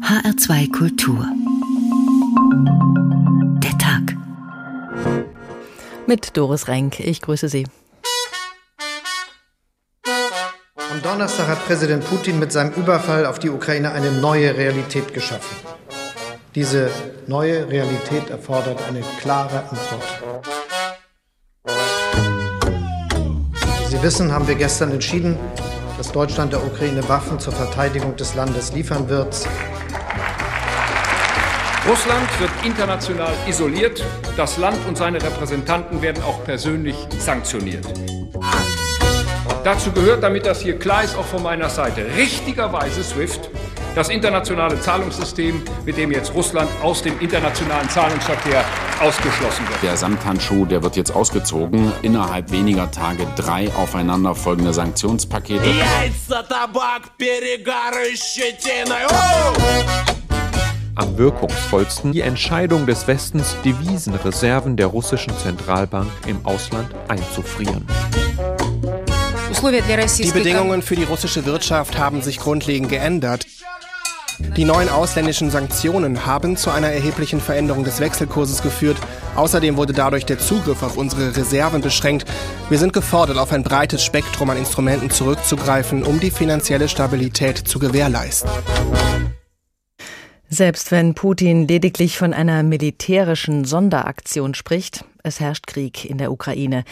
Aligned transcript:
HR2 0.00 0.72
Kultur. 0.72 1.24
Der 3.62 3.78
Tag. 3.78 4.16
Mit 6.08 6.36
Doris 6.36 6.66
Renk. 6.66 6.98
Ich 6.98 7.20
grüße 7.20 7.48
Sie. 7.48 7.64
Am 10.90 11.00
Donnerstag 11.02 11.46
hat 11.46 11.64
Präsident 11.66 12.04
Putin 12.04 12.40
mit 12.40 12.50
seinem 12.50 12.72
Überfall 12.72 13.24
auf 13.24 13.38
die 13.38 13.50
Ukraine 13.50 13.92
eine 13.92 14.10
neue 14.10 14.56
Realität 14.56 15.14
geschaffen. 15.14 15.56
Diese 16.56 16.90
neue 17.28 17.68
Realität 17.68 18.30
erfordert 18.30 18.80
eine 18.88 19.02
klare 19.20 19.62
Antwort. 19.70 20.22
Wie 23.80 23.86
Sie 23.86 24.02
wissen, 24.02 24.32
haben 24.32 24.48
wir 24.48 24.56
gestern 24.56 24.90
entschieden, 24.90 25.38
dass 26.04 26.12
Deutschland 26.12 26.52
der 26.52 26.62
Ukraine 26.62 27.08
Waffen 27.08 27.38
zur 27.38 27.54
Verteidigung 27.54 28.14
des 28.16 28.34
Landes 28.34 28.74
liefern 28.74 29.08
wird. 29.08 29.48
Russland 31.88 32.40
wird 32.40 32.50
international 32.62 33.32
isoliert. 33.48 34.04
Das 34.36 34.58
Land 34.58 34.76
und 34.86 34.98
seine 34.98 35.22
Repräsentanten 35.22 36.02
werden 36.02 36.22
auch 36.22 36.44
persönlich 36.44 36.94
sanktioniert. 37.18 37.86
Dazu 39.64 39.92
gehört, 39.92 40.22
damit 40.22 40.44
das 40.44 40.60
hier 40.60 40.78
klar 40.78 41.04
ist, 41.04 41.16
auch 41.16 41.24
von 41.24 41.42
meiner 41.42 41.70
Seite, 41.70 42.04
richtigerweise 42.18 43.02
SWIFT, 43.02 43.48
das 43.94 44.08
internationale 44.08 44.80
Zahlungssystem, 44.80 45.62
mit 45.84 45.96
dem 45.96 46.10
jetzt 46.10 46.34
Russland 46.34 46.68
aus 46.82 47.02
dem 47.02 47.18
internationalen 47.20 47.88
Zahlungsverkehr 47.88 48.64
ausgeschlossen 49.00 49.68
wird. 49.68 49.82
Der 49.82 49.96
Samthandschuh, 49.96 50.64
der 50.64 50.82
wird 50.82 50.96
jetzt 50.96 51.14
ausgezogen. 51.14 51.92
Innerhalb 52.02 52.50
weniger 52.50 52.90
Tage 52.90 53.26
drei 53.36 53.68
aufeinanderfolgende 53.74 54.72
Sanktionspakete. 54.72 55.62
am 60.96 61.18
wirkungsvollsten 61.18 62.12
die 62.12 62.20
Entscheidung 62.20 62.86
des 62.86 63.06
Westens, 63.06 63.56
Devisenreserven 63.64 64.76
der 64.76 64.86
russischen 64.86 65.36
Zentralbank 65.36 66.10
im 66.26 66.44
Ausland 66.46 66.88
einzufrieren. 67.08 67.84
Die 70.18 70.30
Bedingungen 70.30 70.82
für 70.82 70.94
die 70.94 71.04
russische 71.04 71.46
Wirtschaft 71.46 71.98
haben 71.98 72.22
sich 72.22 72.38
grundlegend 72.38 72.90
geändert. 72.90 73.46
Die 74.56 74.64
neuen 74.64 74.88
ausländischen 74.88 75.50
Sanktionen 75.50 76.26
haben 76.26 76.56
zu 76.56 76.70
einer 76.70 76.88
erheblichen 76.88 77.40
Veränderung 77.40 77.82
des 77.84 78.00
Wechselkurses 78.00 78.62
geführt. 78.62 78.96
Außerdem 79.34 79.76
wurde 79.76 79.92
dadurch 79.92 80.26
der 80.26 80.38
Zugriff 80.38 80.82
auf 80.82 80.96
unsere 80.96 81.36
Reserven 81.36 81.80
beschränkt. 81.80 82.30
Wir 82.68 82.78
sind 82.78 82.92
gefordert, 82.92 83.36
auf 83.36 83.52
ein 83.52 83.64
breites 83.64 84.04
Spektrum 84.04 84.50
an 84.50 84.56
Instrumenten 84.56 85.10
zurückzugreifen, 85.10 86.04
um 86.04 86.20
die 86.20 86.30
finanzielle 86.30 86.88
Stabilität 86.88 87.58
zu 87.58 87.78
gewährleisten. 87.78 88.48
Selbst 90.48 90.92
wenn 90.92 91.14
Putin 91.14 91.66
lediglich 91.66 92.16
von 92.16 92.32
einer 92.32 92.62
militärischen 92.62 93.64
Sonderaktion 93.64 94.54
spricht, 94.54 95.04
es 95.24 95.40
herrscht 95.40 95.66
Krieg 95.66 96.04
in 96.04 96.18
der 96.18 96.30
Ukraine. 96.30 96.84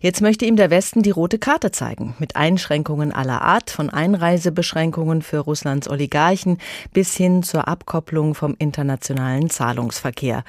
Jetzt 0.00 0.22
möchte 0.22 0.46
ihm 0.46 0.54
der 0.54 0.70
Westen 0.70 1.02
die 1.02 1.10
rote 1.10 1.38
Karte 1.38 1.72
zeigen, 1.72 2.14
mit 2.20 2.36
Einschränkungen 2.36 3.12
aller 3.12 3.42
Art, 3.42 3.70
von 3.70 3.90
Einreisebeschränkungen 3.90 5.22
für 5.22 5.38
Russlands 5.38 5.90
Oligarchen 5.90 6.58
bis 6.92 7.16
hin 7.16 7.42
zur 7.42 7.66
Abkopplung 7.66 8.36
vom 8.36 8.54
internationalen 8.58 9.50
Zahlungsverkehr. 9.50 10.44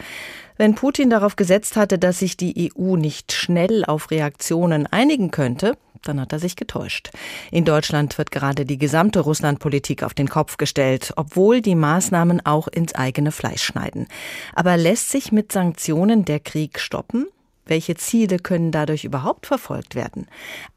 Wenn 0.58 0.76
Putin 0.76 1.10
darauf 1.10 1.36
gesetzt 1.36 1.76
hatte, 1.76 1.98
dass 1.98 2.20
sich 2.20 2.38
die 2.38 2.72
EU 2.78 2.96
nicht 2.96 3.32
schnell 3.34 3.84
auf 3.86 4.12
Reaktionen 4.12 4.86
einigen 4.86 5.32
könnte, 5.32 5.76
dann 6.04 6.20
hat 6.20 6.34
er 6.34 6.40
sich 6.40 6.56
getäuscht. 6.56 7.12
In 7.52 7.66
Deutschland 7.66 8.18
wird 8.18 8.32
gerade 8.32 8.66
die 8.66 8.78
gesamte 8.78 9.20
Russlandpolitik 9.20 10.04
auf 10.04 10.14
den 10.14 10.30
Kopf 10.30 10.58
gestellt, 10.58 11.14
obwohl 11.16 11.62
die 11.62 11.76
Maßnahmen 11.76 12.46
auch 12.46 12.68
ins 12.68 12.96
eigene 12.96 13.32
Fleisch 13.32 13.64
schneiden. 13.64 14.08
Aber 14.54 14.78
lässt 14.78 15.10
sich 15.10 15.32
mit 15.32 15.52
Sanktionen 15.52 16.26
der 16.26 16.40
Krieg 16.40 16.80
stoppen? 16.80 17.28
Welche 17.66 17.96
Ziele 17.96 18.38
können 18.38 18.72
dadurch 18.72 19.06
überhaupt 19.06 19.46
verfolgt 19.46 19.96
werden? 19.96 20.28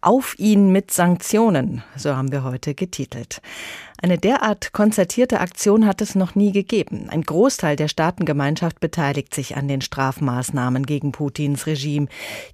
Auf 0.01 0.39
ihn 0.39 0.71
mit 0.71 0.91
Sanktionen, 0.91 1.83
so 1.97 2.15
haben 2.15 2.31
wir 2.31 2.45
heute 2.45 2.75
getitelt. 2.75 3.41
Eine 4.05 4.19
derart 4.19 4.75
konzertierte 4.75 5.41
Aktion 5.41 5.87
hat 5.87 6.03
es 6.03 6.15
noch 6.15 6.35
nie 6.35 6.53
gegeben. 6.53 7.07
Ein 7.09 7.23
Großteil 7.23 7.75
der 7.75 7.89
Staatengemeinschaft 7.89 8.79
beteiligt 8.79 9.35
sich 9.35 9.57
an 9.57 9.67
den 9.67 9.81
Strafmaßnahmen 9.81 10.85
gegen 10.85 11.11
Putins 11.11 11.67
Regime. 11.67 12.09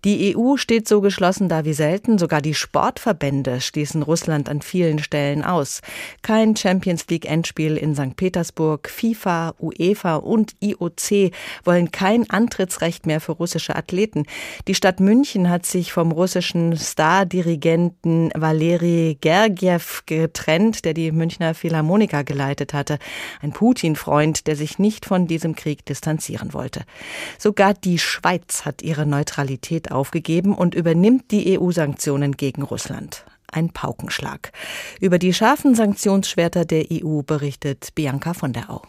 Die 0.04 0.36
EU 0.36 0.56
steht 0.56 0.86
so 0.86 1.00
geschlossen 1.00 1.48
da 1.48 1.64
wie 1.64 1.72
selten. 1.72 2.18
Sogar 2.18 2.40
die 2.40 2.54
Sportverbände 2.54 3.60
schließen 3.60 4.02
Russland 4.02 4.48
an 4.48 4.62
vielen 4.62 5.00
Stellen 5.00 5.42
aus. 5.42 5.80
Kein 6.22 6.54
Champions 6.54 7.08
League 7.08 7.28
Endspiel 7.28 7.76
in 7.76 7.96
St. 7.96 8.14
Petersburg. 8.14 8.88
FIFA, 8.88 9.54
UEFA 9.58 10.18
und 10.18 10.54
IOC 10.60 11.32
wollen 11.64 11.90
kein 11.90 12.30
Antrittsrecht 12.30 13.06
mehr 13.06 13.20
für 13.20 13.32
russische 13.32 13.74
Athleten. 13.74 14.22
Die 14.68 14.76
Stadt 14.76 15.00
München 15.00 15.50
hat 15.50 15.66
sich 15.66 15.92
vom 15.92 16.12
russischen 16.12 16.76
Stardirigenten 16.76 18.30
Valeri 18.36 19.18
Gergiev 19.20 20.04
getrennt, 20.06 20.84
der 20.84 20.94
die 20.94 21.10
München 21.10 21.39
Münchner 21.40 21.54
Philharmoniker 21.54 22.22
geleitet 22.22 22.74
hatte. 22.74 22.98
Ein 23.40 23.52
Putin-Freund, 23.52 24.46
der 24.46 24.56
sich 24.56 24.78
nicht 24.78 25.06
von 25.06 25.26
diesem 25.26 25.54
Krieg 25.54 25.84
distanzieren 25.86 26.52
wollte. 26.52 26.82
Sogar 27.38 27.72
die 27.74 27.98
Schweiz 27.98 28.64
hat 28.64 28.82
ihre 28.82 29.06
Neutralität 29.06 29.90
aufgegeben 29.90 30.54
und 30.54 30.74
übernimmt 30.74 31.30
die 31.30 31.58
EU-Sanktionen 31.58 32.36
gegen 32.36 32.62
Russland 32.62 33.24
ein 33.52 33.70
Paukenschlag. 33.70 34.52
Über 35.00 35.18
die 35.18 35.32
scharfen 35.34 35.74
Sanktionsschwerter 35.74 36.64
der 36.64 36.84
EU 36.92 37.22
berichtet 37.22 37.96
Bianca 37.96 38.32
von 38.32 38.52
der 38.52 38.70
Au. 38.70 38.82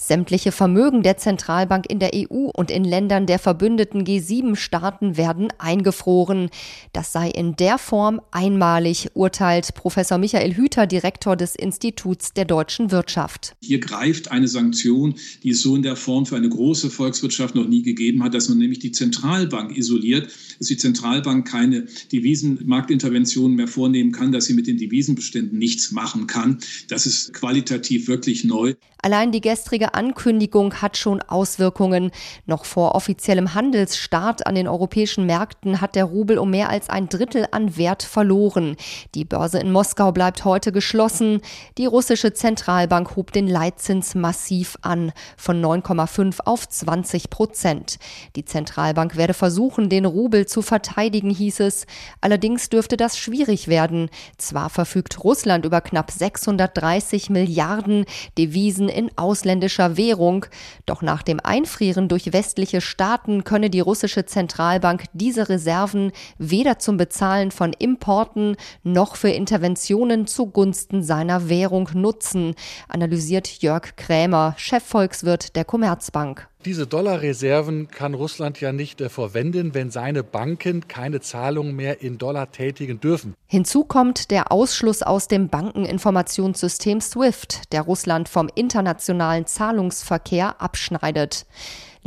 Sämtliche 0.00 0.52
Vermögen 0.52 1.02
der 1.02 1.16
Zentralbank 1.16 1.90
in 1.90 1.98
der 1.98 2.12
EU 2.14 2.50
und 2.54 2.70
in 2.70 2.84
Ländern 2.84 3.26
der 3.26 3.40
verbündeten 3.40 4.04
G7-Staaten 4.04 5.16
werden 5.16 5.48
eingefroren. 5.58 6.50
Das 6.92 7.12
sei 7.12 7.28
in 7.28 7.56
der 7.56 7.78
Form 7.78 8.20
einmalig, 8.30 9.10
urteilt 9.14 9.74
Professor 9.74 10.16
Michael 10.16 10.54
Hüter, 10.54 10.86
Direktor 10.86 11.34
des 11.34 11.56
Instituts 11.56 12.32
der 12.32 12.44
deutschen 12.44 12.92
Wirtschaft. 12.92 13.56
Hier 13.60 13.80
greift 13.80 14.30
eine 14.30 14.46
Sanktion, 14.46 15.16
die 15.42 15.50
es 15.50 15.62
so 15.62 15.74
in 15.74 15.82
der 15.82 15.96
Form 15.96 16.26
für 16.26 16.36
eine 16.36 16.48
große 16.48 16.90
Volkswirtschaft 16.90 17.56
noch 17.56 17.66
nie 17.66 17.82
gegeben 17.82 18.22
hat, 18.22 18.34
dass 18.34 18.48
man 18.48 18.58
nämlich 18.58 18.78
die 18.78 18.92
Zentralbank 18.92 19.76
isoliert, 19.76 20.28
dass 20.58 20.68
die 20.68 20.76
Zentralbank 20.76 21.46
keine 21.46 21.86
Devisenmarktinterventionen 22.12 23.56
mehr 23.56 23.68
vornehmen 23.68 24.12
kann, 24.12 24.32
dass 24.32 24.46
sie 24.46 24.54
mit 24.54 24.66
den 24.66 24.78
Devisenbeständen 24.78 25.58
nichts 25.58 25.92
machen 25.92 26.26
kann. 26.26 26.58
Das 26.88 27.06
ist 27.06 27.32
qualitativ 27.32 28.08
wirklich 28.08 28.44
neu. 28.44 28.74
Allein 29.00 29.30
die 29.30 29.40
gestrige 29.40 29.94
Ankündigung 29.94 30.74
hat 30.82 30.96
schon 30.96 31.22
Auswirkungen. 31.22 32.10
Noch 32.46 32.64
vor 32.64 32.96
offiziellem 32.96 33.54
Handelsstart 33.54 34.44
an 34.46 34.56
den 34.56 34.66
europäischen 34.66 35.24
Märkten 35.24 35.80
hat 35.80 35.94
der 35.94 36.04
Rubel 36.04 36.36
um 36.36 36.50
mehr 36.50 36.68
als 36.68 36.90
ein 36.90 37.08
Drittel 37.08 37.46
an 37.52 37.76
Wert 37.76 38.02
verloren. 38.02 38.76
Die 39.14 39.24
Börse 39.24 39.60
in 39.60 39.70
Moskau 39.70 40.10
bleibt 40.10 40.44
heute 40.44 40.72
geschlossen. 40.72 41.40
Die 41.78 41.86
russische 41.86 42.32
Zentralbank 42.32 43.14
hob 43.14 43.30
den 43.30 43.46
Leitzins 43.46 44.16
massiv 44.16 44.76
an, 44.82 45.12
von 45.36 45.64
9,5 45.64 46.40
auf 46.44 46.68
20 46.68 47.30
Prozent. 47.30 47.98
Die 48.34 48.44
Zentralbank 48.44 49.16
werde 49.16 49.34
versuchen, 49.34 49.88
den 49.88 50.06
Rubel 50.06 50.46
zu 50.48 50.62
verteidigen, 50.62 51.30
hieß 51.30 51.60
es. 51.60 51.86
Allerdings 52.20 52.68
dürfte 52.68 52.96
das 52.96 53.18
schwierig 53.18 53.68
werden. 53.68 54.10
Zwar 54.36 54.70
verfügt 54.70 55.22
Russland 55.22 55.64
über 55.64 55.80
knapp 55.80 56.10
630 56.10 57.30
Milliarden 57.30 58.04
Devisen 58.36 58.88
in 58.88 59.10
ausländischer 59.16 59.96
Währung. 59.96 60.46
Doch 60.86 61.02
nach 61.02 61.22
dem 61.22 61.40
Einfrieren 61.40 62.08
durch 62.08 62.32
westliche 62.32 62.80
Staaten 62.80 63.44
könne 63.44 63.70
die 63.70 63.80
russische 63.80 64.26
Zentralbank 64.26 65.04
diese 65.12 65.48
Reserven 65.48 66.12
weder 66.38 66.78
zum 66.78 66.96
Bezahlen 66.96 67.50
von 67.50 67.72
Importen 67.72 68.56
noch 68.82 69.16
für 69.16 69.30
Interventionen 69.30 70.26
zugunsten 70.26 71.02
seiner 71.02 71.48
Währung 71.48 71.90
nutzen, 71.94 72.54
analysiert 72.88 73.62
Jörg 73.62 73.96
Krämer, 73.96 74.54
Chefvolkswirt 74.56 75.56
der 75.56 75.64
Commerzbank. 75.64 76.48
Diese 76.64 76.88
Dollarreserven 76.88 77.86
kann 77.86 78.14
Russland 78.14 78.60
ja 78.60 78.72
nicht 78.72 79.00
äh, 79.00 79.08
verwenden, 79.08 79.74
wenn 79.74 79.92
seine 79.92 80.24
Banken 80.24 80.88
keine 80.88 81.20
Zahlungen 81.20 81.76
mehr 81.76 82.02
in 82.02 82.18
Dollar 82.18 82.50
tätigen 82.50 82.98
dürfen. 82.98 83.34
Hinzu 83.46 83.84
kommt 83.84 84.32
der 84.32 84.50
Ausschluss 84.50 85.02
aus 85.02 85.28
dem 85.28 85.48
Bankeninformationssystem 85.48 87.00
SWIFT, 87.00 87.72
der 87.72 87.82
Russland 87.82 88.28
vom 88.28 88.50
internationalen 88.52 89.46
Zahlungsverkehr 89.46 90.60
abschneidet. 90.60 91.46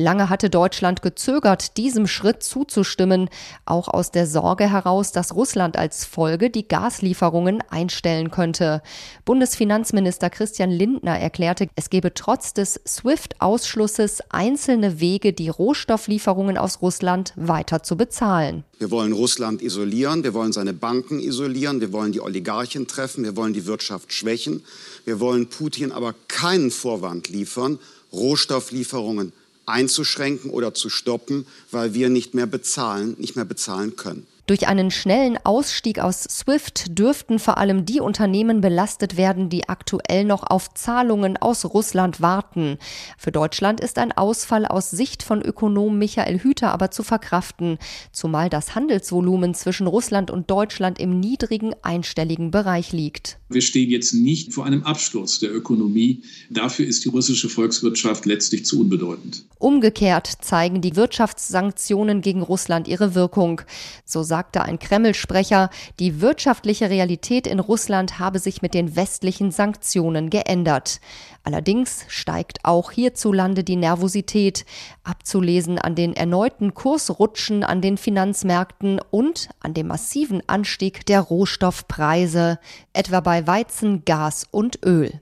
Lange 0.01 0.29
hatte 0.29 0.49
Deutschland 0.49 1.03
gezögert, 1.03 1.77
diesem 1.77 2.07
Schritt 2.07 2.41
zuzustimmen, 2.41 3.29
auch 3.65 3.87
aus 3.87 4.09
der 4.09 4.25
Sorge 4.25 4.69
heraus, 4.69 5.11
dass 5.11 5.35
Russland 5.35 5.77
als 5.77 6.05
Folge 6.05 6.49
die 6.49 6.67
Gaslieferungen 6.67 7.63
einstellen 7.69 8.31
könnte. 8.31 8.81
Bundesfinanzminister 9.25 10.31
Christian 10.31 10.71
Lindner 10.71 11.19
erklärte, 11.19 11.69
es 11.75 11.91
gebe 11.91 12.15
trotz 12.15 12.53
des 12.53 12.81
SWIFT-Ausschlusses 12.87 14.21
einzelne 14.29 14.99
Wege, 14.99 15.33
die 15.33 15.49
Rohstofflieferungen 15.49 16.57
aus 16.57 16.81
Russland 16.81 17.33
weiter 17.35 17.83
zu 17.83 17.95
bezahlen. 17.95 18.63
Wir 18.79 18.89
wollen 18.89 19.13
Russland 19.13 19.61
isolieren, 19.61 20.23
wir 20.23 20.33
wollen 20.33 20.51
seine 20.51 20.73
Banken 20.73 21.19
isolieren, 21.19 21.79
wir 21.79 21.93
wollen 21.93 22.11
die 22.11 22.21
Oligarchen 22.21 22.87
treffen, 22.87 23.23
wir 23.23 23.35
wollen 23.35 23.53
die 23.53 23.67
Wirtschaft 23.67 24.11
schwächen. 24.13 24.63
Wir 25.05 25.19
wollen 25.19 25.47
Putin 25.47 25.91
aber 25.91 26.15
keinen 26.27 26.71
Vorwand 26.71 27.29
liefern, 27.29 27.77
Rohstofflieferungen 28.11 29.31
einzuschränken 29.71 30.51
oder 30.51 30.73
zu 30.73 30.89
stoppen, 30.89 31.45
weil 31.71 31.93
wir 31.93 32.09
nicht 32.09 32.33
mehr 32.33 32.45
bezahlen, 32.45 33.15
nicht 33.17 33.35
mehr 33.35 33.45
bezahlen 33.45 33.95
können. 33.95 34.27
Durch 34.51 34.67
einen 34.67 34.91
schnellen 34.91 35.37
Ausstieg 35.45 35.99
aus 35.99 36.23
SWIFT 36.23 36.99
dürften 36.99 37.39
vor 37.39 37.57
allem 37.57 37.85
die 37.85 38.01
Unternehmen 38.01 38.59
belastet 38.59 39.15
werden, 39.15 39.47
die 39.47 39.69
aktuell 39.69 40.25
noch 40.25 40.43
auf 40.43 40.73
Zahlungen 40.73 41.37
aus 41.37 41.63
Russland 41.63 42.19
warten. 42.19 42.77
Für 43.17 43.31
Deutschland 43.31 43.79
ist 43.79 43.97
ein 43.97 44.11
Ausfall 44.11 44.65
aus 44.65 44.91
Sicht 44.91 45.23
von 45.23 45.41
Ökonom 45.41 45.97
Michael 45.97 46.39
Hüter 46.39 46.73
aber 46.73 46.91
zu 46.91 47.01
verkraften, 47.01 47.77
zumal 48.11 48.49
das 48.49 48.75
Handelsvolumen 48.75 49.53
zwischen 49.53 49.87
Russland 49.87 50.29
und 50.29 50.51
Deutschland 50.51 50.99
im 50.99 51.21
niedrigen 51.21 51.73
einstelligen 51.81 52.51
Bereich 52.51 52.91
liegt. 52.91 53.37
Wir 53.47 53.61
stehen 53.61 53.89
jetzt 53.89 54.13
nicht 54.13 54.53
vor 54.53 54.65
einem 54.65 54.83
Absturz 54.83 55.39
der 55.39 55.53
Ökonomie. 55.53 56.23
Dafür 56.49 56.85
ist 56.85 57.05
die 57.05 57.09
russische 57.09 57.47
Volkswirtschaft 57.47 58.25
letztlich 58.25 58.65
zu 58.65 58.81
unbedeutend. 58.81 59.45
Umgekehrt 59.59 60.27
zeigen 60.41 60.81
die 60.81 60.95
Wirtschaftssanktionen 60.95 62.21
gegen 62.21 62.41
Russland 62.41 62.87
ihre 62.87 63.13
Wirkung. 63.13 63.61
So 64.05 64.23
sagt 64.23 64.40
sagte 64.41 64.63
ein 64.63 64.79
Kreml-Sprecher, 64.79 65.69
die 65.99 66.19
wirtschaftliche 66.19 66.89
Realität 66.89 67.45
in 67.45 67.59
Russland 67.59 68.17
habe 68.17 68.39
sich 68.39 68.63
mit 68.63 68.73
den 68.73 68.95
westlichen 68.95 69.51
Sanktionen 69.51 70.31
geändert. 70.31 70.99
Allerdings 71.43 72.05
steigt 72.07 72.65
auch 72.65 72.89
hierzulande 72.89 73.63
die 73.63 73.75
Nervosität, 73.75 74.65
abzulesen 75.03 75.77
an 75.77 75.93
den 75.93 76.15
erneuten 76.15 76.73
Kursrutschen 76.73 77.63
an 77.63 77.81
den 77.81 77.97
Finanzmärkten 77.99 78.99
und 79.11 79.49
an 79.59 79.75
dem 79.75 79.85
massiven 79.85 80.41
Anstieg 80.47 81.05
der 81.05 81.21
Rohstoffpreise, 81.21 82.57
etwa 82.93 83.19
bei 83.19 83.45
Weizen, 83.45 84.05
Gas 84.05 84.47
und 84.49 84.79
Öl. 84.83 85.21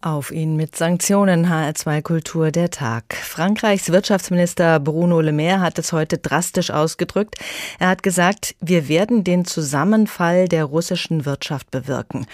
Auf 0.00 0.30
ihn 0.30 0.54
mit 0.54 0.76
Sanktionen 0.76 1.48
HR2 1.48 2.02
Kultur 2.02 2.52
der 2.52 2.70
Tag. 2.70 3.16
Frankreichs 3.16 3.90
Wirtschaftsminister 3.90 4.78
Bruno 4.78 5.20
Le 5.20 5.32
Maire 5.32 5.58
hat 5.58 5.76
es 5.76 5.92
heute 5.92 6.18
drastisch 6.18 6.70
ausgedrückt. 6.70 7.34
Er 7.80 7.88
hat 7.88 8.04
gesagt, 8.04 8.54
wir 8.60 8.88
werden 8.88 9.24
den 9.24 9.44
Zusammenfall 9.44 10.46
der 10.46 10.66
russischen 10.66 11.26
Wirtschaft 11.26 11.72
bewirken. 11.72 12.28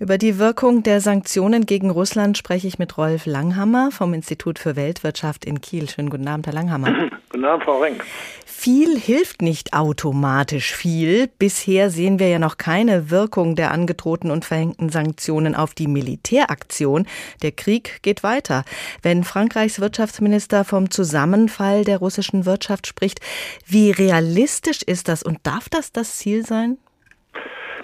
Über 0.00 0.16
die 0.16 0.38
Wirkung 0.38 0.84
der 0.84 1.02
Sanktionen 1.02 1.66
gegen 1.66 1.90
Russland 1.90 2.38
spreche 2.38 2.66
ich 2.66 2.78
mit 2.78 2.96
Rolf 2.96 3.26
Langhammer 3.26 3.90
vom 3.92 4.14
Institut 4.14 4.58
für 4.58 4.74
Weltwirtschaft 4.74 5.44
in 5.44 5.60
Kiel. 5.60 5.90
Schönen 5.90 6.08
guten 6.08 6.26
Abend, 6.26 6.46
Herr 6.46 6.54
Langhammer. 6.54 7.10
Guten 7.32 7.44
Abend, 7.46 7.64
Frau 7.64 7.78
Renk. 7.78 8.04
Viel 8.44 8.96
hilft 8.96 9.42
nicht 9.42 9.72
automatisch 9.72 10.74
viel. 10.74 11.28
Bisher 11.38 11.90
sehen 11.90 12.20
wir 12.20 12.28
ja 12.28 12.38
noch 12.38 12.58
keine 12.58 13.10
Wirkung 13.10 13.56
der 13.56 13.72
angedrohten 13.72 14.30
und 14.30 14.44
verhängten 14.44 14.90
Sanktionen 14.90 15.56
auf 15.56 15.74
die 15.74 15.88
Militäraktion. 15.88 17.01
Der 17.42 17.52
Krieg 17.52 18.02
geht 18.02 18.22
weiter. 18.22 18.64
Wenn 19.02 19.24
Frankreichs 19.24 19.80
Wirtschaftsminister 19.80 20.64
vom 20.64 20.90
Zusammenfall 20.90 21.84
der 21.84 21.98
russischen 21.98 22.46
Wirtschaft 22.46 22.86
spricht, 22.86 23.20
wie 23.66 23.90
realistisch 23.90 24.82
ist 24.82 25.08
das 25.08 25.22
und 25.22 25.38
darf 25.44 25.68
das 25.68 25.92
das 25.92 26.18
Ziel 26.18 26.44
sein? 26.44 26.78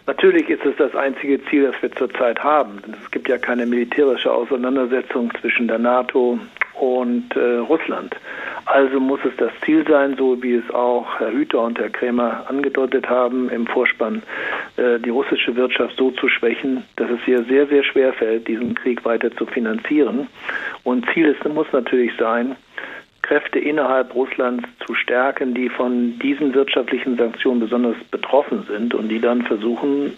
Natürlich 0.09 0.49
ist 0.49 0.65
es 0.65 0.75
das 0.79 0.95
einzige 0.95 1.45
Ziel, 1.47 1.71
das 1.71 1.83
wir 1.83 1.93
zurzeit 1.93 2.43
haben. 2.43 2.81
Es 3.05 3.11
gibt 3.11 3.29
ja 3.29 3.37
keine 3.37 3.67
militärische 3.67 4.33
Auseinandersetzung 4.33 5.31
zwischen 5.39 5.69
der 5.69 5.79
NATO 5.79 6.39
und 6.81 7.37
äh, 7.37 7.57
Russland. 7.59 8.17
Also 8.71 9.01
muss 9.01 9.21
es 9.25 9.35
das 9.39 9.51
Ziel 9.65 9.83
sein, 9.89 10.15
so 10.19 10.43
wie 10.43 10.57
es 10.57 10.71
auch 10.75 11.19
Herr 11.19 11.33
Hüter 11.33 11.63
und 11.63 11.79
Herr 11.79 11.89
Krämer 11.89 12.45
angedeutet 12.49 13.09
haben 13.09 13.49
im 13.49 13.67
Vorspann, 13.67 14.23
äh, 14.77 14.99
die 14.99 15.09
russische 15.09 15.57
Wirtschaft 15.57 15.97
so 15.97 16.11
zu 16.11 16.29
schwächen, 16.29 16.85
dass 16.97 17.09
es 17.09 17.27
ihr 17.27 17.45
sehr, 17.45 17.67
sehr 17.69 17.83
schwer 17.83 18.13
fällt, 18.13 18.47
diesen 18.47 18.75
Krieg 18.75 19.07
weiter 19.07 19.35
zu 19.35 19.47
finanzieren. 19.47 20.29
Und 20.85 21.07
Ziel 21.15 21.29
ist, 21.29 21.49
muss 21.49 21.67
natürlich 21.73 22.13
sein, 22.19 22.57
Kräfte 23.29 23.59
innerhalb 23.59 24.15
Russlands 24.15 24.65
zu 24.87 24.95
stärken, 24.95 25.53
die 25.53 25.69
von 25.69 26.19
diesen 26.19 26.55
wirtschaftlichen 26.55 27.19
Sanktionen 27.19 27.61
besonders 27.61 27.97
betroffen 28.11 28.65
sind 28.67 28.95
und 28.95 29.11
die 29.11 29.21
dann 29.21 29.43
versuchen, 29.43 30.15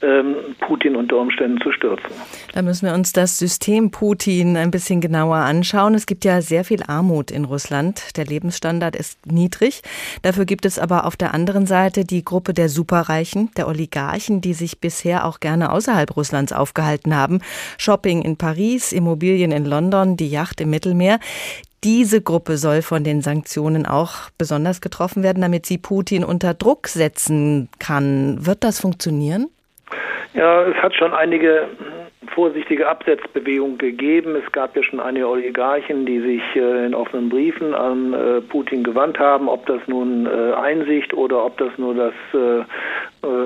ähm, 0.00 0.36
Putin 0.60 0.96
unter 0.96 1.18
Umständen 1.18 1.60
zu 1.60 1.72
stürzen. 1.72 2.08
Da 2.54 2.62
müssen 2.62 2.86
wir 2.86 2.94
uns 2.94 3.12
das 3.12 3.38
System 3.38 3.90
Putin 3.90 4.56
ein 4.56 4.70
bisschen 4.70 5.02
genauer 5.02 5.36
anschauen. 5.36 5.94
Es 5.94 6.06
gibt 6.06 6.24
ja 6.24 6.40
sehr 6.40 6.64
viel 6.64 6.82
Armut 6.86 7.30
in 7.30 7.44
Russland. 7.44 8.16
Der 8.16 8.24
Lebensstandard 8.24 8.96
ist 8.96 9.30
niedrig. 9.30 9.82
Dafür 10.22 10.46
gibt 10.46 10.64
es 10.64 10.78
aber 10.78 11.04
auf 11.04 11.16
der 11.16 11.34
anderen 11.34 11.66
Seite 11.66 12.06
die 12.06 12.24
Gruppe 12.24 12.54
der 12.54 12.70
Superreichen, 12.70 13.50
der 13.58 13.68
Oligarchen, 13.68 14.40
die 14.40 14.54
sich 14.54 14.80
bisher 14.80 15.26
auch 15.26 15.38
gerne 15.40 15.70
außerhalb 15.70 16.16
Russlands 16.16 16.54
aufgehalten 16.54 17.14
haben. 17.14 17.40
Shopping 17.76 18.22
in 18.22 18.38
Paris, 18.38 18.90
Immobilien 18.92 19.52
in 19.52 19.66
London, 19.66 20.16
die 20.16 20.30
Yacht 20.30 20.62
im 20.62 20.70
Mittelmeer. 20.70 21.18
Diese 21.84 22.22
Gruppe 22.22 22.56
soll 22.56 22.80
von 22.80 23.04
den 23.04 23.20
Sanktionen 23.20 23.84
auch 23.84 24.30
besonders 24.38 24.80
getroffen 24.80 25.22
werden, 25.22 25.42
damit 25.42 25.66
sie 25.66 25.76
Putin 25.76 26.24
unter 26.24 26.54
Druck 26.54 26.88
setzen 26.88 27.68
kann. 27.78 28.46
Wird 28.46 28.64
das 28.64 28.80
funktionieren? 28.80 29.48
Ja, 30.32 30.62
es 30.64 30.76
hat 30.76 30.94
schon 30.94 31.12
einige 31.12 31.68
vorsichtige 32.28 32.88
Absetzbewegung 32.88 33.78
gegeben. 33.78 34.36
Es 34.36 34.50
gab 34.52 34.76
ja 34.76 34.82
schon 34.82 35.00
einige 35.00 35.28
Oligarchen, 35.28 36.06
die 36.06 36.20
sich 36.20 36.42
äh, 36.56 36.86
in 36.86 36.94
offenen 36.94 37.28
Briefen 37.28 37.74
an 37.74 38.12
äh, 38.12 38.40
Putin 38.40 38.84
gewandt 38.84 39.18
haben. 39.18 39.48
Ob 39.48 39.66
das 39.66 39.80
nun 39.86 40.26
äh, 40.26 40.52
Einsicht 40.54 41.14
oder 41.14 41.44
ob 41.44 41.58
das 41.58 41.70
nur 41.78 41.94
das 41.94 42.14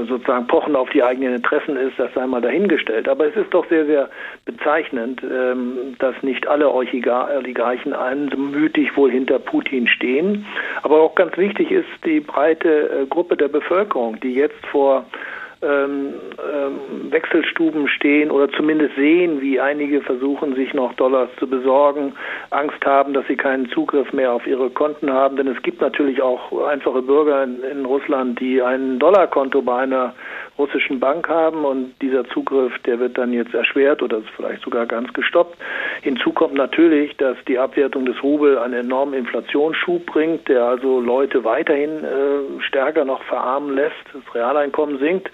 sozusagen 0.08 0.48
Pochen 0.48 0.75
auf 0.75 0.90
die 0.90 1.04
eigenen 1.04 1.36
Interessen 1.36 1.76
ist, 1.76 1.96
das 1.98 2.12
sei 2.12 2.26
mal 2.26 2.40
dahingestellt. 2.40 3.08
Aber 3.08 3.28
es 3.28 3.36
ist 3.36 3.54
doch 3.54 3.64
sehr, 3.69 3.86
sehr 3.86 4.10
bezeichnend, 4.44 5.22
ähm, 5.22 5.94
dass 6.00 6.20
nicht 6.22 6.48
alle 6.48 6.69
Oligarchen 6.72 7.92
einmütig 7.92 8.96
wohl 8.96 9.12
hinter 9.12 9.38
Putin 9.38 9.86
stehen. 9.86 10.44
Aber 10.82 11.00
auch 11.00 11.14
ganz 11.14 11.36
wichtig 11.36 11.70
ist 11.70 11.86
die 12.04 12.19
breite 12.19 13.06
Gruppe 13.08 13.36
der 13.36 13.46
Bevölkerung, 13.46 14.19
die 14.19 14.34
jetzt 14.34 14.66
vor 14.66 15.06
ähm, 15.62 16.14
ähm, 16.38 17.10
Wechselstuben 17.10 17.88
stehen 17.88 18.31
oder 18.31 18.50
zumindest 18.52 18.94
sehen, 18.94 19.40
wie 19.40 19.60
einige 19.60 20.00
versuchen, 20.00 20.55
sich 20.55 20.72
noch 20.75 20.94
Dollars 20.94 21.31
zu 21.38 21.49
besorgen, 21.49 22.12
Angst 22.50 22.84
haben, 22.84 23.12
dass 23.12 23.26
sie 23.26 23.37
keinen 23.37 23.69
Zugriff 23.70 24.12
mehr 24.12 24.32
auf 24.32 24.46
ihre 24.46 24.70
Konten 24.70 25.10
haben. 25.10 25.37
Denn 25.37 25.49
es 25.49 25.60
gibt 25.62 25.81
natürlich 25.81 26.22
auch 26.22 26.66
einfache 26.66 27.02
Bürger 27.02 27.43
in, 27.43 27.62
in 27.62 27.84
Russland, 27.84 28.38
die 28.40 28.62
ein 28.62 28.99
Dollarkonto 28.99 29.62
bei 29.62 29.82
einer 29.82 30.14
russischen 30.58 31.00
Bank 31.00 31.28
haben 31.28 31.64
und 31.64 31.94
dieser 32.02 32.28
Zugriff, 32.28 32.72
der 32.84 32.99
wird 32.99 33.16
dann 33.16 33.32
jetzt 33.32 33.55
erschwert 33.55 34.02
oder 34.02 34.20
vielleicht 34.37 34.62
sogar 34.62 34.87
ganz 34.87 35.12
gestoppt. 35.12 35.56
Hinzu 36.02 36.32
kommt 36.32 36.55
natürlich, 36.55 37.16
dass 37.16 37.37
die 37.46 37.58
Abwertung 37.58 38.04
des 38.04 38.23
Rubel 38.23 38.59
einen 38.59 38.75
enormen 38.75 39.14
Inflationsschub 39.14 40.04
bringt, 40.06 40.49
der 40.49 40.64
also 40.64 41.00
Leute 41.00 41.44
weiterhin 41.44 42.04
äh, 42.04 42.62
stärker 42.62 43.04
noch 43.04 43.23
verarmen 43.23 43.75
lässt, 43.75 43.94
das 44.12 44.35
Realeinkommen 44.35 44.99
sinkt. 44.99 45.30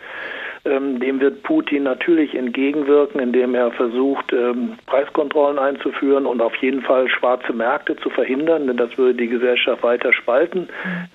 Ähm, 0.66 0.98
dem 0.98 1.20
wird 1.20 1.42
Putin 1.42 1.82
natürlich 1.82 2.34
entgegenwirken, 2.34 3.20
indem 3.20 3.54
er 3.54 3.70
versucht, 3.72 4.32
ähm, 4.32 4.78
Preiskontrollen 4.86 5.58
einzuführen 5.58 6.24
und 6.24 6.40
auf 6.40 6.56
jeden 6.56 6.80
Fall 6.80 7.06
schwarze 7.10 7.52
Märkte 7.52 7.96
zu 7.96 8.08
verhindern, 8.08 8.66
denn 8.66 8.78
das 8.78 8.96
würde 8.96 9.14
die 9.14 9.28
Gesellschaft 9.28 9.82
weiter 9.82 10.14
spalten, 10.14 10.68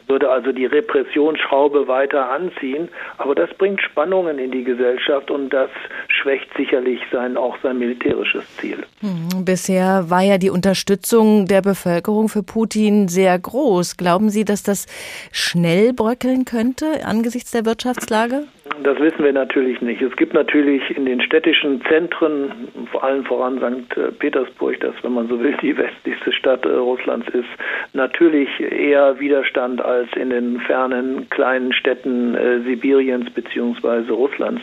würde 0.08 0.30
also 0.30 0.52
die 0.52 0.68
Repressionsschraube 0.68 1.88
weiter 1.88 2.30
anziehen. 2.30 2.90
Aber 3.18 3.34
das 3.34 3.50
bringt 3.56 3.82
Spannungen 3.82 4.38
in 4.38 4.52
die 4.52 4.64
Gesellschaft 4.64 5.32
und 5.32 5.50
das 5.50 5.72
schwächt 6.10 6.50
sicherlich 6.56 7.00
sein, 7.12 7.36
auch 7.36 7.58
sein 7.64 7.80
militärisches 7.80 8.46
Ziel. 8.58 8.86
Hm, 9.00 9.46
bisher 9.46 10.12
war 10.12 10.22
ja 10.22 10.38
die 10.38 10.52
Unterstützung 10.52 11.48
der 11.48 11.64
Bevölkerung 11.64 12.30
für 12.30 12.44
Putin 12.44 13.08
sehr 13.08 13.40
groß. 13.40 13.98
Glauben 13.98 14.30
Sie, 14.30 14.46
dass 14.46 14.62
das 14.62 14.86
schnell 15.32 15.92
bröckeln 15.94 16.46
könnte 16.46 17.04
angesichts 17.04 17.50
der 17.50 17.66
Wirtschaftslage? 17.66 18.44
Das 18.84 18.98
wissen 19.00 19.24
wir 19.24 19.34
natürlich 19.34 19.82
nicht. 19.82 20.02
Es 20.02 20.16
gibt 20.16 20.34
natürlich 20.34 20.96
in 20.96 21.06
den 21.06 21.22
städtischen 21.22 21.82
Zentren, 21.90 22.70
vor 22.92 23.04
allem 23.04 23.26
voran 23.26 23.58
St. 23.58 24.20
Petersburg, 24.20 24.80
das, 24.80 24.94
wenn 25.02 25.14
man 25.14 25.28
so 25.28 25.40
will, 25.40 25.56
die 25.62 25.78
westlichste 25.78 26.32
Stadt 26.32 26.66
äh, 26.66 26.70
Russlands 26.70 27.28
ist, 27.30 27.50
natürlich 27.94 28.50
eher 28.60 29.20
Widerstand 29.20 29.82
als 29.84 30.08
in 30.16 30.30
den 30.30 30.62
fernen 30.62 31.30
kleinen 31.30 31.74
Städten 31.74 32.36
äh, 32.36 32.62
Sibiriens 32.62 33.30
beziehungsweise 33.32 34.14
Russlands. 34.14 34.62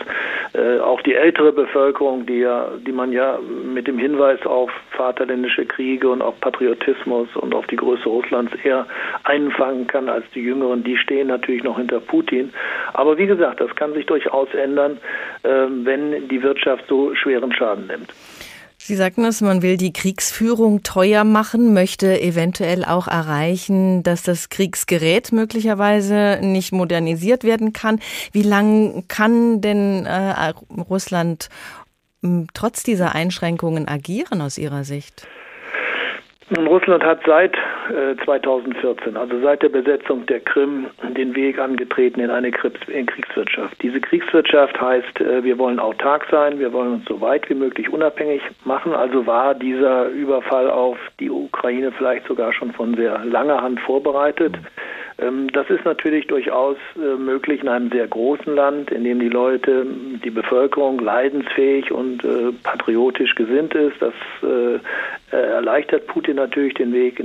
Äh, 0.54 0.78
auch 0.78 1.02
die 1.02 1.14
ältere 1.14 1.52
Bevölkerung, 1.52 2.25
die 2.25 2.38
ja, 2.38 2.68
die 2.86 2.92
man 2.92 3.12
ja 3.12 3.38
mit 3.75 3.86
dem 3.86 3.98
Hinweis 3.98 4.44
auf 4.46 4.70
vaterländische 4.90 5.66
Kriege 5.66 6.08
und 6.08 6.22
auf 6.22 6.40
Patriotismus 6.40 7.28
und 7.36 7.54
auf 7.54 7.66
die 7.66 7.76
Größe 7.76 8.08
Russlands 8.08 8.52
eher 8.64 8.86
einfangen 9.25 9.86
kann 9.86 10.08
als 10.08 10.25
die 10.34 10.40
Jüngeren, 10.40 10.84
die 10.84 10.96
stehen 10.96 11.28
natürlich 11.28 11.64
noch 11.64 11.76
hinter 11.76 12.00
Putin. 12.00 12.52
Aber 12.94 13.18
wie 13.18 13.26
gesagt, 13.26 13.60
das 13.60 13.75
kann 13.76 13.92
sich 13.96 14.06
durchaus 14.06 14.48
ändern, 14.54 14.98
ähm, 15.44 15.84
wenn 15.84 16.28
die 16.28 16.42
Wirtschaft 16.42 16.84
so 16.88 17.14
schweren 17.14 17.52
Schaden 17.52 17.86
nimmt. 17.88 18.12
Sie 18.78 18.94
sagten 18.94 19.24
es, 19.24 19.40
man 19.40 19.62
will 19.62 19.76
die 19.76 19.92
Kriegsführung 19.92 20.84
teuer 20.84 21.24
machen, 21.24 21.74
möchte 21.74 22.20
eventuell 22.20 22.84
auch 22.84 23.08
erreichen, 23.08 24.04
dass 24.04 24.22
das 24.22 24.48
Kriegsgerät 24.48 25.32
möglicherweise 25.32 26.38
nicht 26.40 26.72
modernisiert 26.72 27.42
werden 27.42 27.72
kann. 27.72 27.98
Wie 28.30 28.44
lange 28.44 29.02
kann 29.08 29.60
denn 29.60 30.06
äh, 30.06 30.52
Russland 30.88 31.48
trotz 32.54 32.82
dieser 32.82 33.14
Einschränkungen 33.14 33.88
agieren 33.88 34.40
aus 34.40 34.58
Ihrer 34.58 34.84
Sicht? 34.84 35.26
Russland 36.54 37.02
hat 37.02 37.20
seit 37.26 37.56
äh, 37.90 38.14
2014, 38.24 39.16
also 39.16 39.40
seit 39.40 39.62
der 39.62 39.68
Besetzung 39.68 40.26
der 40.26 40.38
Krim, 40.38 40.86
den 41.16 41.34
Weg 41.34 41.58
angetreten 41.58 42.20
in 42.20 42.30
eine 42.30 42.52
Kriegswirtschaft. 42.52 43.82
Diese 43.82 44.00
Kriegswirtschaft 44.00 44.80
heißt, 44.80 45.20
äh, 45.20 45.42
wir 45.42 45.58
wollen 45.58 45.80
autark 45.80 46.24
sein, 46.30 46.60
wir 46.60 46.72
wollen 46.72 46.94
uns 46.94 47.04
so 47.06 47.20
weit 47.20 47.50
wie 47.50 47.54
möglich 47.54 47.92
unabhängig 47.92 48.42
machen. 48.64 48.94
Also 48.94 49.26
war 49.26 49.56
dieser 49.56 50.06
Überfall 50.10 50.70
auf 50.70 50.98
die 51.18 51.30
Ukraine 51.30 51.90
vielleicht 51.90 52.28
sogar 52.28 52.52
schon 52.52 52.72
von 52.72 52.94
sehr 52.94 53.24
langer 53.24 53.60
Hand 53.60 53.80
vorbereitet. 53.80 54.54
Ähm, 54.54 54.62
das 55.18 55.70
ist 55.70 55.85
natürlich 55.87 56.26
durchaus 56.26 56.76
äh, 56.96 57.16
möglich 57.16 57.62
in 57.62 57.68
einem 57.68 57.90
sehr 57.90 58.06
großen 58.06 58.54
Land, 58.54 58.90
in 58.90 59.02
dem 59.04 59.18
die 59.18 59.30
Leute, 59.30 59.87
die 60.23 60.30
Bevölkerung 60.30 60.99
leidensfähig 60.99 61.90
und 61.90 62.23
äh, 62.23 62.52
patriotisch 62.62 63.35
gesinnt 63.35 63.75
ist. 63.75 63.96
Das 64.00 64.12
äh, 64.42 64.78
erleichtert 65.35 66.06
Putin 66.06 66.37
natürlich 66.37 66.75
den 66.75 66.92
Weg. 66.92 67.23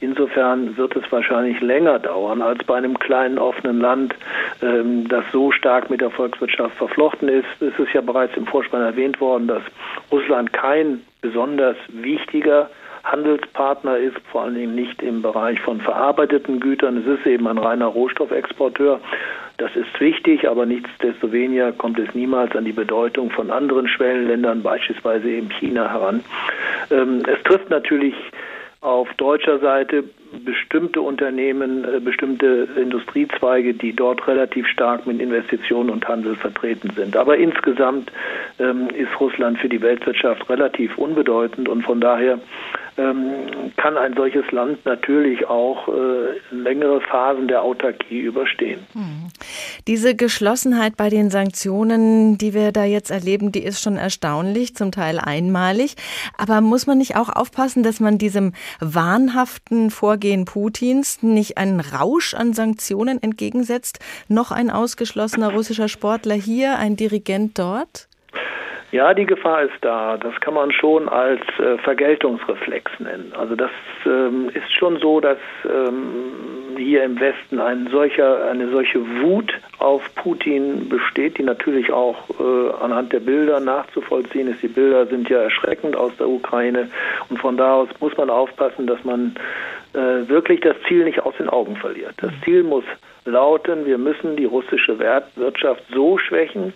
Insofern 0.00 0.78
wird 0.78 0.96
es 0.96 1.04
wahrscheinlich 1.12 1.60
länger 1.60 1.98
dauern 1.98 2.40
als 2.40 2.64
bei 2.64 2.76
einem 2.76 2.98
kleinen 2.98 3.38
offenen 3.38 3.80
Land, 3.80 4.14
ähm, 4.62 5.06
das 5.08 5.24
so 5.30 5.52
stark 5.52 5.90
mit 5.90 6.00
der 6.00 6.10
Volkswirtschaft 6.10 6.74
verflochten 6.76 7.28
ist. 7.28 7.46
Es 7.60 7.78
ist 7.78 7.92
ja 7.92 8.00
bereits 8.00 8.34
im 8.38 8.46
Vorspann 8.46 8.80
erwähnt 8.80 9.20
worden, 9.20 9.46
dass 9.46 9.62
Russland 10.10 10.54
kein 10.54 11.02
besonders 11.20 11.76
wichtiger 11.88 12.70
Handelspartner 13.06 13.96
ist, 13.98 14.16
vor 14.32 14.42
allen 14.42 14.56
Dingen 14.56 14.74
nicht 14.74 15.00
im 15.00 15.22
Bereich 15.22 15.60
von 15.60 15.80
verarbeiteten 15.80 16.58
Gütern. 16.58 16.98
Es 16.98 17.18
ist 17.18 17.26
eben 17.26 17.46
ein 17.46 17.58
reiner 17.58 17.86
Rohstoffexporteur. 17.86 19.00
Das 19.58 19.74
ist 19.74 20.00
wichtig, 20.00 20.48
aber 20.48 20.66
nichtsdestoweniger 20.66 21.72
kommt 21.72 21.98
es 21.98 22.14
niemals 22.14 22.54
an 22.56 22.64
die 22.64 22.72
Bedeutung 22.72 23.30
von 23.30 23.50
anderen 23.50 23.88
Schwellenländern, 23.88 24.62
beispielsweise 24.62 25.28
eben 25.28 25.50
China, 25.50 25.90
heran. 25.90 26.24
Ähm, 26.90 27.22
es 27.26 27.42
trifft 27.44 27.70
natürlich 27.70 28.14
auf 28.80 29.08
deutscher 29.14 29.60
Seite 29.60 30.04
bestimmte 30.44 31.00
Unternehmen, 31.00 31.84
äh, 31.84 32.00
bestimmte 32.00 32.68
Industriezweige, 32.76 33.74
die 33.74 33.92
dort 33.92 34.26
relativ 34.26 34.66
stark 34.68 35.06
mit 35.06 35.20
Investitionen 35.20 35.90
und 35.90 36.06
Handel 36.06 36.36
vertreten 36.36 36.90
sind. 36.96 37.16
Aber 37.16 37.36
insgesamt 37.36 38.12
ähm, 38.58 38.88
ist 38.90 39.18
Russland 39.20 39.58
für 39.58 39.68
die 39.68 39.80
Weltwirtschaft 39.80 40.48
relativ 40.48 40.96
unbedeutend 40.98 41.68
und 41.68 41.82
von 41.82 42.00
daher 42.00 42.38
ähm, 42.98 43.72
kann 43.76 43.96
ein 43.96 44.14
solches 44.14 44.50
Land 44.52 44.84
natürlich 44.86 45.46
auch 45.46 45.88
äh, 45.88 46.54
längere 46.54 47.00
Phasen 47.00 47.46
der 47.48 47.62
Autarkie 47.62 48.20
überstehen. 48.20 48.80
Hm. 48.92 49.28
Diese 49.86 50.16
Geschlossenheit 50.16 50.96
bei 50.96 51.10
den 51.10 51.30
Sanktionen, 51.30 52.38
die 52.38 52.54
wir 52.54 52.72
da 52.72 52.84
jetzt 52.84 53.10
erleben, 53.10 53.52
die 53.52 53.62
ist 53.62 53.82
schon 53.82 53.96
erstaunlich, 53.96 54.74
zum 54.74 54.92
Teil 54.92 55.18
einmalig. 55.18 55.96
Aber 56.38 56.60
muss 56.60 56.86
man 56.86 56.98
nicht 56.98 57.16
auch 57.16 57.28
aufpassen, 57.28 57.82
dass 57.82 58.00
man 58.00 58.18
diesem 58.18 58.52
wahnhaften 58.80 59.90
Vorgehen 59.90 60.25
Putins 60.44 61.22
nicht 61.22 61.58
einen 61.58 61.80
Rausch 61.80 62.34
an 62.34 62.52
Sanktionen 62.52 63.22
entgegensetzt? 63.22 64.00
Noch 64.28 64.50
ein 64.50 64.70
ausgeschlossener 64.70 65.52
russischer 65.52 65.88
Sportler 65.88 66.34
hier, 66.34 66.78
ein 66.78 66.96
Dirigent 66.96 67.58
dort? 67.58 68.08
Ja, 68.92 69.14
die 69.14 69.26
Gefahr 69.26 69.62
ist 69.62 69.76
da. 69.80 70.16
Das 70.16 70.40
kann 70.40 70.54
man 70.54 70.70
schon 70.70 71.08
als 71.08 71.40
äh, 71.58 71.76
Vergeltungsreflex 71.78 72.90
nennen. 73.00 73.32
Also 73.36 73.56
das 73.56 73.70
ähm, 74.06 74.48
ist 74.54 74.72
schon 74.72 74.98
so, 75.00 75.20
dass 75.20 75.38
ähm, 75.64 76.76
hier 76.76 77.02
im 77.04 77.18
Westen 77.18 77.60
ein 77.60 77.88
solcher, 77.90 78.48
eine 78.48 78.70
solche 78.70 79.00
Wut 79.20 79.52
auf 79.78 80.02
Putin 80.14 80.88
besteht, 80.88 81.36
die 81.36 81.42
natürlich 81.42 81.92
auch 81.92 82.16
äh, 82.40 82.82
anhand 82.82 83.12
der 83.12 83.20
Bilder 83.20 83.60
nachzuvollziehen 83.60 84.48
ist. 84.48 84.62
Die 84.62 84.68
Bilder 84.68 85.06
sind 85.06 85.28
ja 85.28 85.38
erschreckend 85.38 85.96
aus 85.96 86.12
der 86.18 86.28
Ukraine 86.28 86.88
und 87.28 87.38
von 87.38 87.56
da 87.56 87.74
aus 87.74 87.88
muss 88.00 88.16
man 88.16 88.30
aufpassen, 88.30 88.86
dass 88.86 89.02
man 89.04 89.34
äh, 89.96 90.28
wirklich 90.28 90.60
das 90.60 90.76
Ziel 90.86 91.04
nicht 91.04 91.20
aus 91.20 91.34
den 91.38 91.48
Augen 91.48 91.76
verliert. 91.76 92.14
Das 92.18 92.32
Ziel 92.44 92.62
muss 92.62 92.84
lauten, 93.24 93.86
wir 93.86 93.98
müssen 93.98 94.36
die 94.36 94.44
russische 94.44 94.98
Wirtschaft 94.98 95.82
so 95.92 96.18
schwächen, 96.18 96.72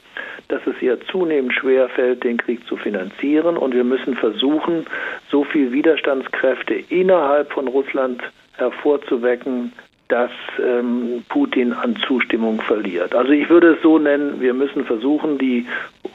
dass 0.48 0.66
es 0.66 0.80
ihr 0.82 1.00
zunehmend 1.02 1.52
schwer 1.52 1.88
fällt, 1.90 2.24
den 2.24 2.38
Krieg 2.38 2.66
zu 2.66 2.76
finanzieren. 2.76 3.56
Und 3.56 3.74
wir 3.74 3.84
müssen 3.84 4.16
versuchen, 4.16 4.86
so 5.30 5.44
viel 5.44 5.70
Widerstandskräfte 5.70 6.74
innerhalb 6.88 7.52
von 7.52 7.68
Russland 7.68 8.22
hervorzuwecken, 8.56 9.72
dass 10.10 10.30
ähm, 10.58 11.24
Putin 11.28 11.72
an 11.72 11.96
Zustimmung 12.06 12.60
verliert. 12.60 13.14
Also 13.14 13.32
ich 13.32 13.48
würde 13.48 13.74
es 13.74 13.82
so 13.82 13.98
nennen, 13.98 14.40
wir 14.40 14.54
müssen 14.54 14.84
versuchen, 14.84 15.38
die 15.38 15.66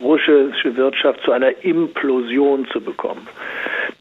russische 0.01 0.75
Wirtschaft 0.75 1.21
zu 1.23 1.31
einer 1.31 1.63
Implosion 1.63 2.67
zu 2.71 2.81
bekommen. 2.81 3.27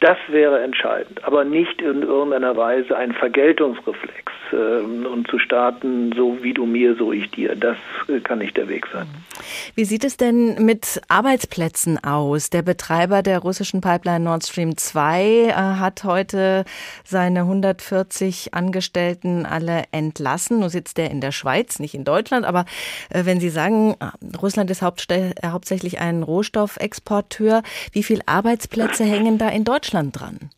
Das 0.00 0.18
wäre 0.28 0.60
entscheidend, 0.60 1.24
aber 1.24 1.44
nicht 1.44 1.80
in 1.80 2.02
irgendeiner 2.02 2.56
Weise 2.56 2.96
ein 2.96 3.12
Vergeltungsreflex 3.12 4.32
äh, 4.52 4.56
und 5.06 5.26
zu 5.28 5.38
starten, 5.38 6.12
so 6.14 6.42
wie 6.42 6.52
du 6.52 6.66
mir, 6.66 6.94
so 6.96 7.12
ich 7.12 7.30
dir. 7.30 7.54
Das 7.54 7.76
äh, 8.08 8.20
kann 8.20 8.40
nicht 8.40 8.56
der 8.56 8.68
Weg 8.68 8.86
sein. 8.92 9.06
Wie 9.74 9.84
sieht 9.84 10.04
es 10.04 10.16
denn 10.16 10.64
mit 10.64 11.00
Arbeitsplätzen 11.08 12.02
aus? 12.02 12.50
Der 12.50 12.62
Betreiber 12.62 13.22
der 13.22 13.38
russischen 13.38 13.80
Pipeline 13.80 14.24
Nord 14.24 14.44
Stream 14.44 14.76
2 14.76 15.22
äh, 15.22 15.52
hat 15.52 16.04
heute 16.04 16.64
seine 17.04 17.40
140 17.40 18.52
Angestellten 18.52 19.46
alle 19.46 19.83
entlassen. 19.92 20.60
Nun 20.60 20.68
sitzt 20.68 20.98
er 20.98 21.10
in 21.10 21.20
der 21.20 21.32
Schweiz, 21.32 21.78
nicht 21.78 21.94
in 21.94 22.04
Deutschland. 22.04 22.44
Aber 22.44 22.64
äh, 23.10 23.24
wenn 23.24 23.40
Sie 23.40 23.50
sagen, 23.50 23.96
äh, 24.00 24.36
Russland 24.36 24.70
ist 24.70 24.82
hauptsächlich 24.82 26.00
ein 26.00 26.22
Rohstoffexporteur, 26.22 27.62
wie 27.92 28.02
viele 28.02 28.22
Arbeitsplätze 28.26 29.04
hängen 29.04 29.38
da 29.38 29.48
in 29.48 29.64
Deutschland 29.64 30.18
dran? 30.18 30.50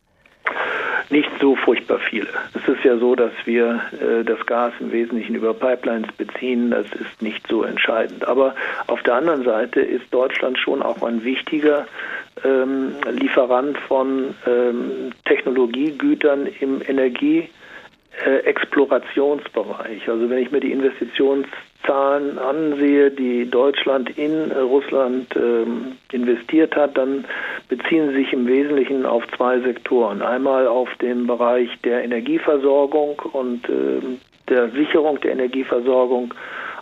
nicht 1.11 1.31
so 1.41 1.55
furchtbar 1.57 1.99
viele. 1.99 2.29
Es 2.55 2.67
ist 2.69 2.85
ja 2.85 2.97
so, 2.99 3.15
dass 3.15 3.33
wir 3.45 3.81
äh, 3.93 4.25
das 4.25 4.45
Gas 4.47 4.73
im 4.81 4.93
Wesentlichen 4.93 5.35
über 5.35 5.55
Pipelines 5.55 6.11
beziehen. 6.13 6.71
Das 6.71 6.87
ist 6.87 7.23
nicht 7.23 7.47
so 7.49 7.63
entscheidend. 7.63 8.27
Aber 8.27 8.55
auf 8.87 9.03
der 9.03 9.15
anderen 9.15 9.45
Seite 9.45 9.81
ist 9.81 10.13
Deutschland 10.13 10.59
schon 10.59 10.83
auch 10.83 11.03
ein 11.03 11.23
wichtiger 11.25 11.87
ähm, 12.45 12.93
Lieferant 13.11 13.79
von 13.79 14.35
ähm, 14.47 15.13
Technologiegütern 15.25 16.49
im 16.61 16.83
Energie- 16.87 17.49
äh, 18.25 18.39
Explorationsbereich. 18.45 20.09
Also 20.09 20.31
wenn 20.31 20.39
ich 20.39 20.51
mir 20.51 20.61
die 20.61 20.73
Investitionszahlen 20.73 22.39
ansehe, 22.39 23.11
die 23.11 23.49
Deutschland 23.49 24.17
in 24.17 24.51
äh, 24.51 24.59
Russland 24.59 25.35
ähm, 25.37 25.97
investiert 26.13 26.75
hat, 26.77 26.97
dann 26.97 27.25
beziehen 27.69 28.09
sie 28.11 28.23
sich 28.23 28.33
im 28.33 28.47
Wesentlichen 28.47 29.05
auf 29.05 29.25
zwei 29.37 29.61
Sektoren. 29.61 30.23
Einmal 30.23 30.67
auf 30.67 30.89
den 30.97 31.27
Bereich 31.27 31.69
der 31.85 32.05
Energieversorgung 32.05 33.21
und 33.33 33.69
äh, 33.69 34.01
der 34.49 34.71
Sicherung 34.71 35.21
der 35.21 35.33
Energieversorgung 35.33 36.33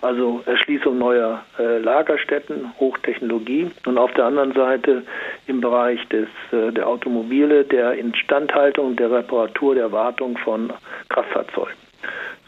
also 0.05 0.43
Erschließung 0.45 0.99
neuer 0.99 1.43
äh, 1.59 1.79
Lagerstätten, 1.79 2.73
Hochtechnologie 2.79 3.71
und 3.87 3.97
auf 3.97 4.13
der 4.13 4.27
anderen 4.27 4.53
Seite 4.53 5.03
im 5.47 5.61
Bereich 5.61 6.07
des, 6.09 6.29
äh, 6.53 6.71
der 6.73 6.87
Automobile, 6.87 7.65
der 7.65 7.95
Instandhaltung, 7.95 8.97
der 8.97 9.11
Reparatur, 9.11 9.75
der 9.75 9.91
Wartung 9.91 10.37
von 10.39 10.73
Kraftfahrzeugen. 11.09 11.75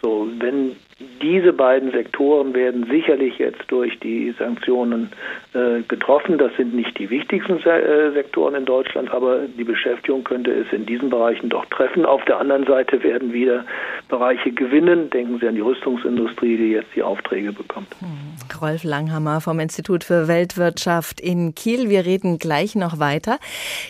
So, 0.07 0.29
wenn 0.39 0.77
Diese 1.21 1.53
beiden 1.53 1.93
Sektoren 1.93 2.55
werden 2.55 2.87
sicherlich 2.91 3.39
jetzt 3.39 3.63
durch 3.69 3.99
die 4.01 4.35
Sanktionen 4.39 5.11
äh, 5.53 5.83
getroffen. 5.83 6.39
Das 6.39 6.51
sind 6.57 6.75
nicht 6.75 6.99
die 6.99 7.11
wichtigsten 7.11 7.59
Se 7.59 7.71
äh, 7.71 8.13
Sektoren 8.13 8.55
in 8.55 8.65
Deutschland, 8.65 9.11
aber 9.11 9.41
die 9.59 9.65
Beschäftigung 9.65 10.25
könnte 10.25 10.53
es 10.53 10.73
in 10.73 10.87
diesen 10.87 11.11
Bereichen 11.11 11.51
doch 11.51 11.67
treffen. 11.67 12.07
Auf 12.07 12.25
der 12.25 12.39
anderen 12.39 12.65
Seite 12.65 13.03
werden 13.03 13.35
wieder 13.35 13.67
Bereiche 14.09 14.53
gewinnen. 14.53 15.11
Denken 15.11 15.39
Sie 15.39 15.47
an 15.47 15.55
die 15.55 15.61
Rüstungsindustrie, 15.61 16.57
die 16.57 16.71
jetzt 16.71 16.89
die 16.95 17.03
Aufträge 17.03 17.53
bekommt. 17.53 17.89
Hm. 18.01 18.37
Rolf 18.63 18.83
Langhammer 18.83 19.43
vom 19.43 19.61
Institut 19.61 20.03
für 20.03 20.29
Weltwirtschaft 20.29 21.21
in 21.21 21.55
Kiel. 21.55 21.91
Wir 21.91 22.07
reden 22.07 22.39
gleich 22.39 22.75
noch 22.75 22.99
weiter. 22.99 23.39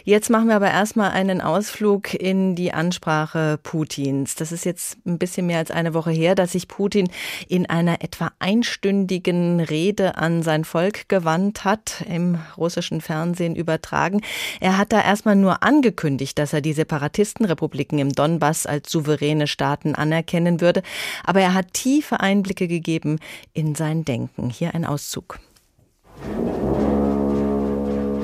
Jetzt 0.02 0.28
machen 0.28 0.48
wir 0.48 0.56
aber 0.56 0.70
erstmal 0.70 1.12
einen 1.12 1.40
Ausflug 1.40 2.14
in 2.14 2.56
die 2.56 2.72
Ansprache 2.72 3.60
Putins. 3.62 4.34
Das 4.34 4.50
ist 4.50 4.64
jetzt 4.64 4.98
ein 5.06 5.18
bisschen 5.18 5.46
mehr 5.46 5.58
als 5.58 5.70
eine 5.70 5.94
Woche 5.94 6.05
her, 6.10 6.34
dass 6.34 6.52
sich 6.52 6.68
Putin 6.68 6.86
Putin 6.86 7.10
in 7.48 7.68
einer 7.68 8.00
etwa 8.02 8.30
einstündigen 8.38 9.60
Rede 9.60 10.16
an 10.16 10.42
sein 10.42 10.64
Volk 10.64 11.08
gewandt 11.08 11.64
hat, 11.64 12.04
im 12.08 12.38
russischen 12.56 13.00
Fernsehen 13.00 13.56
übertragen. 13.56 14.20
Er 14.60 14.78
hat 14.78 14.92
da 14.92 15.02
erstmal 15.02 15.36
nur 15.36 15.62
angekündigt, 15.62 16.38
dass 16.38 16.52
er 16.52 16.60
die 16.60 16.74
Separatistenrepubliken 16.74 17.98
im 17.98 18.12
Donbass 18.12 18.66
als 18.66 18.90
souveräne 18.90 19.46
Staaten 19.46 19.94
anerkennen 19.94 20.60
würde, 20.60 20.82
aber 21.24 21.40
er 21.40 21.54
hat 21.54 21.72
tiefe 21.72 22.20
Einblicke 22.20 22.68
gegeben 22.68 23.18
in 23.52 23.74
sein 23.74 24.04
Denken. 24.04 24.48
Hier 24.48 24.74
ein 24.74 24.84
Auszug. 24.84 25.40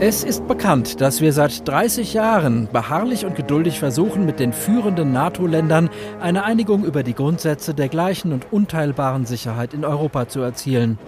Es 0.00 0.25
ist 0.25 0.49
bekannt, 0.49 1.00
dass 1.00 1.20
wir 1.20 1.32
seit 1.32 1.66
30 1.66 2.14
Jahren 2.14 2.68
beharrlich 2.72 3.25
und 3.25 3.37
geduldig 3.37 3.78
versuchen, 3.78 4.26
mit 4.26 4.40
den 4.40 4.52
führenden 4.52 5.12
NATO-Ländern 5.12 5.90
eine 6.20 6.44
Einigung 6.44 6.84
über 6.84 7.02
die 7.02 7.14
Grundsätze 7.14 7.72
der 7.72 7.88
gleichen 7.88 8.32
und 8.32 8.52
unteilbaren 8.52 9.26
Sicherheit 9.26 9.75
in 9.75 9.84
Europa 9.84 10.28
zu 10.28 10.40
erzielen. 10.40 10.99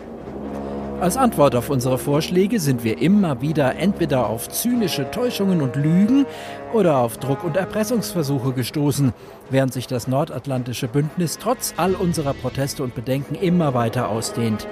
Als 1.01 1.17
Antwort 1.17 1.57
auf 1.57 1.71
unsere 1.71 1.99
Vorschläge 1.99 2.61
sind 2.61 2.85
wir 2.85 3.03
immer 3.03 3.43
wieder 3.43 3.77
entweder 3.77 4.29
auf 4.29 4.49
zynische 4.49 5.11
Täuschungen 5.11 5.61
und 5.61 5.77
Lügen 5.77 6.25
oder 6.73 6.99
auf 6.99 7.19
Druck- 7.19 7.45
und 7.45 7.57
Erpressungsversuche 7.57 8.53
gestoßen, 8.53 9.13
während 9.51 9.73
sich 9.73 9.87
das 9.87 10.07
nordatlantische 10.07 10.89
Bündnis 10.89 11.39
trotz 11.39 11.75
all 11.77 11.95
unserer 11.95 12.33
Proteste 12.33 12.83
und 12.85 12.95
Bedenken 12.95 13.35
immer 13.35 13.75
weiter 13.75 14.09
ausdehnt. 14.09 14.69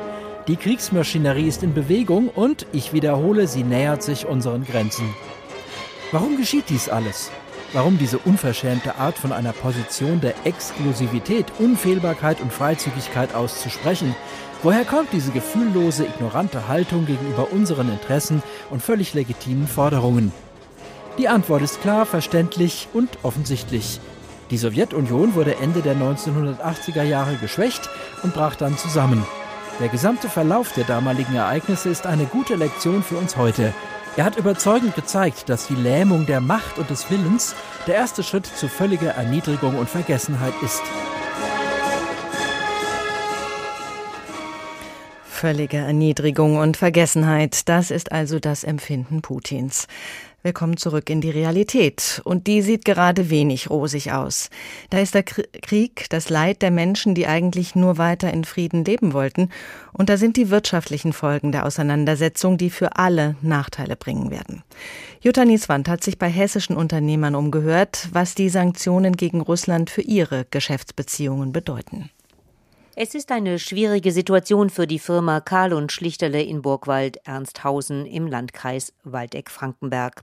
Die 0.49 0.57
Kriegsmaschinerie 0.57 1.47
ist 1.47 1.63
in 1.63 1.73
Bewegung 1.73 2.29
und, 2.29 2.67
ich 2.73 2.93
wiederhole, 2.93 3.47
sie 3.47 3.63
nähert 3.63 4.03
sich 4.03 4.27
unseren 4.27 4.65
Grenzen. 4.65 5.15
Warum 6.11 6.37
geschieht 6.37 6.69
dies 6.69 6.89
alles? 6.89 7.31
Warum 7.73 7.97
diese 7.97 8.19
unverschämte 8.19 8.97
Art 8.97 9.17
von 9.17 9.31
einer 9.31 9.53
Position 9.53 10.21
der 10.21 10.35
Exklusivität, 10.45 11.47
Unfehlbarkeit 11.61 12.41
und 12.41 12.53
Freizügigkeit 12.53 13.37
auszusprechen? 13.37 14.17
Woher 14.65 14.85
kommt 14.85 15.13
diese 15.13 15.31
gefühllose, 15.31 16.07
ignorante 16.07 16.67
Haltung 16.67 17.07
gegenüber 17.07 17.53
unseren 17.53 17.89
Interessen 17.89 18.43
und 18.69 18.83
völlig 18.83 19.15
legitimen 19.15 19.69
Forderungen? 19.69 20.33
Die 21.19 21.29
Antwort 21.29 21.63
ist 21.63 21.81
klar, 21.83 22.05
verständlich 22.05 22.89
und 22.93 23.11
offensichtlich. 23.23 24.01
Die 24.51 24.59
Sowjetunion 24.59 25.37
wurde 25.37 25.57
Ende 25.57 25.83
der 25.83 25.95
1980er 25.95 27.05
Jahre 27.05 27.37
geschwächt 27.37 27.89
und 28.25 28.35
brach 28.35 28.57
dann 28.57 28.77
zusammen. 28.77 29.25
Der 29.81 29.89
gesamte 29.89 30.29
Verlauf 30.29 30.73
der 30.73 30.85
damaligen 30.85 31.35
Ereignisse 31.35 31.89
ist 31.89 32.07
eine 32.07 32.27
gute 32.27 32.55
Lektion 32.55 33.03
für 33.03 33.17
uns 33.17 33.37
heute. 33.37 33.73
Er 34.17 34.25
hat 34.25 34.37
überzeugend 34.37 34.95
gezeigt, 34.95 35.49
dass 35.49 35.67
die 35.67 35.75
Lähmung 35.75 36.27
der 36.27 36.41
Macht 36.41 36.79
und 36.79 36.91
des 36.91 37.11
Willens 37.11 37.55
der 37.87 37.95
erste 37.95 38.23
Schritt 38.23 38.47
zu 38.47 38.69
völliger 38.69 39.13
Erniedrigung 39.13 39.77
und 39.79 39.89
Vergessenheit 39.89 40.53
ist. 40.63 40.83
Völlige 45.25 45.79
Erniedrigung 45.79 46.59
und 46.59 46.77
Vergessenheit, 46.77 47.69
das 47.69 47.91
ist 47.91 48.13
also 48.13 48.39
das 48.39 48.63
Empfinden 48.63 49.23
Putins. 49.23 49.89
Wir 50.43 50.53
kommen 50.53 50.77
zurück 50.77 51.09
in 51.09 51.21
die 51.21 51.31
Realität. 51.31 52.21
Und 52.25 52.47
die 52.47 52.63
sieht 52.63 52.85
gerade 52.85 53.31
wenig 53.31 53.71
rosig 53.71 54.13
aus. 54.13 54.51
Da 54.91 54.99
ist 54.99 55.15
der 55.15 55.23
Krieg, 55.23 56.07
das 56.11 56.31
Leid 56.31 56.63
der 56.63 56.71
Menschen, 56.71 57.15
die 57.15 57.27
eigentlich 57.27 57.75
nur 57.75 57.99
weiter 57.99 58.33
in 58.33 58.45
Frieden 58.45 58.85
leben 58.85 59.13
wollten. 59.13 59.51
Und 59.93 60.09
da 60.09 60.17
sind 60.17 60.37
die 60.37 60.51
wirtschaftlichen 60.51 61.13
Folgen 61.13 61.53
der 61.53 61.65
Auseinandersetzung, 61.65 62.59
die 62.59 62.71
für 62.71 62.97
alle 62.97 63.37
Nachteile 63.41 63.97
bringen 63.97 64.31
werden. 64.31 64.63
Jutta 65.21 65.45
Nieswand 65.45 65.89
hat 65.89 66.03
sich 66.03 66.19
bei 66.19 66.29
hessischen 66.29 66.77
Unternehmern 66.77 67.37
umgehört, 67.37 68.09
was 68.13 68.35
die 68.35 68.49
Sanktionen 68.49 69.17
gegen 69.17 69.41
Russland 69.41 69.91
für 69.91 70.03
ihre 70.03 70.47
Geschäftsbeziehungen 70.51 71.53
bedeuten. 71.53 72.11
Es 72.95 73.15
ist 73.15 73.33
eine 73.33 73.59
schwierige 73.59 74.13
Situation 74.13 74.69
für 74.69 74.87
die 74.87 74.99
Firma 74.99 75.41
Karl 75.41 75.73
und 75.73 75.91
Schlichterle 75.93 76.43
in 76.43 76.61
Burgwald 76.61 77.17
Ernsthausen 77.27 78.05
im 78.05 78.27
Landkreis 78.27 78.93
Waldeck-Frankenberg. 79.03 80.23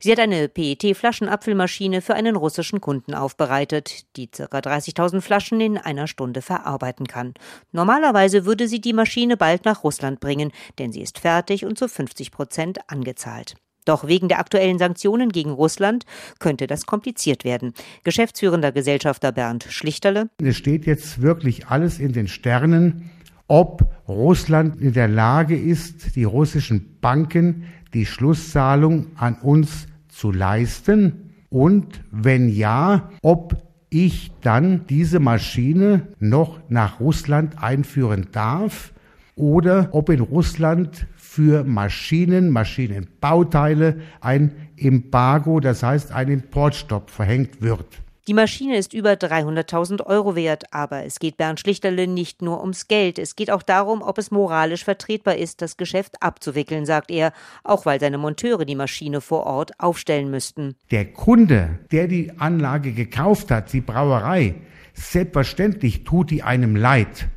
Sie 0.00 0.10
hat 0.10 0.18
eine 0.18 0.48
PET-Flaschenabfüllmaschine 0.48 2.02
für 2.02 2.14
einen 2.14 2.34
russischen 2.34 2.80
Kunden 2.80 3.14
aufbereitet, 3.14 4.06
die 4.16 4.26
ca. 4.26 4.42
30.000 4.44 5.20
Flaschen 5.20 5.60
in 5.60 5.78
einer 5.78 6.08
Stunde 6.08 6.42
verarbeiten 6.42 7.06
kann. 7.06 7.34
Normalerweise 7.70 8.44
würde 8.44 8.66
sie 8.66 8.80
die 8.80 8.92
Maschine 8.92 9.36
bald 9.36 9.64
nach 9.64 9.84
Russland 9.84 10.18
bringen, 10.18 10.50
denn 10.80 10.90
sie 10.90 11.02
ist 11.02 11.20
fertig 11.20 11.64
und 11.64 11.78
zu 11.78 11.86
50 11.86 12.32
Prozent 12.32 12.90
angezahlt. 12.90 13.54
Doch 13.84 14.06
wegen 14.06 14.28
der 14.28 14.38
aktuellen 14.38 14.78
Sanktionen 14.78 15.30
gegen 15.30 15.50
Russland 15.50 16.04
könnte 16.38 16.66
das 16.66 16.86
kompliziert 16.86 17.44
werden. 17.44 17.72
Geschäftsführender 18.04 18.72
Gesellschafter 18.72 19.32
Bernd 19.32 19.66
Schlichterle. 19.68 20.30
Es 20.42 20.56
steht 20.56 20.86
jetzt 20.86 21.22
wirklich 21.22 21.68
alles 21.68 21.98
in 21.98 22.12
den 22.12 22.28
Sternen, 22.28 23.10
ob 23.48 23.90
Russland 24.06 24.80
in 24.80 24.92
der 24.92 25.08
Lage 25.08 25.56
ist, 25.56 26.14
die 26.14 26.24
russischen 26.24 26.98
Banken 27.00 27.64
die 27.94 28.06
Schlusszahlung 28.06 29.08
an 29.16 29.34
uns 29.42 29.86
zu 30.08 30.30
leisten 30.30 31.30
und 31.48 32.04
wenn 32.12 32.48
ja, 32.48 33.10
ob 33.22 33.56
ich 33.90 34.30
dann 34.40 34.86
diese 34.86 35.18
Maschine 35.18 36.06
noch 36.20 36.60
nach 36.68 37.00
Russland 37.00 37.60
einführen 37.60 38.28
darf 38.30 38.92
oder 39.34 39.88
ob 39.92 40.10
in 40.10 40.20
Russland 40.20 41.06
für 41.30 41.62
Maschinen, 41.62 42.50
Maschinenbauteile 42.50 44.00
ein 44.20 44.50
Embargo, 44.76 45.60
das 45.60 45.84
heißt 45.84 46.10
ein 46.10 46.26
Importstopp 46.26 47.08
verhängt 47.08 47.62
wird. 47.62 47.86
Die 48.26 48.34
Maschine 48.34 48.76
ist 48.76 48.92
über 48.92 49.12
300.000 49.12 50.04
Euro 50.04 50.34
wert, 50.34 50.64
aber 50.72 51.04
es 51.04 51.20
geht 51.20 51.36
Bernd 51.36 51.60
Schlichterle 51.60 52.08
nicht 52.08 52.42
nur 52.42 52.60
ums 52.60 52.88
Geld. 52.88 53.20
Es 53.20 53.36
geht 53.36 53.52
auch 53.52 53.62
darum, 53.62 54.02
ob 54.02 54.18
es 54.18 54.32
moralisch 54.32 54.82
vertretbar 54.82 55.36
ist, 55.36 55.62
das 55.62 55.76
Geschäft 55.76 56.20
abzuwickeln, 56.20 56.84
sagt 56.84 57.12
er, 57.12 57.32
auch 57.62 57.86
weil 57.86 58.00
seine 58.00 58.18
Monteure 58.18 58.64
die 58.64 58.74
Maschine 58.74 59.20
vor 59.20 59.46
Ort 59.46 59.78
aufstellen 59.78 60.32
müssten. 60.32 60.74
Der 60.90 61.12
Kunde, 61.12 61.78
der 61.92 62.08
die 62.08 62.32
Anlage 62.40 62.92
gekauft 62.92 63.52
hat, 63.52 63.72
die 63.72 63.80
Brauerei, 63.80 64.56
selbstverständlich 64.94 66.02
tut 66.02 66.32
die 66.32 66.42
einem 66.42 66.74
leid, 66.74 67.28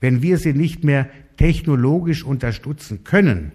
wenn 0.00 0.22
wir 0.22 0.38
sie 0.38 0.54
nicht 0.54 0.84
mehr 0.84 1.08
technologisch 1.42 2.22
unterstützen 2.22 3.02
können. 3.02 3.50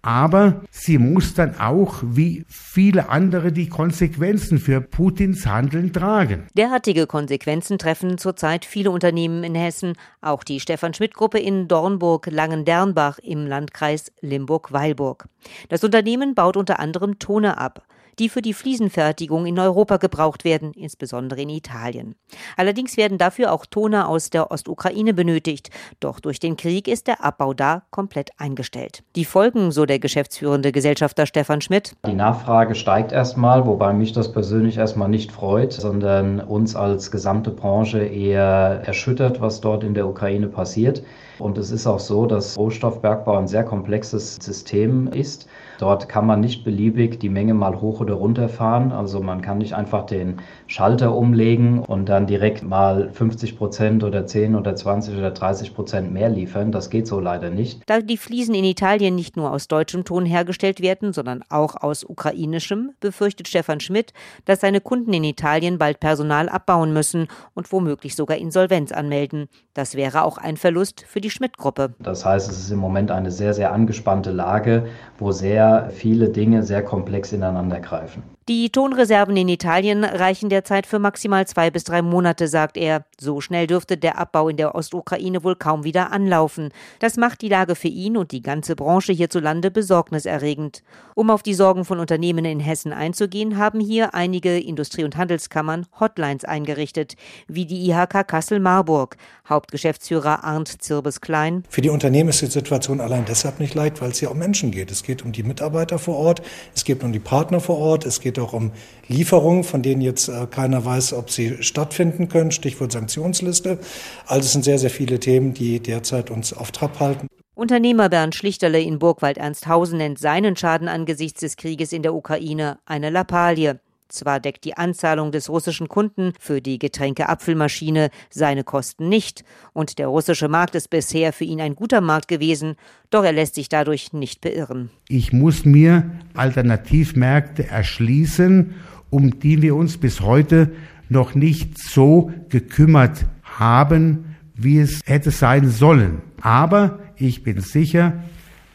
Aber 0.00 0.62
sie 0.70 0.96
muss 0.96 1.34
dann 1.34 1.60
auch, 1.60 1.96
wie 2.02 2.46
viele 2.48 3.10
andere, 3.10 3.52
die 3.52 3.68
Konsequenzen 3.68 4.58
für 4.58 4.80
Putins 4.80 5.44
Handeln 5.44 5.92
tragen. 5.92 6.46
Derartige 6.56 7.06
Konsequenzen 7.06 7.76
treffen 7.76 8.16
zurzeit 8.16 8.64
viele 8.64 8.90
Unternehmen 8.90 9.44
in 9.44 9.54
Hessen, 9.54 9.92
auch 10.22 10.42
die 10.42 10.58
Stefan 10.58 10.94
Schmidt 10.94 11.12
Gruppe 11.12 11.38
in 11.38 11.68
Dornburg-Langendernbach 11.68 13.18
im 13.18 13.46
Landkreis 13.46 14.10
Limburg-Weilburg. 14.22 15.28
Das 15.68 15.84
Unternehmen 15.84 16.34
baut 16.34 16.56
unter 16.56 16.80
anderem 16.80 17.18
Toner 17.18 17.58
ab 17.58 17.82
die 18.18 18.28
für 18.28 18.42
die 18.42 18.54
Fliesenfertigung 18.54 19.46
in 19.46 19.58
Europa 19.58 19.96
gebraucht 19.96 20.44
werden, 20.44 20.72
insbesondere 20.72 21.42
in 21.42 21.50
Italien. 21.50 22.14
Allerdings 22.56 22.96
werden 22.96 23.18
dafür 23.18 23.52
auch 23.52 23.66
Toner 23.66 24.08
aus 24.08 24.30
der 24.30 24.50
Ostukraine 24.50 25.14
benötigt. 25.14 25.70
Doch 26.00 26.20
durch 26.20 26.40
den 26.40 26.56
Krieg 26.56 26.88
ist 26.88 27.06
der 27.06 27.24
Abbau 27.24 27.54
da 27.54 27.82
komplett 27.90 28.30
eingestellt. 28.38 29.02
Die 29.16 29.24
Folgen, 29.24 29.70
so 29.70 29.86
der 29.86 29.98
geschäftsführende 29.98 30.72
Gesellschafter 30.72 31.26
Stefan 31.26 31.60
Schmidt. 31.60 31.94
Die 32.06 32.14
Nachfrage 32.14 32.74
steigt 32.74 33.12
erstmal, 33.12 33.66
wobei 33.66 33.92
mich 33.92 34.12
das 34.12 34.32
persönlich 34.32 34.78
erstmal 34.78 35.08
nicht 35.08 35.32
freut, 35.32 35.72
sondern 35.72 36.40
uns 36.40 36.74
als 36.74 37.10
gesamte 37.10 37.50
Branche 37.50 38.00
eher 38.00 38.82
erschüttert, 38.84 39.40
was 39.40 39.60
dort 39.60 39.84
in 39.84 39.94
der 39.94 40.06
Ukraine 40.06 40.48
passiert. 40.48 41.02
Und 41.38 41.56
es 41.56 41.70
ist 41.70 41.86
auch 41.86 42.00
so, 42.00 42.26
dass 42.26 42.58
Rohstoffbergbau 42.58 43.36
ein 43.36 43.46
sehr 43.46 43.64
komplexes 43.64 44.36
System 44.36 45.06
ist 45.08 45.48
Dort 45.78 46.08
kann 46.08 46.26
man 46.26 46.40
nicht 46.40 46.64
beliebig 46.64 47.20
die 47.20 47.28
Menge 47.28 47.54
mal 47.54 47.80
hoch 47.80 48.00
oder 48.00 48.14
runter 48.14 48.48
fahren. 48.48 48.92
Also 48.92 49.20
man 49.20 49.42
kann 49.42 49.58
nicht 49.58 49.74
einfach 49.74 50.06
den 50.06 50.40
Schalter 50.68 51.16
umlegen 51.16 51.78
und 51.80 52.10
dann 52.10 52.26
direkt 52.26 52.62
mal 52.62 53.10
50 53.10 53.56
Prozent 53.56 54.04
oder 54.04 54.26
10 54.26 54.54
oder 54.54 54.76
20 54.76 55.16
oder 55.16 55.30
30 55.30 55.74
Prozent 55.74 56.12
mehr 56.12 56.28
liefern. 56.28 56.72
Das 56.72 56.90
geht 56.90 57.06
so 57.06 57.20
leider 57.20 57.48
nicht. 57.48 57.80
Da 57.86 58.00
die 58.00 58.18
Fliesen 58.18 58.54
in 58.54 58.64
Italien 58.64 59.14
nicht 59.14 59.36
nur 59.36 59.50
aus 59.50 59.66
deutschem 59.66 60.04
Ton 60.04 60.26
hergestellt 60.26 60.82
werden, 60.82 61.14
sondern 61.14 61.42
auch 61.48 61.74
aus 61.76 62.04
ukrainischem, 62.04 62.92
befürchtet 63.00 63.48
Stefan 63.48 63.80
Schmidt, 63.80 64.12
dass 64.44 64.60
seine 64.60 64.82
Kunden 64.82 65.14
in 65.14 65.24
Italien 65.24 65.78
bald 65.78 66.00
Personal 66.00 66.50
abbauen 66.50 66.92
müssen 66.92 67.28
und 67.54 67.72
womöglich 67.72 68.14
sogar 68.14 68.36
Insolvenz 68.36 68.92
anmelden. 68.92 69.48
Das 69.72 69.94
wäre 69.94 70.22
auch 70.22 70.36
ein 70.36 70.58
Verlust 70.58 71.02
für 71.08 71.22
die 71.22 71.30
Schmidt-Gruppe. 71.30 71.94
Das 71.98 72.26
heißt, 72.26 72.50
es 72.50 72.58
ist 72.58 72.70
im 72.70 72.78
Moment 72.78 73.10
eine 73.10 73.30
sehr, 73.30 73.54
sehr 73.54 73.72
angespannte 73.72 74.32
Lage, 74.32 74.86
wo 75.18 75.32
sehr 75.32 75.88
viele 75.90 76.28
Dinge 76.28 76.62
sehr 76.62 76.84
komplex 76.84 77.32
ineinander 77.32 77.80
greifen. 77.80 78.22
Die 78.48 78.72
Tonreserven 78.72 79.36
in 79.36 79.50
Italien 79.50 80.04
reichen 80.04 80.48
derzeit 80.48 80.86
für 80.86 80.98
maximal 80.98 81.46
zwei 81.46 81.70
bis 81.70 81.84
drei 81.84 82.00
Monate, 82.00 82.48
sagt 82.48 82.78
er. 82.78 83.04
So 83.20 83.42
schnell 83.42 83.66
dürfte 83.66 83.98
der 83.98 84.16
Abbau 84.16 84.48
in 84.48 84.56
der 84.56 84.74
Ostukraine 84.74 85.44
wohl 85.44 85.54
kaum 85.54 85.84
wieder 85.84 86.12
anlaufen. 86.12 86.70
Das 86.98 87.18
macht 87.18 87.42
die 87.42 87.50
Lage 87.50 87.74
für 87.74 87.88
ihn 87.88 88.16
und 88.16 88.32
die 88.32 88.40
ganze 88.40 88.74
Branche 88.74 89.12
hierzulande 89.12 89.70
besorgniserregend. 89.70 90.82
Um 91.14 91.28
auf 91.28 91.42
die 91.42 91.52
Sorgen 91.52 91.84
von 91.84 92.00
Unternehmen 92.00 92.46
in 92.46 92.58
Hessen 92.58 92.94
einzugehen, 92.94 93.58
haben 93.58 93.80
hier 93.80 94.14
einige 94.14 94.58
Industrie- 94.58 95.04
und 95.04 95.18
Handelskammern 95.18 95.84
Hotlines 96.00 96.46
eingerichtet, 96.46 97.16
wie 97.48 97.66
die 97.66 97.90
IHK 97.90 98.26
Kassel-Marburg. 98.26 99.18
Hauptgeschäftsführer 99.48 100.44
Arndt 100.44 100.82
Zirbes-Klein. 100.82 101.64
Für 101.68 101.80
die 101.80 101.90
Unternehmen 101.90 102.28
ist 102.28 102.42
die 102.42 102.46
Situation 102.46 103.00
allein 103.00 103.24
deshalb 103.26 103.60
nicht 103.60 103.74
leicht, 103.74 104.00
weil 104.00 104.10
es 104.10 104.18
hier 104.18 104.30
um 104.30 104.38
Menschen 104.38 104.70
geht. 104.70 104.90
Es 104.90 105.02
geht 105.02 105.24
um 105.24 105.32
die 105.32 105.42
Mitarbeiter 105.42 105.98
vor 105.98 106.16
Ort, 106.16 106.42
es 106.74 106.84
geht 106.84 107.02
um 107.02 107.12
die 107.12 107.18
Partner 107.18 107.60
vor 107.60 107.78
Ort, 107.78 108.06
es 108.06 108.20
geht 108.20 108.38
auch 108.38 108.52
um 108.52 108.72
Lieferungen, 109.06 109.64
von 109.64 109.82
denen 109.82 110.00
jetzt 110.00 110.28
äh, 110.28 110.46
keiner 110.50 110.84
weiß, 110.84 111.12
ob 111.12 111.30
sie 111.30 111.62
stattfinden 111.62 112.28
können, 112.28 112.50
Stichwort 112.50 112.92
Sanktionsliste. 112.92 113.78
Also 114.26 114.46
es 114.46 114.52
sind 114.52 114.64
sehr, 114.64 114.78
sehr 114.78 114.90
viele 114.90 115.20
Themen, 115.20 115.54
die 115.54 115.80
derzeit 115.80 116.30
uns 116.30 116.52
auf 116.52 116.72
Trab 116.72 117.00
halten. 117.00 117.28
Unternehmer 117.58 118.08
Bernd 118.08 118.36
Schlichterle 118.36 118.80
in 118.80 119.00
Burgwald-Ernsthausen 119.00 119.98
nennt 119.98 120.20
seinen 120.20 120.54
Schaden 120.54 120.86
angesichts 120.86 121.40
des 121.40 121.56
Krieges 121.56 121.92
in 121.92 122.04
der 122.04 122.14
Ukraine 122.14 122.78
eine 122.86 123.10
Lappalie. 123.10 123.80
Zwar 124.08 124.40
deckt 124.40 124.64
die 124.64 124.76
Anzahlung 124.76 125.32
des 125.32 125.48
russischen 125.48 125.88
Kunden 125.88 126.32
für 126.40 126.60
die 126.60 126.78
Getränkeabfüllmaschine 126.78 128.10
seine 128.30 128.64
Kosten 128.64 129.08
nicht, 129.08 129.44
und 129.72 129.98
der 129.98 130.08
russische 130.08 130.48
Markt 130.48 130.74
ist 130.74 130.88
bisher 130.88 131.32
für 131.32 131.44
ihn 131.44 131.60
ein 131.60 131.76
guter 131.76 132.00
Markt 132.00 132.28
gewesen, 132.28 132.76
doch 133.10 133.24
er 133.24 133.32
lässt 133.32 133.54
sich 133.54 133.68
dadurch 133.68 134.12
nicht 134.12 134.40
beirren. 134.40 134.90
Ich 135.08 135.32
muss 135.32 135.64
mir 135.64 136.10
Alternativmärkte 136.34 137.66
erschließen, 137.68 138.74
um 139.10 139.38
die 139.40 139.62
wir 139.62 139.76
uns 139.76 139.98
bis 139.98 140.20
heute 140.20 140.72
noch 141.08 141.34
nicht 141.34 141.78
so 141.78 142.32
gekümmert 142.48 143.26
haben, 143.42 144.36
wie 144.54 144.80
es 144.80 145.00
hätte 145.04 145.30
sein 145.30 145.68
sollen. 145.68 146.22
Aber 146.40 146.98
ich 147.16 147.42
bin 147.42 147.60
sicher, 147.60 148.22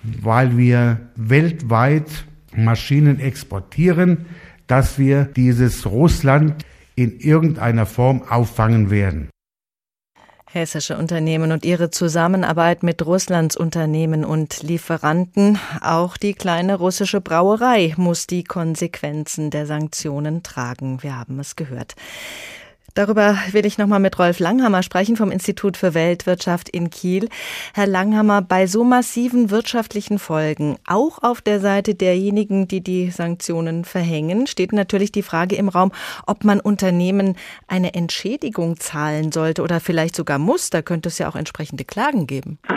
weil 0.03 0.57
wir 0.57 0.99
weltweit 1.15 2.25
Maschinen 2.55 3.19
exportieren, 3.19 4.25
dass 4.67 4.97
wir 4.97 5.25
dieses 5.25 5.85
Russland 5.85 6.65
in 6.95 7.19
irgendeiner 7.19 7.85
Form 7.85 8.23
auffangen 8.23 8.89
werden. 8.89 9.29
Hessische 10.51 10.97
Unternehmen 10.97 11.51
und 11.51 11.65
ihre 11.65 11.89
Zusammenarbeit 11.89 12.83
mit 12.83 13.03
Russlands 13.03 13.57
Unternehmen 13.57 14.23
und 14.23 14.61
Lieferanten. 14.61 15.57
Auch 15.81 16.15
die 16.15 16.35
kleine 16.35 16.75
russische 16.75 17.21
Brauerei 17.21 17.95
muss 17.97 18.27
die 18.27 18.43
Konsequenzen 18.43 19.49
der 19.49 19.65
Sanktionen 19.65 20.43
tragen. 20.43 21.01
Wir 21.01 21.17
haben 21.17 21.39
es 21.39 21.55
gehört. 21.55 21.95
Darüber 22.93 23.37
will 23.51 23.65
ich 23.65 23.77
nochmal 23.77 23.99
mit 23.99 24.19
Rolf 24.19 24.39
Langhammer 24.39 24.83
sprechen 24.83 25.15
vom 25.15 25.31
Institut 25.31 25.77
für 25.77 25.93
Weltwirtschaft 25.93 26.69
in 26.69 26.91
Kiel. 26.91 27.27
Herr 27.73 27.87
Langhammer, 27.87 28.41
bei 28.41 28.67
so 28.67 28.83
massiven 28.83 29.49
wirtschaftlichen 29.49 30.19
Folgen, 30.19 30.77
auch 30.85 31.21
auf 31.23 31.41
der 31.41 31.59
Seite 31.59 31.95
derjenigen, 31.95 32.67
die 32.67 32.81
die 32.81 33.09
Sanktionen 33.09 33.83
verhängen, 33.83 34.45
steht 34.45 34.73
natürlich 34.73 35.11
die 35.11 35.23
Frage 35.23 35.55
im 35.55 35.69
Raum, 35.69 35.91
ob 36.27 36.43
man 36.43 36.59
Unternehmen 36.59 37.35
eine 37.67 37.95
Entschädigung 37.95 38.79
zahlen 38.79 39.31
sollte 39.31 39.63
oder 39.63 39.79
vielleicht 39.79 40.15
sogar 40.15 40.37
muss. 40.37 40.69
Da 40.69 40.81
könnte 40.83 41.09
es 41.09 41.17
ja 41.17 41.27
auch 41.27 41.35
entsprechende 41.35 41.85
Klagen 41.85 42.27
geben. 42.27 42.59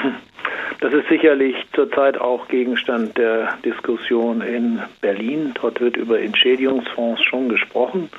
Das 0.80 0.92
ist 0.92 1.08
sicherlich 1.08 1.56
zurzeit 1.72 2.20
auch 2.20 2.48
Gegenstand 2.48 3.16
der 3.16 3.56
Diskussion 3.64 4.42
in 4.42 4.80
Berlin. 5.00 5.52
Dort 5.60 5.80
wird 5.80 5.96
über 5.96 6.20
Entschädigungsfonds 6.20 7.22
schon 7.22 7.48
gesprochen. 7.48 8.10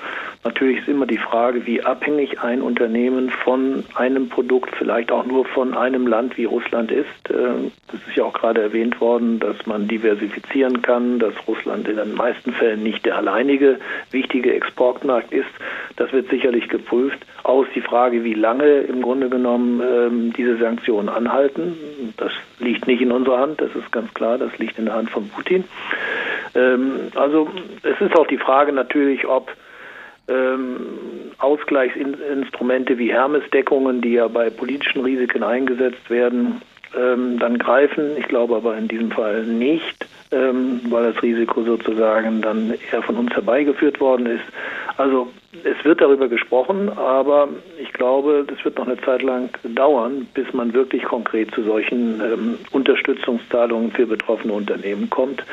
Natürlich 0.44 0.80
ist 0.80 0.88
immer 0.88 1.06
die 1.06 1.18
Frage, 1.18 1.66
wie 1.68 1.84
abhängig 1.84 2.40
ein 2.42 2.62
Unternehmen 2.62 3.30
von 3.30 3.84
einem 3.96 4.30
Produkt, 4.30 4.76
vielleicht 4.76 5.12
auch 5.12 5.26
nur 5.26 5.46
von 5.46 5.76
einem 5.76 6.08
Land 6.08 6.38
wie 6.38 6.46
Russland 6.46 6.92
ist. 6.92 7.30
Äh, 7.30 7.70
das 7.92 8.02
ist 8.08 8.16
ja 8.16 8.24
auch 8.24 8.34
gerade 8.34 8.62
erwähnt 8.62 9.00
worden, 9.02 9.40
dass 9.40 9.66
man 9.66 9.88
diversifizieren 9.88 10.82
kann, 10.82 11.20
dass 11.20 11.34
Russland 11.48 11.88
in 11.88 11.98
den 11.98 12.16
meisten 12.16 12.54
Fällen 12.54 12.82
nicht 12.82 13.06
der 13.06 13.18
alleinige 13.18 13.80
wichtige 14.12 14.54
Exportmarkt 14.54 15.32
ist. 15.32 15.50
Das 15.98 16.12
wird 16.14 16.30
sicherlich 16.30 16.70
geprüft. 16.70 17.20
Aus 17.44 17.68
die 17.76 17.82
Frage, 17.82 18.24
wie 18.24 18.34
lange 18.34 18.80
im 18.82 19.02
Grunde 19.02 19.30
genommen 19.30 19.82
ähm, 19.82 20.34
diese 20.34 20.58
Sanktionen 20.58 21.10
anhalten. 21.10 22.14
Das 22.18 22.32
liegt 22.60 22.88
nicht 22.88 23.02
in 23.02 23.12
unserer 23.12 23.40
Hand, 23.40 23.62
das 23.62 23.76
ist 23.76 23.92
ganz 23.92 24.14
klar, 24.14 24.38
das 24.38 24.58
liegt 24.58 24.78
in 24.80 24.86
der 24.86 24.96
Hand 24.96 25.10
von 25.10 25.28
Putin. 25.30 25.64
Ähm, 26.56 27.12
also 27.16 27.50
es 27.84 28.00
ist 28.02 28.18
auch 28.18 28.28
die 28.28 28.38
Frage 28.38 28.72
natürlich, 28.72 29.26
ob 29.28 29.52
ähm, 30.28 30.78
Ausgleichsinstrumente 31.38 32.98
wie 32.98 33.12
Hermesdeckungen, 33.12 34.02
die 34.02 34.14
ja 34.14 34.28
bei 34.28 34.50
politischen 34.50 35.04
Risiken 35.04 35.44
eingesetzt 35.44 36.10
werden, 36.10 36.62
ähm, 36.98 37.40
dann 37.40 37.58
greifen. 37.58 38.18
Ich 38.18 38.28
glaube 38.28 38.56
aber 38.56 38.78
in 38.78 38.88
diesem 38.88 39.12
Fall 39.12 39.44
nicht, 39.44 40.06
ähm, 40.32 40.82
weil 40.90 41.14
das 41.14 41.22
Risiko 41.22 41.64
sozusagen 41.64 42.42
dann 42.42 42.74
eher 42.92 43.02
von 43.02 43.16
uns 43.16 43.32
herbeigeführt 43.34 44.00
worden 44.00 44.26
ist. 44.26 44.44
Also 44.98 45.30
es 45.64 45.84
wird 45.86 46.02
darüber 46.02 46.28
gesprochen, 46.28 46.90
aber 46.90 47.50
ich 47.82 47.92
glaube, 47.94 48.46
das 48.48 48.64
wird 48.64 48.78
noch 48.78 48.88
eine 48.88 49.00
Zeit 49.02 49.22
lang 49.22 49.50
dauern, 49.76 50.28
bis 50.34 50.52
man 50.54 50.74
wirklich 50.74 51.04
konkret 51.04 51.54
zu 51.54 51.64
solchen 51.64 52.22
ähm, 52.22 52.58
Unterstützungszahlungen 52.72 53.92
für 53.92 54.06
betroffene 54.06 54.54
Unternehmen 54.54 55.10
kommt. 55.10 55.44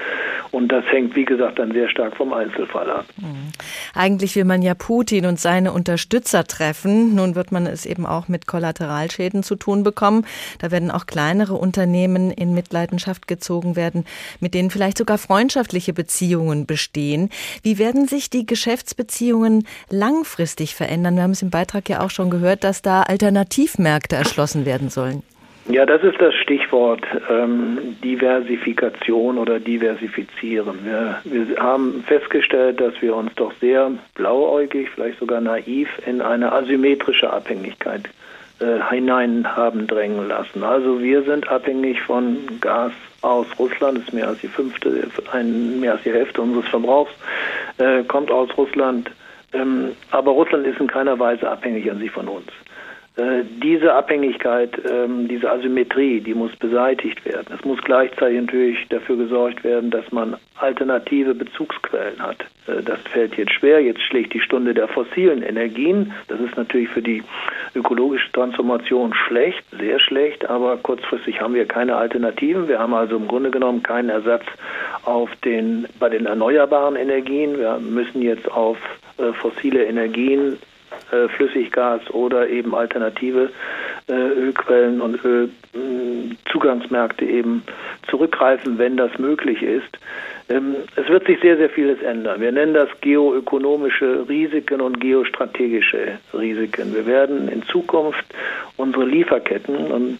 Und 0.50 0.68
das 0.68 0.84
hängt, 0.86 1.16
wie 1.16 1.24
gesagt, 1.24 1.58
dann 1.58 1.72
sehr 1.72 1.88
stark 1.88 2.16
vom 2.16 2.32
Einzelfall 2.32 2.90
ab. 2.90 3.06
Mhm. 3.16 3.52
Eigentlich 3.94 4.36
will 4.36 4.44
man 4.44 4.62
ja 4.62 4.74
Putin 4.74 5.26
und 5.26 5.38
seine 5.38 5.72
Unterstützer 5.72 6.44
treffen. 6.44 7.14
Nun 7.14 7.34
wird 7.34 7.52
man 7.52 7.66
es 7.66 7.86
eben 7.86 8.06
auch 8.06 8.28
mit 8.28 8.46
Kollateralschäden 8.46 9.42
zu 9.42 9.56
tun 9.56 9.82
bekommen. 9.82 10.26
Da 10.58 10.70
werden 10.70 10.90
auch 10.90 11.06
kleinere 11.06 11.54
Unternehmen 11.54 12.30
in 12.30 12.54
Mitleidenschaft 12.54 13.28
gezogen 13.28 13.76
werden, 13.76 14.04
mit 14.40 14.54
denen 14.54 14.70
vielleicht 14.70 14.98
sogar 14.98 15.18
freundschaftliche 15.18 15.92
Beziehungen 15.92 16.66
bestehen. 16.66 17.30
Wie 17.62 17.78
werden 17.78 18.08
sich 18.08 18.30
die 18.30 18.46
Geschäftsbeziehungen 18.46 19.66
langfristig 19.94 20.74
verändern? 20.74 21.16
Wir 21.16 21.22
haben 21.22 21.30
es 21.30 21.42
im 21.42 21.50
Beitrag 21.50 21.88
ja 21.88 22.00
auch 22.00 22.10
schon 22.10 22.30
gehört, 22.30 22.64
dass 22.64 22.82
da 22.82 23.02
Alternativmärkte 23.02 24.16
erschlossen 24.16 24.66
werden 24.66 24.90
sollen. 24.90 25.22
Ja, 25.66 25.86
das 25.86 26.02
ist 26.02 26.20
das 26.20 26.34
Stichwort 26.34 27.06
ähm, 27.30 27.96
Diversifikation 28.04 29.38
oder 29.38 29.58
Diversifizieren. 29.58 30.80
Wir, 30.84 31.20
wir 31.24 31.56
haben 31.56 32.04
festgestellt, 32.06 32.80
dass 32.80 32.92
wir 33.00 33.16
uns 33.16 33.34
doch 33.36 33.52
sehr 33.60 33.90
blauäugig, 34.14 34.90
vielleicht 34.94 35.18
sogar 35.20 35.40
naiv 35.40 35.88
in 36.06 36.20
eine 36.20 36.52
asymmetrische 36.52 37.32
Abhängigkeit 37.32 38.10
äh, 38.60 38.78
hinein 38.90 39.56
haben 39.56 39.86
drängen 39.86 40.28
lassen. 40.28 40.62
Also 40.62 41.02
wir 41.02 41.22
sind 41.22 41.48
abhängig 41.48 42.00
von 42.02 42.36
Gas 42.60 42.92
aus 43.22 43.46
Russland, 43.58 43.98
das 43.98 44.04
ist 44.04 44.12
mehr 44.12 44.28
als 44.28 44.40
die 44.40 44.48
fünfte, 44.48 45.08
ein, 45.32 45.80
mehr 45.80 45.92
als 45.92 46.02
die 46.02 46.12
Hälfte 46.12 46.42
unseres 46.42 46.68
Verbrauchs, 46.68 47.10
äh, 47.78 48.02
kommt 48.04 48.30
aus 48.30 48.54
Russland. 48.58 49.10
Ähm, 49.54 49.92
aber 50.10 50.32
Russland 50.32 50.66
ist 50.66 50.80
in 50.80 50.88
keiner 50.88 51.18
Weise 51.18 51.48
abhängig 51.48 51.90
an 51.90 51.98
sich 51.98 52.10
von 52.10 52.28
uns. 52.28 52.48
Äh, 53.16 53.44
diese 53.62 53.94
Abhängigkeit, 53.94 54.76
ähm, 54.90 55.28
diese 55.28 55.48
Asymmetrie, 55.48 56.20
die 56.20 56.34
muss 56.34 56.54
beseitigt 56.56 57.24
werden. 57.24 57.46
Es 57.56 57.64
muss 57.64 57.80
gleichzeitig 57.82 58.40
natürlich 58.40 58.88
dafür 58.88 59.16
gesorgt 59.16 59.62
werden, 59.62 59.92
dass 59.92 60.10
man 60.10 60.36
alternative 60.56 61.32
Bezugsquellen 61.32 62.20
hat. 62.20 62.40
Äh, 62.66 62.82
das 62.82 62.98
fällt 63.12 63.36
jetzt 63.36 63.52
schwer. 63.52 63.80
Jetzt 63.80 64.02
schlägt 64.02 64.34
die 64.34 64.40
Stunde 64.40 64.74
der 64.74 64.88
fossilen 64.88 65.42
Energien. 65.44 66.12
Das 66.26 66.40
ist 66.40 66.56
natürlich 66.56 66.88
für 66.88 67.02
die 67.02 67.22
ökologische 67.76 68.32
Transformation 68.32 69.14
schlecht, 69.14 69.64
sehr 69.78 70.00
schlecht, 70.00 70.50
aber 70.50 70.76
kurzfristig 70.78 71.40
haben 71.40 71.54
wir 71.54 71.66
keine 71.66 71.94
Alternativen. 71.94 72.66
Wir 72.66 72.80
haben 72.80 72.94
also 72.94 73.14
im 73.16 73.28
Grunde 73.28 73.52
genommen 73.52 73.84
keinen 73.84 74.08
Ersatz 74.08 74.44
auf 75.04 75.30
den, 75.44 75.86
bei 76.00 76.08
den 76.08 76.26
erneuerbaren 76.26 76.96
Energien. 76.96 77.58
Wir 77.58 77.78
müssen 77.78 78.22
jetzt 78.22 78.50
auf 78.50 78.76
äh, 79.18 79.32
fossile 79.34 79.84
Energien 79.84 80.58
Flüssiggas 81.28 82.02
oder 82.10 82.48
eben 82.48 82.74
alternative 82.74 83.50
äh, 84.08 84.12
Ölquellen 84.12 85.00
und 85.00 85.20
Ölzugangsmärkte 85.24 87.24
eben 87.24 87.62
zurückgreifen, 88.08 88.78
wenn 88.78 88.96
das 88.96 89.16
möglich 89.18 89.62
ist. 89.62 89.98
Ähm, 90.50 90.76
es 90.96 91.08
wird 91.08 91.26
sich 91.26 91.40
sehr, 91.40 91.56
sehr 91.56 91.70
vieles 91.70 92.02
ändern. 92.02 92.40
Wir 92.40 92.52
nennen 92.52 92.74
das 92.74 92.88
geoökonomische 93.00 94.28
Risiken 94.28 94.82
und 94.82 95.00
geostrategische 95.00 96.18
Risiken. 96.34 96.94
Wir 96.94 97.06
werden 97.06 97.48
in 97.48 97.62
Zukunft 97.62 98.26
unsere 98.76 99.06
Lieferketten, 99.06 99.74
und 99.74 100.18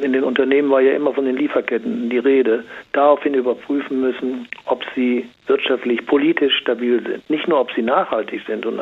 in 0.00 0.12
den 0.12 0.22
Unternehmen 0.22 0.70
war 0.70 0.80
ja 0.80 0.92
immer 0.92 1.12
von 1.12 1.24
den 1.24 1.36
Lieferketten 1.36 2.08
die 2.08 2.18
Rede, 2.18 2.62
daraufhin 2.92 3.34
überprüfen 3.34 4.00
müssen, 4.00 4.46
ob 4.66 4.84
sie 4.94 5.28
wirtschaftlich, 5.48 6.06
politisch 6.06 6.56
stabil 6.58 7.02
sind. 7.02 7.28
Nicht 7.28 7.48
nur, 7.48 7.60
ob 7.60 7.72
sie 7.72 7.82
nachhaltig 7.82 8.42
sind 8.46 8.66
und 8.66 8.78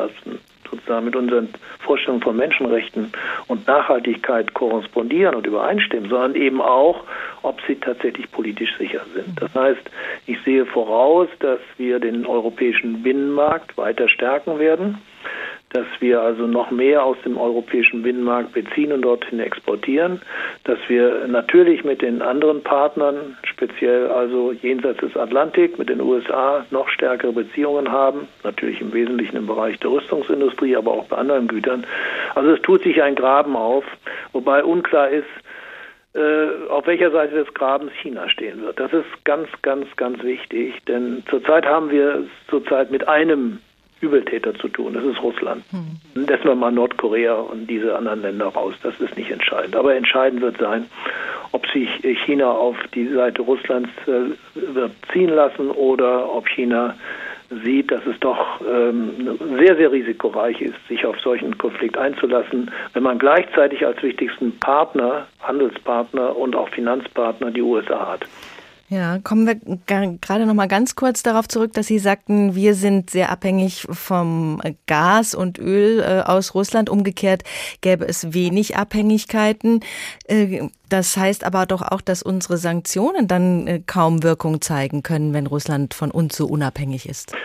sozusagen 0.69 1.05
mit 1.05 1.15
unseren 1.15 1.49
Vorstellungen 1.79 2.23
von 2.23 2.35
Menschenrechten 2.35 3.11
und 3.47 3.67
Nachhaltigkeit 3.67 4.53
korrespondieren 4.53 5.35
und 5.35 5.47
übereinstimmen, 5.47 6.09
sondern 6.09 6.35
eben 6.35 6.61
auch, 6.61 7.03
ob 7.41 7.59
sie 7.67 7.75
tatsächlich 7.75 8.31
politisch 8.31 8.75
sicher 8.77 9.01
sind. 9.13 9.41
Das 9.41 9.53
heißt, 9.53 9.89
ich 10.25 10.37
sehe 10.43 10.65
voraus, 10.65 11.27
dass 11.39 11.59
wir 11.77 11.99
den 11.99 12.25
europäischen 12.25 13.03
Binnenmarkt 13.03 13.77
weiter 13.77 14.07
stärken 14.09 14.59
werden 14.59 14.99
dass 15.73 15.87
wir 15.99 16.21
also 16.21 16.47
noch 16.47 16.71
mehr 16.71 17.03
aus 17.03 17.17
dem 17.25 17.37
europäischen 17.37 18.03
Binnenmarkt 18.03 18.53
beziehen 18.53 18.91
und 18.91 19.01
dorthin 19.01 19.39
exportieren, 19.39 20.21
dass 20.63 20.77
wir 20.87 21.27
natürlich 21.27 21.83
mit 21.83 22.01
den 22.01 22.21
anderen 22.21 22.63
Partnern, 22.63 23.35
speziell 23.43 24.07
also 24.07 24.51
jenseits 24.51 24.99
des 24.99 25.17
Atlantik, 25.17 25.77
mit 25.79 25.89
den 25.89 25.99
USA 25.99 26.65
noch 26.71 26.87
stärkere 26.89 27.33
Beziehungen 27.33 27.91
haben, 27.91 28.27
natürlich 28.43 28.79
im 28.81 28.93
Wesentlichen 28.93 29.37
im 29.37 29.47
Bereich 29.47 29.79
der 29.79 29.91
Rüstungsindustrie, 29.91 30.75
aber 30.75 30.91
auch 30.91 31.05
bei 31.05 31.17
anderen 31.17 31.47
Gütern. 31.47 31.85
Also 32.35 32.51
es 32.51 32.61
tut 32.61 32.83
sich 32.83 33.01
ein 33.01 33.15
Graben 33.15 33.55
auf, 33.55 33.83
wobei 34.31 34.63
unklar 34.63 35.09
ist, 35.09 35.25
äh, 36.15 36.69
auf 36.69 36.85
welcher 36.85 37.09
Seite 37.09 37.33
des 37.33 37.51
Grabens 37.55 37.91
China 37.93 38.29
stehen 38.29 38.61
wird. 38.61 38.79
Das 38.79 38.93
ist 38.93 39.07
ganz, 39.23 39.49
ganz, 39.63 39.87
ganz 39.95 40.21
wichtig, 40.21 40.75
denn 40.87 41.23
zurzeit 41.27 41.65
haben 41.65 41.89
wir 41.89 42.25
zurzeit 42.49 42.91
mit 42.91 43.07
einem 43.07 43.59
Übeltäter 44.03 44.53
zu 44.55 44.67
tun. 44.67 44.93
Das 44.93 45.03
ist 45.03 45.21
Russland. 45.21 45.63
Hm. 45.71 46.25
Lassen 46.27 46.43
wir 46.43 46.55
mal 46.55 46.71
Nordkorea 46.71 47.35
und 47.35 47.67
diese 47.67 47.95
anderen 47.95 48.21
Länder 48.21 48.47
raus. 48.47 48.75
Das 48.83 48.99
ist 48.99 49.17
nicht 49.17 49.31
entscheidend. 49.31 49.75
Aber 49.75 49.95
entscheidend 49.95 50.41
wird 50.41 50.57
sein, 50.57 50.85
ob 51.51 51.65
sich 51.67 51.89
China 52.25 52.51
auf 52.51 52.75
die 52.93 53.07
Seite 53.07 53.41
Russlands 53.41 53.89
äh, 54.07 54.35
wird 54.75 54.91
ziehen 55.11 55.29
lassen 55.29 55.69
oder 55.71 56.33
ob 56.33 56.47
China 56.49 56.95
sieht, 57.63 57.91
dass 57.91 58.05
es 58.05 58.19
doch 58.19 58.61
ähm, 58.61 59.37
sehr, 59.59 59.75
sehr 59.75 59.91
risikoreich 59.91 60.59
ist, 60.61 60.75
sich 60.87 61.05
auf 61.05 61.19
solchen 61.19 61.57
Konflikt 61.57 61.97
einzulassen, 61.97 62.71
wenn 62.93 63.03
man 63.03 63.19
gleichzeitig 63.19 63.85
als 63.85 64.01
wichtigsten 64.01 64.57
Partner, 64.59 65.27
Handelspartner 65.41 66.35
und 66.35 66.55
auch 66.55 66.69
Finanzpartner 66.69 67.51
die 67.51 67.61
USA 67.61 68.13
hat. 68.13 68.25
Ja, 68.89 69.17
kommen 69.23 69.47
wir 69.47 69.55
gerade 70.21 70.45
noch 70.45 70.53
mal 70.53 70.67
ganz 70.67 70.95
kurz 70.95 71.23
darauf 71.23 71.47
zurück, 71.47 71.73
dass 71.73 71.87
Sie 71.87 71.99
sagten, 71.99 72.53
wir 72.53 72.75
sind 72.75 73.09
sehr 73.09 73.31
abhängig 73.31 73.87
vom 73.89 74.61
Gas 74.87 75.33
und 75.33 75.57
Öl 75.57 75.99
äh, 75.99 76.21
aus 76.21 76.53
Russland. 76.53 76.89
Umgekehrt 76.89 77.43
gäbe 77.81 78.05
es 78.05 78.33
wenig 78.33 78.75
Abhängigkeiten. 78.75 79.79
Äh, 80.27 80.67
das 80.89 81.15
heißt 81.17 81.45
aber 81.45 81.65
doch 81.65 81.81
auch, 81.81 82.01
dass 82.01 82.21
unsere 82.21 82.57
Sanktionen 82.57 83.27
dann 83.27 83.67
äh, 83.67 83.79
kaum 83.85 84.21
Wirkung 84.21 84.61
zeigen 84.61 85.01
können, 85.01 85.33
wenn 85.33 85.47
Russland 85.47 85.93
von 85.93 86.11
uns 86.11 86.35
so 86.35 86.45
unabhängig 86.45 87.07
ist. 87.07 87.35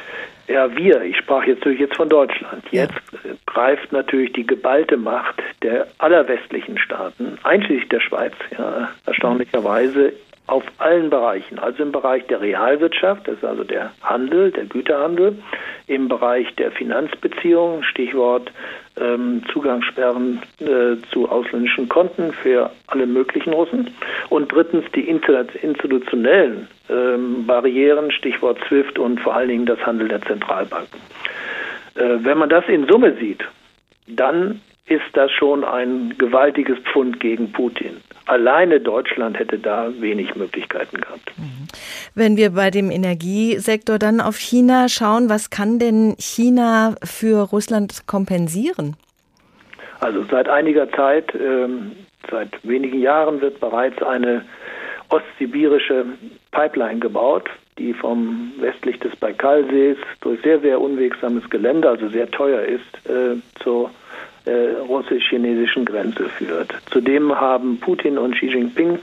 Ja, 0.49 0.75
wir, 0.77 1.03
ich 1.03 1.17
sprach 1.19 1.45
jetzt 1.45 1.59
natürlich 1.59 1.81
jetzt 1.81 1.97
von 1.97 2.09
Deutschland. 2.09 2.65
Jetzt 2.71 2.95
ja. 3.23 3.31
greift 3.47 3.93
natürlich 3.93 4.33
die 4.33 4.47
geballte 4.47 4.97
Macht 4.97 5.43
der 5.63 5.87
aller 5.99 6.27
westlichen 6.27 6.79
Staaten, 6.79 7.39
einschließlich 7.43 7.89
der 7.91 8.01
Schweiz, 8.01 8.33
ja, 8.57 8.89
erstaunlicherweise 9.05 10.15
auf 10.49 10.65
allen 10.79 11.11
Bereichen, 11.11 11.59
also 11.59 11.83
im 11.83 11.93
Bereich 11.93 12.27
der 12.27 12.41
Realwirtschaft, 12.41 13.29
das 13.29 13.37
ist 13.37 13.45
also 13.45 13.65
der 13.65 13.93
Handel, 14.03 14.51
der 14.51 14.65
Güterhandel, 14.65 15.39
im 15.87 16.09
Bereich 16.09 16.55
der 16.57 16.73
Finanzbeziehungen, 16.73 17.85
Stichwort 17.85 18.51
ähm, 18.99 19.43
Zugangssperren 19.53 20.41
äh, 20.61 20.97
zu 21.13 21.29
ausländischen 21.29 21.89
Konten 21.89 22.33
für 22.33 22.71
alle 22.87 23.07
möglichen 23.07 23.53
Russen 23.53 23.91
und 24.31 24.51
drittens 24.51 24.85
die 24.95 25.09
institutionellen 25.09 26.67
ähm, 26.89 27.47
Barrieren, 27.47 28.11
Stichwort 28.11 28.59
SWIFT 28.69 28.99
und 28.99 29.21
vor 29.21 29.35
allen 29.35 29.49
Dingen 29.49 29.67
das 29.67 29.85
Handel 29.85 30.09
der 30.09 30.23
Zentralbanken. 30.23 30.99
Äh, 31.95 32.25
wenn 32.25 32.39
man 32.39 32.49
das 32.49 32.67
in 32.69 32.87
Summe 32.87 33.15
sieht, 33.21 33.45
dann 34.07 34.61
ist 34.89 35.05
das 35.13 35.31
schon 35.31 35.65
ein 35.65 36.15
gewaltiges 36.19 36.79
Pfund 36.79 37.21
gegen 37.21 37.53
Putin. 37.53 37.99
Alleine 38.27 38.81
Deutschland 38.81 39.39
hätte 39.39 39.59
da 39.59 39.91
wenig 40.01 40.35
Möglichkeiten 40.35 41.01
gehabt. 41.01 41.33
Wenn 42.15 42.37
wir 42.37 42.51
bei 42.51 42.71
dem 42.71 42.91
Energiesektor 42.91 43.99
dann 43.99 44.21
auf 44.21 44.37
China 44.37 44.89
schauen, 44.89 45.31
was 45.31 45.51
kann 45.51 45.79
denn 45.79 46.15
China 46.19 46.95
für 47.03 47.49
Russland 47.49 48.07
kompensieren? 48.07 48.97
Also 50.01 50.25
seit 50.31 50.49
einiger 50.49 50.91
Zeit, 50.93 51.35
ähm, 51.35 51.93
seit 52.31 52.49
wenigen 52.63 53.01
Jahren 53.01 53.41
wird 53.41 53.61
bereits 53.61 54.01
eine 54.03 54.45
ostsibirische 55.09 56.05
Pipeline 56.51 57.01
gebaut, 57.01 57.49
die 57.79 57.95
vom 57.95 58.53
westlich 58.59 58.99
des 59.01 59.15
Baikalsees 59.17 59.97
durch 60.21 60.41
sehr, 60.43 60.61
sehr 60.61 60.81
unwegsames 60.81 61.49
Gelände, 61.49 61.89
also 61.89 62.09
sehr 62.09 62.31
teuer 62.31 62.63
ist, 62.63 63.09
äh, 63.09 63.37
zur 63.63 63.91
russisch-chinesischen 64.47 65.85
Grenze 65.85 66.29
führt. 66.29 66.73
Zudem 66.91 67.39
haben 67.39 67.79
Putin 67.81 68.19
und 68.19 68.35
Xi 68.35 68.47
Jinping 68.47 68.99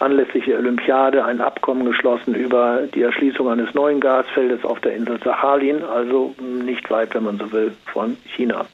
anlässlich 0.00 0.44
der 0.44 0.58
Olympiade 0.58 1.24
ein 1.24 1.40
Abkommen 1.40 1.84
geschlossen 1.84 2.34
über 2.34 2.82
die 2.94 3.02
Erschließung 3.02 3.48
eines 3.48 3.72
neuen 3.74 4.00
Gasfeldes 4.00 4.64
auf 4.64 4.80
der 4.80 4.94
Insel 4.94 5.18
Sachalin, 5.22 5.82
also 5.84 6.34
nicht 6.38 6.90
weit, 6.90 7.14
wenn 7.14 7.24
man 7.24 7.38
so 7.38 7.50
will, 7.52 7.72
von 7.86 8.16
China. 8.36 8.66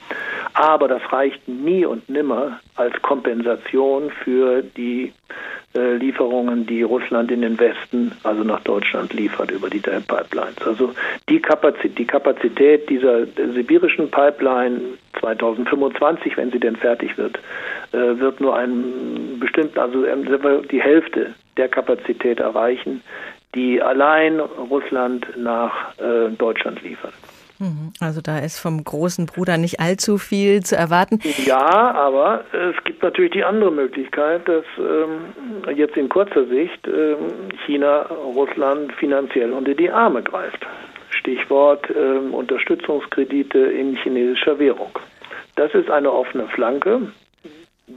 Aber 0.54 0.88
das 0.88 1.02
reicht 1.12 1.46
nie 1.46 1.84
und 1.84 2.08
nimmer 2.08 2.58
als 2.76 3.00
Kompensation 3.02 4.10
für 4.10 4.62
die 4.62 5.12
äh, 5.74 5.96
Lieferungen, 5.96 6.66
die 6.66 6.82
Russland 6.82 7.30
in 7.30 7.42
den 7.42 7.58
Westen, 7.60 8.12
also 8.22 8.42
nach 8.42 8.60
Deutschland 8.60 9.12
liefert 9.12 9.50
über 9.50 9.68
die 9.68 9.80
Pipelines. 9.80 10.56
Also 10.64 10.94
die 11.28 11.40
Kapazität, 11.40 11.98
die 11.98 12.06
Kapazität 12.06 12.88
dieser 12.88 13.26
sibirischen 13.26 14.10
Pipeline 14.10 14.80
2025, 15.20 16.07
wenn 16.36 16.50
sie 16.50 16.60
denn 16.60 16.76
fertig 16.76 17.16
wird, 17.18 17.38
äh, 17.92 18.18
wird 18.18 18.40
nur 18.40 18.56
einen 18.56 19.38
bestimmten, 19.40 19.78
also 19.78 20.04
ähm, 20.04 20.26
die 20.70 20.80
Hälfte 20.80 21.34
der 21.56 21.68
Kapazität 21.68 22.40
erreichen, 22.40 23.02
die 23.54 23.80
allein 23.82 24.40
Russland 24.40 25.26
nach 25.36 25.98
äh, 25.98 26.30
Deutschland 26.30 26.82
liefert. 26.82 27.14
Mhm. 27.58 27.92
Also 28.00 28.20
da 28.20 28.38
ist 28.38 28.58
vom 28.60 28.82
großen 28.84 29.26
Bruder 29.26 29.56
nicht 29.56 29.80
allzu 29.80 30.18
viel 30.18 30.62
zu 30.62 30.76
erwarten. 30.76 31.20
Ja, 31.44 31.92
aber 31.92 32.44
es 32.52 32.82
gibt 32.84 33.02
natürlich 33.02 33.32
die 33.32 33.44
andere 33.44 33.72
Möglichkeit, 33.72 34.46
dass 34.48 34.64
ähm, 34.78 35.74
jetzt 35.74 35.96
in 35.96 36.08
kurzer 36.08 36.46
Sicht 36.46 36.86
ähm, 36.86 37.48
China 37.66 38.02
Russland 38.02 38.92
finanziell 38.94 39.52
unter 39.52 39.74
die 39.74 39.90
Arme 39.90 40.22
greift. 40.22 40.64
Stichwort 41.10 41.88
ähm, 41.90 42.32
Unterstützungskredite 42.32 43.58
in 43.58 43.96
chinesischer 43.96 44.58
Währung. 44.58 44.92
Das 45.58 45.74
ist 45.74 45.90
eine 45.90 46.12
offene 46.12 46.46
Flanke. 46.46 47.08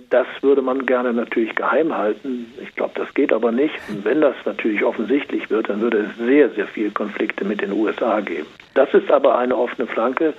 Das 0.09 0.25
würde 0.41 0.63
man 0.63 0.87
gerne 0.87 1.13
natürlich 1.13 1.53
geheim 1.53 1.95
halten. 1.95 2.51
Ich 2.59 2.73
glaube, 2.75 2.93
das 2.95 3.13
geht 3.13 3.31
aber 3.31 3.51
nicht. 3.51 3.75
Und 3.87 4.03
wenn 4.03 4.19
das 4.19 4.33
natürlich 4.45 4.83
offensichtlich 4.83 5.47
wird, 5.51 5.69
dann 5.69 5.79
würde 5.79 6.07
es 6.09 6.17
sehr, 6.17 6.49
sehr 6.49 6.65
viele 6.65 6.89
Konflikte 6.89 7.45
mit 7.45 7.61
den 7.61 7.71
USA 7.71 8.19
geben. 8.21 8.47
Das 8.73 8.91
ist 8.95 9.11
aber 9.11 9.37
eine 9.37 9.55
offene 9.55 9.85
Flanke, 9.85 10.33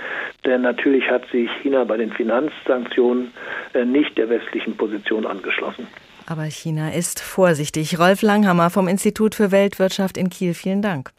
denn 0.45 0.63
natürlich 0.63 1.09
hat 1.09 1.25
sich 1.31 1.49
China 1.63 1.85
bei 1.85 1.97
den 1.97 2.11
Finanzsanktionen 2.11 3.33
äh, 3.75 3.85
nicht 3.85 4.19
der 4.19 4.29
westlichen 4.29 4.77
Position 4.77 5.25
angeschlossen. 5.25 5.87
Aber 6.27 6.45
China 6.45 6.93
ist 6.93 7.21
vorsichtig. 7.21 8.01
Rolf 8.01 8.23
Langhammer 8.23 8.69
vom 8.71 8.89
Institut 8.89 9.37
für 9.37 9.53
Weltwirtschaft 9.53 10.17
in 10.17 10.29
Kiel, 10.29 10.55
vielen 10.55 10.83
Dank. 10.83 11.13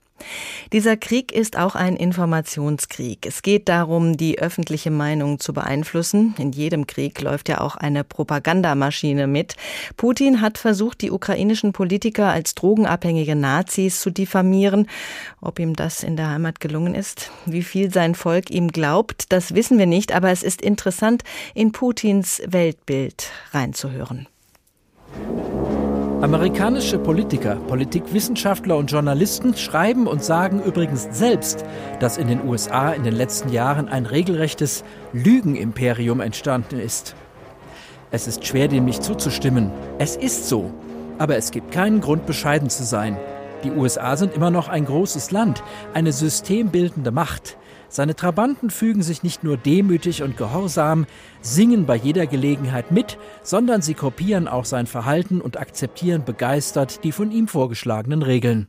Dieser 0.71 0.97
Krieg 0.97 1.31
ist 1.31 1.57
auch 1.57 1.75
ein 1.75 1.95
Informationskrieg. 1.95 3.25
Es 3.25 3.41
geht 3.41 3.69
darum, 3.69 4.17
die 4.17 4.39
öffentliche 4.39 4.91
Meinung 4.91 5.39
zu 5.39 5.53
beeinflussen. 5.53 6.35
In 6.37 6.51
jedem 6.51 6.87
Krieg 6.87 7.21
läuft 7.21 7.49
ja 7.49 7.61
auch 7.61 7.75
eine 7.75 8.03
Propagandamaschine 8.03 9.27
mit. 9.27 9.55
Putin 9.97 10.41
hat 10.41 10.57
versucht, 10.57 11.01
die 11.01 11.11
ukrainischen 11.11 11.73
Politiker 11.73 12.31
als 12.31 12.55
drogenabhängige 12.55 13.35
Nazis 13.35 14.01
zu 14.01 14.09
diffamieren. 14.09 14.87
Ob 15.41 15.59
ihm 15.59 15.75
das 15.75 16.03
in 16.03 16.15
der 16.15 16.29
Heimat 16.29 16.59
gelungen 16.59 16.95
ist, 16.95 17.31
wie 17.45 17.63
viel 17.63 17.91
sein 17.91 18.15
Volk 18.15 18.49
ihm 18.49 18.69
glaubt, 18.69 19.31
das 19.31 19.55
wissen 19.55 19.77
wir 19.77 19.87
nicht, 19.87 20.13
aber 20.13 20.29
es 20.29 20.43
ist 20.43 20.61
interessant, 20.61 21.23
in 21.53 21.71
Putins 21.71 22.41
Weltbild 22.47 23.31
reinzuhören. 23.51 24.27
Amerikanische 26.23 26.99
Politiker, 26.99 27.57
Politikwissenschaftler 27.67 28.77
und 28.77 28.89
Journalisten 28.89 29.57
schreiben 29.57 30.07
und 30.07 30.23
sagen 30.23 30.63
übrigens 30.63 31.09
selbst, 31.11 31.65
dass 31.99 32.17
in 32.17 32.29
den 32.29 32.47
USA 32.47 32.93
in 32.93 33.03
den 33.03 33.13
letzten 33.13 33.51
Jahren 33.51 33.89
ein 33.89 34.05
regelrechtes 34.05 34.85
Lügenimperium 35.11 36.21
entstanden 36.21 36.79
ist. 36.79 37.13
Es 38.09 38.25
ist 38.25 38.47
schwer, 38.47 38.69
dem 38.69 38.85
nicht 38.85 39.03
zuzustimmen. 39.03 39.69
Es 39.99 40.15
ist 40.15 40.47
so. 40.47 40.71
Aber 41.17 41.35
es 41.35 41.51
gibt 41.51 41.73
keinen 41.73 41.99
Grund, 41.99 42.25
bescheiden 42.25 42.69
zu 42.69 42.85
sein. 42.85 43.17
Die 43.65 43.71
USA 43.71 44.15
sind 44.15 44.33
immer 44.33 44.49
noch 44.49 44.69
ein 44.69 44.85
großes 44.85 45.31
Land, 45.31 45.61
eine 45.93 46.13
systembildende 46.13 47.11
Macht. 47.11 47.57
Seine 47.93 48.15
Trabanten 48.15 48.71
fügen 48.71 49.03
sich 49.03 49.21
nicht 49.21 49.43
nur 49.43 49.55
demütig 49.55 50.23
und 50.23 50.35
gehorsam, 50.35 51.05
singen 51.41 51.85
bei 51.85 51.95
jeder 51.95 52.25
Gelegenheit 52.25 52.89
mit, 52.89 53.19
sondern 53.43 53.83
sie 53.83 53.93
kopieren 53.93 54.47
auch 54.47 54.65
sein 54.65 54.87
Verhalten 54.87 55.39
und 55.39 55.59
akzeptieren 55.59 56.25
begeistert 56.25 57.03
die 57.03 57.11
von 57.11 57.29
ihm 57.29 57.47
vorgeschlagenen 57.47 58.23
Regeln. 58.23 58.65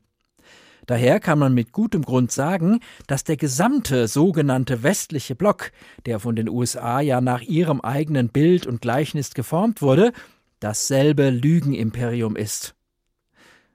Daher 0.84 1.20
kann 1.20 1.38
man 1.38 1.54
mit 1.54 1.72
gutem 1.72 2.02
Grund 2.02 2.32
sagen, 2.32 2.80
dass 3.06 3.24
der 3.24 3.38
gesamte 3.38 4.08
sogenannte 4.08 4.82
westliche 4.82 5.34
Block, 5.34 5.72
der 6.04 6.20
von 6.20 6.36
den 6.36 6.50
USA 6.50 7.00
ja 7.00 7.22
nach 7.22 7.40
ihrem 7.40 7.80
eigenen 7.80 8.28
Bild 8.28 8.66
und 8.66 8.82
Gleichnis 8.82 9.32
geformt 9.32 9.80
wurde, 9.80 10.12
dasselbe 10.60 11.30
Lügenimperium 11.30 12.36
ist. 12.36 12.74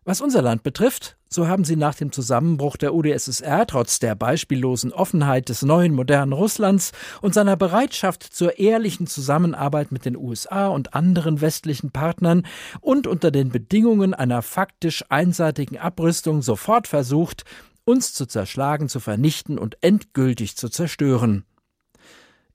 Was 0.09 0.21
unser 0.21 0.41
Land 0.41 0.63
betrifft, 0.63 1.17
so 1.29 1.47
haben 1.47 1.63
sie 1.63 1.75
nach 1.75 1.93
dem 1.93 2.11
Zusammenbruch 2.11 2.77
der 2.77 2.95
UdSSR 2.95 3.67
trotz 3.67 3.99
der 3.99 4.15
beispiellosen 4.15 4.91
Offenheit 4.91 5.49
des 5.49 5.61
neuen 5.61 5.93
modernen 5.93 6.33
Russlands 6.33 6.93
und 7.21 7.35
seiner 7.35 7.55
Bereitschaft 7.55 8.23
zur 8.23 8.57
ehrlichen 8.57 9.05
Zusammenarbeit 9.05 9.91
mit 9.91 10.05
den 10.05 10.17
USA 10.17 10.69
und 10.69 10.95
anderen 10.95 11.41
westlichen 11.41 11.91
Partnern 11.91 12.47
und 12.81 13.05
unter 13.05 13.29
den 13.29 13.49
Bedingungen 13.49 14.15
einer 14.15 14.41
faktisch 14.41 15.05
einseitigen 15.09 15.77
Abrüstung 15.77 16.41
sofort 16.41 16.87
versucht, 16.87 17.43
uns 17.85 18.11
zu 18.11 18.25
zerschlagen, 18.25 18.89
zu 18.89 18.99
vernichten 18.99 19.59
und 19.59 19.77
endgültig 19.81 20.57
zu 20.57 20.69
zerstören. 20.69 21.45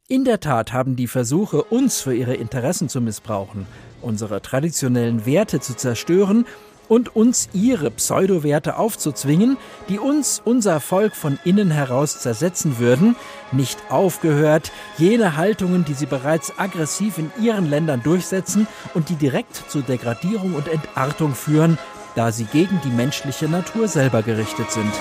In 0.09 0.25
der 0.25 0.41
Tat 0.41 0.73
haben 0.73 0.97
die 0.97 1.07
Versuche, 1.07 1.63
uns 1.63 2.01
für 2.01 2.17
ihre 2.17 2.35
Interessen 2.35 2.89
zu 2.89 3.01
missbrauchen, 3.01 3.69
unsere 4.03 4.43
traditionellen 4.43 5.25
Werte 5.25 5.61
zu 5.61 5.77
zerstören 5.77 6.47
und 6.89 7.15
uns 7.15 7.49
ihre 7.53 7.91
Pseudowerte 7.91 8.77
aufzuzwingen, 8.77 9.57
die 9.89 9.99
uns 9.99 10.41
unser 10.45 10.81
Volk 10.81 11.17
von 11.17 11.39
innen 11.45 11.71
heraus 11.71 12.21
zersetzen 12.21 12.79
würden, 12.79 13.17
nicht 13.53 13.79
aufgehört, 13.91 14.73
jene 14.99 15.37
Haltungen, 15.37 15.85
die 15.85 15.95
sie 15.95 16.07
bereits 16.07 16.59
aggressiv 16.59 17.19
in 17.19 17.31
ihren 17.41 17.69
Ländern 17.69 18.03
durchsetzen 18.03 18.67
und 18.95 19.09
die 19.09 19.17
direkt 19.17 19.65
zur 19.69 19.83
Degradierung 19.83 20.55
und 20.55 20.69
Entartung 20.69 21.35
führen, 21.35 21.79
da 22.15 22.33
sie 22.33 22.45
gegen 22.45 22.81
die 22.85 22.91
menschliche 22.91 23.49
Natur 23.49 23.89
selber 23.89 24.23
gerichtet 24.23 24.71
sind. 24.71 24.93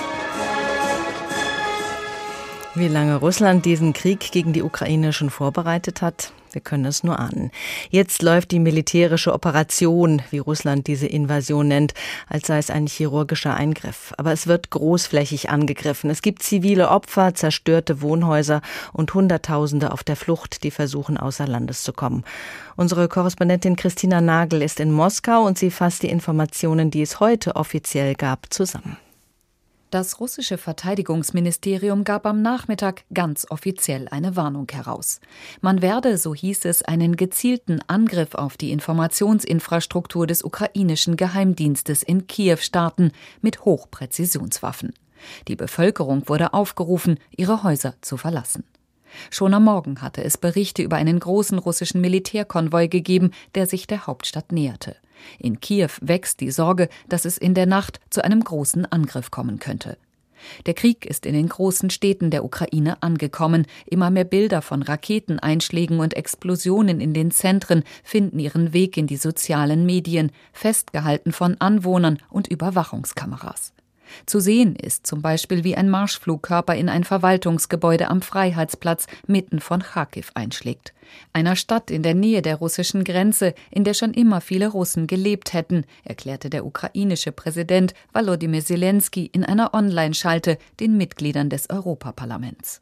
Wie 2.76 2.88
lange 2.88 3.14
Russland 3.14 3.64
diesen 3.66 3.92
Krieg 3.92 4.32
gegen 4.32 4.52
die 4.52 4.64
Ukraine 4.64 5.12
schon 5.12 5.30
vorbereitet 5.30 6.02
hat, 6.02 6.32
wir 6.50 6.60
können 6.60 6.86
es 6.86 7.04
nur 7.04 7.20
ahnen. 7.20 7.52
Jetzt 7.90 8.20
läuft 8.20 8.50
die 8.50 8.58
militärische 8.58 9.32
Operation, 9.32 10.22
wie 10.32 10.38
Russland 10.38 10.88
diese 10.88 11.06
Invasion 11.06 11.68
nennt, 11.68 11.94
als 12.28 12.48
sei 12.48 12.58
es 12.58 12.70
ein 12.70 12.88
chirurgischer 12.88 13.54
Eingriff. 13.54 14.12
Aber 14.18 14.32
es 14.32 14.48
wird 14.48 14.70
großflächig 14.70 15.50
angegriffen. 15.50 16.10
Es 16.10 16.20
gibt 16.20 16.42
zivile 16.42 16.88
Opfer, 16.90 17.34
zerstörte 17.34 18.00
Wohnhäuser 18.00 18.60
und 18.92 19.14
Hunderttausende 19.14 19.92
auf 19.92 20.02
der 20.02 20.16
Flucht, 20.16 20.64
die 20.64 20.72
versuchen, 20.72 21.16
außer 21.16 21.46
Landes 21.46 21.84
zu 21.84 21.92
kommen. 21.92 22.24
Unsere 22.74 23.06
Korrespondentin 23.06 23.76
Christina 23.76 24.20
Nagel 24.20 24.62
ist 24.62 24.80
in 24.80 24.90
Moskau 24.90 25.44
und 25.44 25.58
sie 25.58 25.70
fasst 25.70 26.02
die 26.02 26.10
Informationen, 26.10 26.90
die 26.90 27.02
es 27.02 27.20
heute 27.20 27.54
offiziell 27.54 28.14
gab, 28.14 28.52
zusammen. 28.52 28.96
Das 29.94 30.18
russische 30.18 30.58
Verteidigungsministerium 30.58 32.02
gab 32.02 32.26
am 32.26 32.42
Nachmittag 32.42 33.04
ganz 33.14 33.46
offiziell 33.48 34.08
eine 34.08 34.34
Warnung 34.34 34.66
heraus. 34.68 35.20
Man 35.60 35.82
werde, 35.82 36.18
so 36.18 36.34
hieß 36.34 36.64
es, 36.64 36.82
einen 36.82 37.14
gezielten 37.14 37.78
Angriff 37.86 38.34
auf 38.34 38.56
die 38.56 38.72
Informationsinfrastruktur 38.72 40.26
des 40.26 40.42
ukrainischen 40.42 41.16
Geheimdienstes 41.16 42.02
in 42.02 42.26
Kiew 42.26 42.56
starten 42.56 43.12
mit 43.40 43.64
Hochpräzisionswaffen. 43.64 44.94
Die 45.46 45.54
Bevölkerung 45.54 46.28
wurde 46.28 46.54
aufgerufen, 46.54 47.20
ihre 47.30 47.62
Häuser 47.62 47.94
zu 48.00 48.16
verlassen. 48.16 48.64
Schon 49.30 49.54
am 49.54 49.62
Morgen 49.62 50.02
hatte 50.02 50.24
es 50.24 50.38
Berichte 50.38 50.82
über 50.82 50.96
einen 50.96 51.20
großen 51.20 51.56
russischen 51.60 52.00
Militärkonvoi 52.00 52.88
gegeben, 52.88 53.30
der 53.54 53.68
sich 53.68 53.86
der 53.86 54.08
Hauptstadt 54.08 54.50
näherte. 54.50 54.96
In 55.38 55.60
Kiew 55.60 55.90
wächst 56.00 56.40
die 56.40 56.50
Sorge, 56.50 56.88
dass 57.08 57.24
es 57.24 57.38
in 57.38 57.54
der 57.54 57.66
Nacht 57.66 58.00
zu 58.10 58.24
einem 58.24 58.42
großen 58.42 58.86
Angriff 58.86 59.30
kommen 59.30 59.58
könnte. 59.58 59.96
Der 60.66 60.74
Krieg 60.74 61.06
ist 61.06 61.26
in 61.26 61.34
den 61.34 61.48
großen 61.48 61.90
Städten 61.90 62.30
der 62.30 62.44
Ukraine 62.44 63.02
angekommen. 63.02 63.66
Immer 63.86 64.10
mehr 64.10 64.24
Bilder 64.24 64.62
von 64.62 64.82
Raketeneinschlägen 64.82 66.00
und 66.00 66.14
Explosionen 66.14 67.00
in 67.00 67.14
den 67.14 67.30
Zentren 67.30 67.84
finden 68.02 68.38
ihren 68.38 68.72
Weg 68.72 68.96
in 68.96 69.06
die 69.06 69.16
sozialen 69.16 69.86
Medien, 69.86 70.32
festgehalten 70.52 71.32
von 71.32 71.56
Anwohnern 71.60 72.18
und 72.30 72.48
Überwachungskameras. 72.48 73.73
Zu 74.26 74.40
sehen 74.40 74.76
ist 74.76 75.06
zum 75.06 75.22
Beispiel, 75.22 75.64
wie 75.64 75.76
ein 75.76 75.90
Marschflugkörper 75.90 76.74
in 76.74 76.88
ein 76.88 77.04
Verwaltungsgebäude 77.04 78.08
am 78.08 78.22
Freiheitsplatz 78.22 79.06
mitten 79.26 79.60
von 79.60 79.82
Kharkiv 79.82 80.30
einschlägt. 80.34 80.94
Einer 81.32 81.56
Stadt 81.56 81.90
in 81.90 82.02
der 82.02 82.14
Nähe 82.14 82.42
der 82.42 82.56
russischen 82.56 83.04
Grenze, 83.04 83.54
in 83.70 83.84
der 83.84 83.94
schon 83.94 84.14
immer 84.14 84.40
viele 84.40 84.68
Russen 84.68 85.06
gelebt 85.06 85.52
hätten, 85.52 85.84
erklärte 86.04 86.50
der 86.50 86.64
ukrainische 86.64 87.32
Präsident 87.32 87.94
Volodymyr 88.12 88.64
Zelensky 88.64 89.26
in 89.26 89.44
einer 89.44 89.74
Online-Schalte 89.74 90.58
den 90.80 90.96
Mitgliedern 90.96 91.50
des 91.50 91.70
Europaparlaments. 91.70 92.80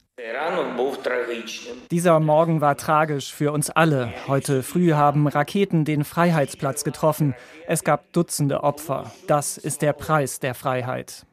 Dieser 1.90 2.20
Morgen 2.20 2.61
war 2.61 2.77
tragisch 2.77 3.33
für 3.33 3.51
uns 3.51 3.70
alle. 3.70 4.12
Heute 4.29 4.62
früh 4.62 4.92
haben 4.92 5.27
Raketen 5.27 5.85
den 5.87 6.05
Freiheitsplatz 6.05 6.85
getroffen. 6.85 7.35
Es 7.66 7.83
gab 7.83 8.12
Dutzende 8.12 8.62
Opfer. 8.62 9.11
Das 9.27 9.57
ist 9.57 9.81
der 9.81 9.94
Preis 9.94 10.38
der 10.38 10.55
Freiheit. 10.55 11.27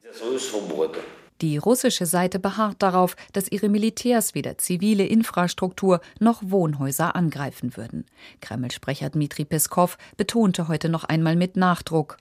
Die 1.42 1.58
russische 1.58 2.06
Seite 2.06 2.40
beharrt 2.40 2.82
darauf, 2.82 3.16
dass 3.34 3.52
ihre 3.52 3.70
Militärs 3.70 4.34
weder 4.34 4.58
zivile 4.58 5.06
Infrastruktur 5.06 6.00
noch 6.20 6.42
Wohnhäuser 6.44 7.16
angreifen 7.16 7.76
würden. 7.76 8.06
Kreml-Sprecher 8.42 9.10
Dmitri 9.10 9.46
Peskov 9.46 9.98
betonte 10.18 10.68
heute 10.68 10.90
noch 10.90 11.04
einmal 11.04 11.36
mit 11.36 11.58
Nachdruck. 11.58 12.18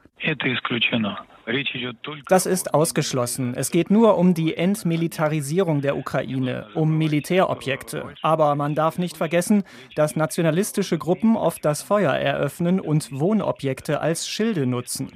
Das 2.29 2.45
ist 2.45 2.75
ausgeschlossen. 2.75 3.55
Es 3.55 3.71
geht 3.71 3.91
nur 3.91 4.19
um 4.19 4.35
die 4.35 4.57
Entmilitarisierung 4.57 5.81
der 5.81 5.97
Ukraine, 5.97 6.67
um 6.75 6.99
Militärobjekte. 6.99 8.05
Aber 8.21 8.55
man 8.55 8.75
darf 8.75 8.99
nicht 8.99 9.17
vergessen, 9.17 9.63
dass 9.97 10.15
nationalistische 10.15 10.99
Gruppen 10.99 11.37
oft 11.37 11.65
das 11.65 11.81
Feuer 11.81 12.13
eröffnen 12.13 12.81
und 12.81 13.11
Wohnobjekte 13.13 14.01
als 14.01 14.29
Schilde 14.29 14.67
nutzen. 14.67 15.11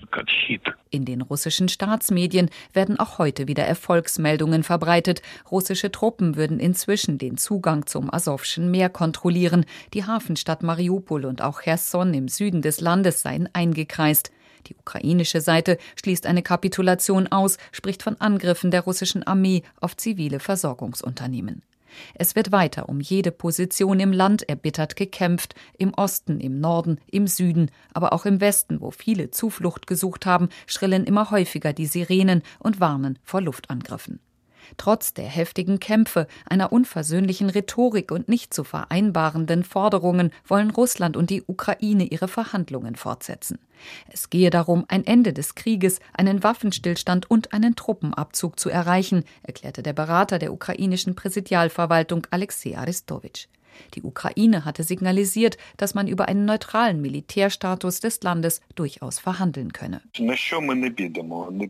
In 0.89 1.05
den 1.05 1.21
russischen 1.21 1.69
Staatsmedien 1.69 2.49
werden 2.73 2.99
auch 2.99 3.19
heute 3.19 3.47
wieder 3.47 3.65
Erfolgsmeldungen 3.65 4.63
verbreitet. 4.63 5.21
Russische 5.51 5.91
Truppen 5.91 6.37
würden 6.37 6.61
inzwischen 6.61 7.19
den 7.19 7.37
Zugang 7.37 7.87
zum 7.87 8.13
Asowschen 8.13 8.71
Meer 8.71 8.89
kontrollieren. 8.89 9.67
Die 9.93 10.05
Hafenstadt 10.05 10.63
Mariupol 10.63 11.27
und 11.27 11.43
auch 11.43 11.63
Cherson 11.63 12.15
im 12.15 12.29
Süden 12.29 12.63
des 12.63 12.81
Landes 12.81 13.23
seien 13.23 13.49
eingekreist. 13.53 14.33
Die 14.67 14.77
ukrainische 14.77 15.41
Seite 15.41 15.79
schließt 15.97 16.27
eine 16.27 16.43
Kapitulation 16.43 17.27
aus, 17.29 17.59
spricht 17.73 18.03
von 18.03 18.21
Angriffen 18.21 18.71
der 18.71 18.83
russischen 18.83 19.23
Armee 19.23 19.63
auf 19.81 19.97
zivile 19.97 20.41
Versorgungsunternehmen. 20.41 21.63
Es 22.15 22.35
wird 22.35 22.53
weiter 22.53 22.89
um 22.89 23.01
jede 23.01 23.31
Position 23.31 24.01
im 24.01 24.13
Land 24.13 24.49
erbittert 24.49 24.97
gekämpft, 24.97 25.55
im 25.77 25.93
Osten, 25.95 26.41
im 26.41 26.61
Norden, 26.61 26.99
im 27.11 27.27
Süden, 27.27 27.71
aber 27.93 28.13
auch 28.13 28.25
im 28.25 28.41
Westen, 28.41 28.81
wo 28.81 28.91
viele 28.91 29.31
Zuflucht 29.31 29.87
gesucht 29.87 30.27
haben, 30.27 30.49
schrillen 30.67 31.05
immer 31.05 31.31
häufiger 31.31 31.73
die 31.73 31.87
Sirenen 31.87 32.43
und 32.59 32.81
warnen 32.81 33.19
vor 33.23 33.41
Luftangriffen. 33.41 34.21
Trotz 34.77 35.15
der 35.15 35.27
heftigen 35.27 35.79
Kämpfe, 35.79 36.27
einer 36.49 36.73
unversöhnlichen 36.73 37.51
Rhetorik 37.51 38.11
und 38.11 38.29
nicht 38.29 38.55
zu 38.55 38.65
vereinbarenden 38.65 39.65
Forderungen 39.65 40.31
wollen 40.47 40.71
Russland 40.71 41.17
und 41.17 41.31
die 41.31 41.43
Ukraine 41.47 42.05
ihre 42.05 42.29
Verhandlungen 42.29 42.97
fortsetzen. 42.97 43.59
Es 44.11 44.31
gehe 44.31 44.51
darum, 44.51 44.85
ein 44.89 45.07
Ende 45.07 45.33
des 45.33 45.55
Krieges, 45.55 46.01
einen 46.13 46.43
Waffenstillstand 46.43 47.31
und 47.31 47.53
einen 47.53 47.77
Truppenabzug 47.77 48.59
zu 48.59 48.71
erreichen, 48.71 49.25
erklärte 49.43 49.83
der 49.83 49.93
Berater 49.93 50.39
der 50.39 50.53
ukrainischen 50.53 51.15
Präsidialverwaltung 51.15 52.27
Alexei 52.31 52.77
Aristowitsch. 52.77 53.47
Die 53.95 54.03
Ukraine 54.03 54.65
hatte 54.65 54.83
signalisiert, 54.83 55.57
dass 55.77 55.95
man 55.95 56.07
über 56.09 56.29
einen 56.29 56.45
neutralen 56.45 57.01
Militärstatus 57.01 58.01
des 58.01 58.23
Landes 58.23 58.61
durchaus 58.75 59.19
verhandeln 59.19 59.73
könne. 59.73 60.01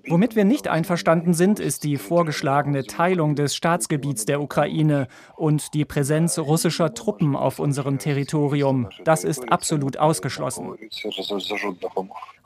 Womit 0.09 0.37
wir 0.37 0.45
nicht 0.45 0.69
einverstanden 0.69 1.35
sind, 1.35 1.61
ist 1.61 1.85
die 1.85 1.97
vorgeschlagene 1.97 2.85
Teilung 2.85 3.35
des 3.35 3.55
Staatsgebiets 3.55 4.25
der 4.25 4.41
Ukraine 4.41 5.09
und 5.37 5.75
die 5.75 5.85
Präsenz 5.85 6.39
russischer 6.39 6.95
Truppen 6.95 7.37
auf 7.37 7.59
unserem 7.59 7.99
Territorium. 7.99 8.89
Das 9.05 9.25
ist 9.25 9.51
absolut 9.51 9.97
ausgeschlossen. 9.99 10.75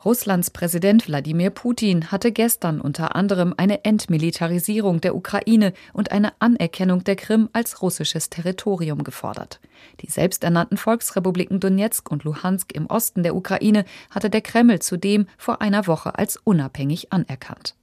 Russlands 0.05 0.51
Präsident 0.51 1.07
Wladimir 1.07 1.49
Putin 1.49 2.11
hatte 2.11 2.31
gestern 2.31 2.79
unter 2.79 3.15
anderem 3.15 3.55
eine 3.57 3.83
Entmilitarisierung 3.83 5.01
der 5.01 5.15
Ukraine 5.15 5.73
und 5.91 6.11
eine 6.11 6.33
Anerkennung 6.39 7.03
der 7.03 7.15
Krim 7.15 7.49
als 7.51 7.81
russisches 7.81 8.29
Territorium 8.29 9.03
gefordert. 9.03 9.59
Die 10.01 10.09
selbsternannten 10.09 10.77
Volksrepubliken 10.77 11.59
Donetsk 11.59 12.11
und 12.11 12.23
Luhansk 12.23 12.73
im 12.73 12.85
Osten 12.85 13.23
der 13.23 13.35
Ukraine 13.35 13.85
hatte 14.11 14.29
der 14.29 14.41
Kreml 14.41 14.79
zudem 14.79 15.27
vor 15.37 15.61
einer 15.61 15.87
Woche 15.87 16.17
als 16.17 16.37
unabhängig 16.37 17.11
anerkannt. 17.11 17.75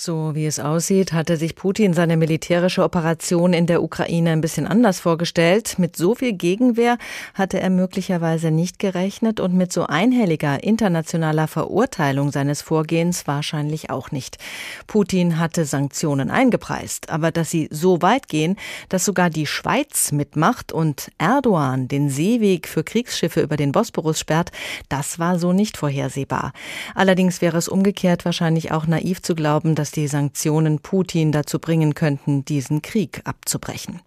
So 0.00 0.36
wie 0.36 0.46
es 0.46 0.60
aussieht, 0.60 1.12
hatte 1.12 1.36
sich 1.36 1.56
Putin 1.56 1.92
seine 1.92 2.16
militärische 2.16 2.84
Operation 2.84 3.52
in 3.52 3.66
der 3.66 3.82
Ukraine 3.82 4.30
ein 4.30 4.40
bisschen 4.40 4.68
anders 4.68 5.00
vorgestellt. 5.00 5.76
Mit 5.80 5.96
so 5.96 6.14
viel 6.14 6.34
Gegenwehr 6.34 6.98
hatte 7.34 7.58
er 7.58 7.68
möglicherweise 7.68 8.52
nicht 8.52 8.78
gerechnet 8.78 9.40
und 9.40 9.54
mit 9.54 9.72
so 9.72 9.86
einhelliger 9.86 10.62
internationaler 10.62 11.48
Verurteilung 11.48 12.30
seines 12.30 12.62
Vorgehens 12.62 13.26
wahrscheinlich 13.26 13.90
auch 13.90 14.12
nicht. 14.12 14.38
Putin 14.86 15.40
hatte 15.40 15.64
Sanktionen 15.64 16.30
eingepreist, 16.30 17.10
aber 17.10 17.32
dass 17.32 17.50
sie 17.50 17.68
so 17.72 18.00
weit 18.00 18.28
gehen, 18.28 18.54
dass 18.88 19.04
sogar 19.04 19.30
die 19.30 19.46
Schweiz 19.46 20.12
mitmacht 20.12 20.70
und 20.70 21.10
Erdogan 21.18 21.88
den 21.88 22.08
Seeweg 22.08 22.68
für 22.68 22.84
Kriegsschiffe 22.84 23.40
über 23.40 23.56
den 23.56 23.72
Bosporus 23.72 24.20
sperrt, 24.20 24.52
das 24.88 25.18
war 25.18 25.40
so 25.40 25.52
nicht 25.52 25.76
vorhersehbar. 25.76 26.52
Allerdings 26.94 27.40
wäre 27.40 27.56
es 27.56 27.66
umgekehrt 27.66 28.24
wahrscheinlich 28.24 28.70
auch 28.70 28.86
naiv 28.86 29.22
zu 29.22 29.34
glauben, 29.34 29.74
dass 29.74 29.87
dass 29.88 29.92
die 29.92 30.06
Sanktionen 30.06 30.80
Putin 30.80 31.32
dazu 31.32 31.58
bringen 31.58 31.94
könnten, 31.94 32.44
diesen 32.44 32.82
Krieg 32.82 33.22
abzubrechen. 33.24 34.00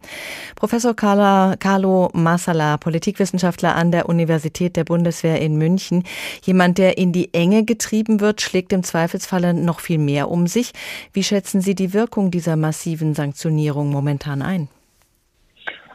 Professor 0.56 0.96
Carlo 0.96 2.10
Massala, 2.13 2.78
Politikwissenschaftler 2.78 3.76
an 3.76 3.91
der 3.91 4.08
Universität 4.08 4.76
der 4.76 4.84
Bundeswehr 4.84 5.41
in 5.41 5.58
München. 5.58 6.04
Jemand, 6.44 6.78
der 6.78 7.00
in 7.00 7.13
die 7.13 7.34
Enge 7.34 7.65
getrieben 7.65 8.22
wird, 8.22 8.41
schlägt 8.41 8.74
im 8.74 8.84
Zweifelsfalle 8.84 9.56
noch 9.56 9.79
viel 9.79 9.98
mehr 9.98 10.29
um 10.29 10.46
sich. 10.46 10.71
Wie 11.13 11.23
schätzen 11.23 11.62
Sie 11.62 11.73
die 11.73 11.96
Wirkung 11.96 12.29
dieser 12.29 12.58
massiven 12.58 13.15
Sanktionierung 13.15 13.90
momentan 13.90 14.44
ein? 14.44 14.67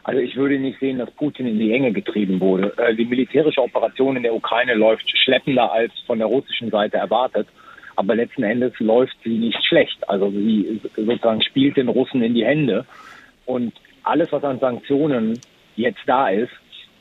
Also 0.03 0.19
ich 0.19 0.35
würde 0.35 0.59
nicht 0.59 0.81
sehen, 0.81 0.97
dass 0.97 1.11
Putin 1.11 1.47
in 1.47 1.59
die 1.59 1.71
Enge 1.71 1.93
getrieben 1.93 2.41
wurde. 2.41 2.73
Äh, 2.77 2.93
die 2.93 3.05
militärische 3.05 3.61
Operation 3.61 4.17
in 4.17 4.23
der 4.23 4.35
Ukraine 4.35 4.73
läuft 4.73 5.09
schleppender 5.17 5.71
als 5.71 5.93
von 6.05 6.17
der 6.17 6.27
russischen 6.27 6.71
Seite 6.71 6.97
erwartet 6.97 7.47
aber 7.97 8.15
letzten 8.15 8.43
Endes 8.43 8.73
läuft 8.79 9.17
sie 9.23 9.37
nicht 9.37 9.61
schlecht. 9.65 10.07
Also 10.07 10.29
sie 10.29 10.79
sozusagen 10.95 11.41
spielt 11.41 11.77
den 11.77 11.89
Russen 11.89 12.21
in 12.21 12.35
die 12.35 12.45
Hände. 12.45 12.85
Und 13.45 13.73
alles, 14.03 14.31
was 14.31 14.43
an 14.43 14.59
Sanktionen 14.59 15.39
jetzt 15.75 16.01
da 16.05 16.29
ist, 16.29 16.51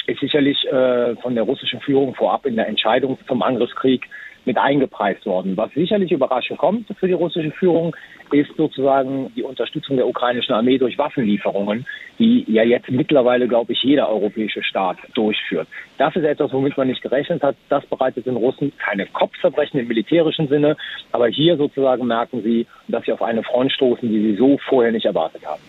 ist 0.06 0.20
sicherlich 0.20 0.64
äh, 0.66 1.14
von 1.16 1.34
der 1.34 1.44
russischen 1.44 1.80
Führung 1.80 2.14
vorab 2.14 2.46
in 2.46 2.56
der 2.56 2.66
Entscheidung 2.66 3.18
zum 3.28 3.42
Angriffskrieg 3.42 4.08
mit 4.46 4.56
eingepreist 4.56 5.26
worden. 5.26 5.56
Was 5.56 5.72
sicherlich 5.74 6.12
überraschend 6.12 6.58
kommt 6.58 6.86
für 6.98 7.08
die 7.08 7.12
russische 7.12 7.50
Führung, 7.50 7.94
ist 8.32 8.50
sozusagen 8.56 9.32
die 9.36 9.42
Unterstützung 9.42 9.96
der 9.96 10.06
ukrainischen 10.06 10.54
Armee 10.54 10.78
durch 10.78 10.98
Waffenlieferungen, 10.98 11.86
die 12.18 12.44
ja 12.48 12.62
jetzt 12.62 12.90
mittlerweile, 12.90 13.46
glaube 13.46 13.72
ich, 13.72 13.82
jeder 13.82 14.08
europäische 14.08 14.62
Staat 14.62 14.98
durchführt. 15.14 15.68
Das 15.98 16.14
ist 16.16 16.24
etwas, 16.24 16.52
womit 16.52 16.76
man 16.76 16.88
nicht 16.88 17.02
gerechnet 17.02 17.42
hat. 17.42 17.56
Das 17.68 17.84
bereitet 17.86 18.26
den 18.26 18.36
Russen 18.36 18.72
keine 18.78 19.06
Kopfverbrechen 19.06 19.80
im 19.80 19.88
militärischen 19.88 20.48
Sinne, 20.48 20.76
aber 21.12 21.28
hier 21.28 21.56
sozusagen 21.56 22.06
merken 22.06 22.42
sie, 22.42 22.66
dass 22.88 23.04
sie 23.04 23.12
auf 23.12 23.22
eine 23.22 23.42
Front 23.42 23.72
stoßen, 23.72 24.08
die 24.08 24.20
sie 24.20 24.36
so 24.36 24.58
vorher 24.68 24.92
nicht 24.92 25.06
erwartet 25.06 25.44
haben. 25.46 25.60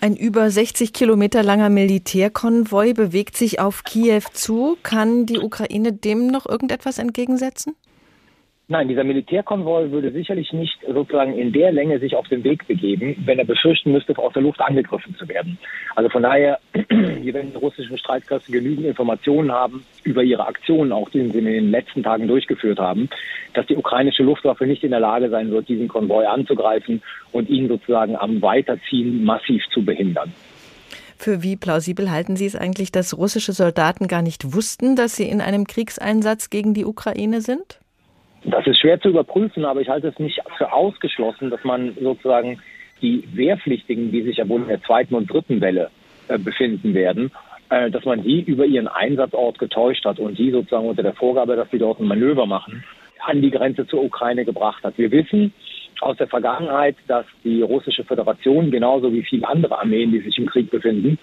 Ein 0.00 0.16
über 0.16 0.50
60 0.50 0.92
Kilometer 0.92 1.42
langer 1.42 1.70
Militärkonvoi 1.70 2.92
bewegt 2.92 3.36
sich 3.36 3.60
auf 3.60 3.84
Kiew 3.84 4.22
zu. 4.32 4.76
Kann 4.82 5.26
die 5.26 5.38
Ukraine 5.38 5.92
dem 5.92 6.26
noch 6.26 6.46
irgendetwas 6.46 6.98
entgegensetzen? 6.98 7.74
Nein, 8.68 8.88
dieser 8.88 9.04
Militärkonvoi 9.04 9.90
würde 9.90 10.12
sicherlich 10.12 10.52
nicht 10.52 10.78
sozusagen 10.86 11.36
in 11.36 11.52
der 11.52 11.72
Länge 11.72 11.98
sich 11.98 12.14
auf 12.14 12.28
den 12.28 12.44
Weg 12.44 12.66
begeben, 12.68 13.16
wenn 13.26 13.38
er 13.38 13.44
befürchten 13.44 13.90
müsste, 13.90 14.16
aus 14.16 14.32
der 14.32 14.42
Luft 14.42 14.60
angegriffen 14.60 15.16
zu 15.16 15.28
werden. 15.28 15.58
Also 15.96 16.08
von 16.08 16.22
daher, 16.22 16.60
wenn 16.72 17.22
die 17.22 17.56
russischen 17.56 17.98
Streitkräfte 17.98 18.52
genügend 18.52 18.86
Informationen 18.86 19.50
haben 19.50 19.84
über 20.04 20.22
ihre 20.22 20.46
Aktionen, 20.46 20.92
auch 20.92 21.10
die 21.10 21.28
sie 21.28 21.38
in 21.38 21.44
den 21.44 21.70
letzten 21.70 22.04
Tagen 22.04 22.28
durchgeführt 22.28 22.78
haben, 22.78 23.08
dass 23.52 23.66
die 23.66 23.76
ukrainische 23.76 24.22
Luftwaffe 24.22 24.64
nicht 24.64 24.84
in 24.84 24.92
der 24.92 25.00
Lage 25.00 25.28
sein 25.28 25.50
wird, 25.50 25.68
diesen 25.68 25.88
Konvoi 25.88 26.24
anzugreifen 26.24 27.02
und 27.32 27.50
ihn 27.50 27.68
sozusagen 27.68 28.16
am 28.16 28.40
Weiterziehen 28.40 29.24
massiv 29.24 29.62
zu 29.74 29.84
behindern. 29.84 30.32
Für 31.18 31.42
wie 31.42 31.56
plausibel 31.56 32.10
halten 32.10 32.36
Sie 32.36 32.46
es 32.46 32.56
eigentlich, 32.56 32.90
dass 32.90 33.16
russische 33.16 33.52
Soldaten 33.52 34.08
gar 34.08 34.22
nicht 34.22 34.54
wussten, 34.54 34.96
dass 34.96 35.14
sie 35.16 35.28
in 35.28 35.40
einem 35.40 35.66
Kriegseinsatz 35.66 36.48
gegen 36.48 36.74
die 36.74 36.84
Ukraine 36.84 37.40
sind? 37.40 37.81
Das 38.44 38.66
ist 38.66 38.80
schwer 38.80 39.00
zu 39.00 39.08
überprüfen, 39.08 39.64
aber 39.64 39.80
ich 39.80 39.88
halte 39.88 40.08
es 40.08 40.18
nicht 40.18 40.40
für 40.58 40.72
ausgeschlossen, 40.72 41.50
dass 41.50 41.62
man 41.64 41.94
sozusagen 42.00 42.60
die 43.00 43.24
Wehrpflichtigen, 43.32 44.10
die 44.10 44.22
sich 44.22 44.38
ja 44.38 44.48
wohl 44.48 44.62
in 44.62 44.68
der 44.68 44.82
zweiten 44.82 45.14
und 45.14 45.32
dritten 45.32 45.60
Welle 45.60 45.90
äh, 46.28 46.38
befinden 46.38 46.94
werden, 46.94 47.30
äh, 47.70 47.90
dass 47.90 48.04
man 48.04 48.22
die 48.22 48.40
über 48.40 48.64
ihren 48.64 48.88
Einsatzort 48.88 49.58
getäuscht 49.58 50.04
hat 50.04 50.18
und 50.18 50.38
die 50.38 50.50
sozusagen 50.50 50.88
unter 50.88 51.02
der 51.02 51.14
Vorgabe, 51.14 51.56
dass 51.56 51.70
sie 51.70 51.78
dort 51.78 52.00
ein 52.00 52.06
Manöver 52.06 52.46
machen, 52.46 52.84
an 53.20 53.42
die 53.42 53.50
Grenze 53.50 53.86
zur 53.86 54.02
Ukraine 54.02 54.44
gebracht 54.44 54.82
hat. 54.82 54.98
Wir 54.98 55.10
wissen 55.10 55.52
aus 56.00 56.16
der 56.16 56.26
Vergangenheit, 56.26 56.96
dass 57.06 57.24
die 57.44 57.62
russische 57.62 58.04
Föderation 58.04 58.70
genauso 58.70 59.12
wie 59.12 59.22
viele 59.22 59.48
andere 59.48 59.78
Armeen, 59.78 60.10
die 60.10 60.20
sich 60.20 60.36
im 60.38 60.46
Krieg 60.46 60.70
befinden, 60.70 61.18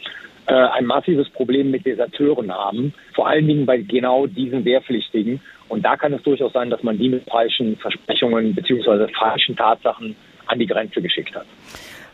äh, 0.47 0.53
ein 0.53 0.85
massives 0.85 1.29
Problem 1.29 1.69
mit 1.69 1.85
Deserteuren 1.85 2.51
haben, 2.51 2.93
vor 3.13 3.27
allen 3.27 3.47
Dingen 3.47 3.65
bei 3.65 3.77
genau 3.77 4.25
diesen 4.25 4.65
Wehrpflichtigen. 4.65 5.41
Und 5.69 5.83
da 5.83 5.95
kann 5.95 6.13
es 6.13 6.21
durchaus 6.23 6.51
sein, 6.51 6.69
dass 6.69 6.83
man 6.83 6.97
die 6.97 7.09
mit 7.09 7.29
falschen 7.29 7.77
Versprechungen 7.77 8.53
bzw. 8.55 9.07
falschen 9.17 9.55
Tatsachen 9.55 10.15
an 10.47 10.59
die 10.59 10.65
Grenze 10.65 11.01
geschickt 11.01 11.33
hat. 11.35 11.45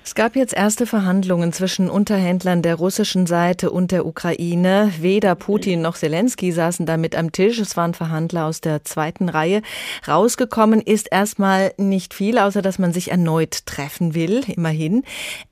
Es 0.07 0.13
gab 0.13 0.35
jetzt 0.35 0.53
erste 0.53 0.85
Verhandlungen 0.85 1.51
zwischen 1.51 1.89
Unterhändlern 1.89 2.61
der 2.61 2.75
russischen 2.75 3.25
Seite 3.25 3.71
und 3.71 3.91
der 3.91 4.05
Ukraine. 4.05 4.93
Weder 4.99 5.33
Putin 5.33 5.81
noch 5.81 5.97
Zelensky 5.97 6.51
saßen 6.51 6.85
damit 6.85 7.15
am 7.15 7.31
Tisch. 7.31 7.57
Es 7.57 7.75
waren 7.75 7.95
Verhandler 7.95 8.45
aus 8.45 8.61
der 8.61 8.85
zweiten 8.85 9.29
Reihe. 9.29 9.63
Rausgekommen 10.07 10.79
ist 10.79 11.07
erstmal 11.11 11.73
nicht 11.77 12.13
viel, 12.13 12.37
außer 12.37 12.61
dass 12.61 12.77
man 12.77 12.93
sich 12.93 13.09
erneut 13.09 13.65
treffen 13.65 14.13
will, 14.13 14.43
immerhin. 14.47 15.01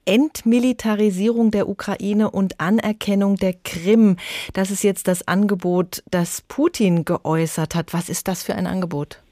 Entmilitarisierung 0.06 1.50
der 1.50 1.68
Ukraine 1.68 2.30
und 2.30 2.60
Anerkennung 2.60 3.38
der 3.38 3.56
Krim. 3.56 4.18
Das 4.54 4.70
ist 4.70 4.84
jetzt 4.84 5.08
das 5.08 5.28
Angebot, 5.28 6.04
das 6.12 6.44
Putin 6.48 7.06
geäußert 7.06 7.74
hat. 7.74 7.92
Was 7.92 8.08
ist 8.08 8.28
das 8.28 8.44
für 8.44 8.54
ein 8.54 8.68
Angebot? 8.68 9.23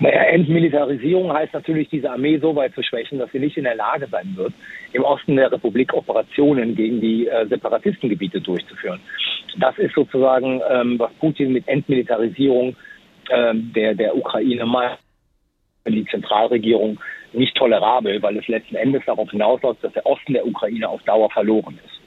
Naja, 0.00 0.22
Entmilitarisierung 0.24 1.32
heißt 1.32 1.54
natürlich, 1.54 1.88
diese 1.88 2.10
Armee 2.10 2.38
so 2.38 2.54
weit 2.54 2.74
zu 2.74 2.82
schwächen, 2.82 3.18
dass 3.18 3.32
sie 3.32 3.40
nicht 3.40 3.56
in 3.56 3.64
der 3.64 3.74
Lage 3.74 4.06
sein 4.10 4.32
wird, 4.36 4.52
im 4.92 5.02
Osten 5.02 5.36
der 5.36 5.50
Republik 5.50 5.92
Operationen 5.92 6.76
gegen 6.76 7.00
die 7.00 7.26
äh, 7.26 7.46
Separatistengebiete 7.48 8.40
durchzuführen. 8.40 9.00
Das 9.58 9.76
ist 9.78 9.94
sozusagen, 9.94 10.60
ähm, 10.70 10.98
was 10.98 11.12
Putin 11.14 11.52
mit 11.52 11.66
Entmilitarisierung 11.66 12.76
ähm, 13.30 13.72
der, 13.74 13.94
der 13.94 14.16
Ukraine 14.16 14.66
meint. 14.66 14.98
Die 15.86 16.04
Zentralregierung 16.04 17.00
nicht 17.32 17.56
tolerabel, 17.56 18.20
weil 18.22 18.36
es 18.36 18.46
letzten 18.46 18.76
Endes 18.76 19.02
darauf 19.06 19.30
hinausläuft, 19.30 19.82
dass 19.82 19.92
der 19.94 20.04
Osten 20.04 20.34
der 20.34 20.46
Ukraine 20.46 20.86
auf 20.86 21.02
Dauer 21.04 21.30
verloren 21.30 21.78
ist. 21.82 21.97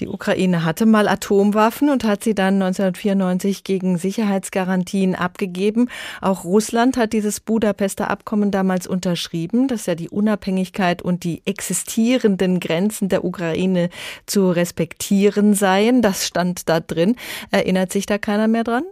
Die 0.00 0.06
Ukraine 0.06 0.64
hatte 0.64 0.86
mal 0.86 1.08
Atomwaffen 1.08 1.90
und 1.90 2.04
hat 2.04 2.22
sie 2.22 2.34
dann 2.34 2.54
1994 2.62 3.64
gegen 3.64 3.98
Sicherheitsgarantien 3.98 5.16
abgegeben. 5.16 5.88
Auch 6.20 6.44
Russland 6.44 6.96
hat 6.96 7.12
dieses 7.12 7.40
Budapester 7.40 8.08
Abkommen 8.08 8.52
damals 8.52 8.86
unterschrieben, 8.86 9.66
das 9.66 9.86
ja 9.86 9.96
die 9.96 10.08
Unabhängigkeit 10.08 11.02
und 11.02 11.24
die 11.24 11.42
existierenden 11.46 12.60
Grenzen 12.60 13.08
der 13.08 13.24
Ukraine 13.24 13.90
zu 14.24 14.50
respektieren 14.50 15.54
seien. 15.54 16.00
Das 16.00 16.26
stand 16.26 16.68
da 16.68 16.78
drin. 16.78 17.16
Erinnert 17.50 17.90
sich 17.90 18.06
da 18.06 18.18
keiner 18.18 18.46
mehr 18.46 18.62
dran? 18.62 18.84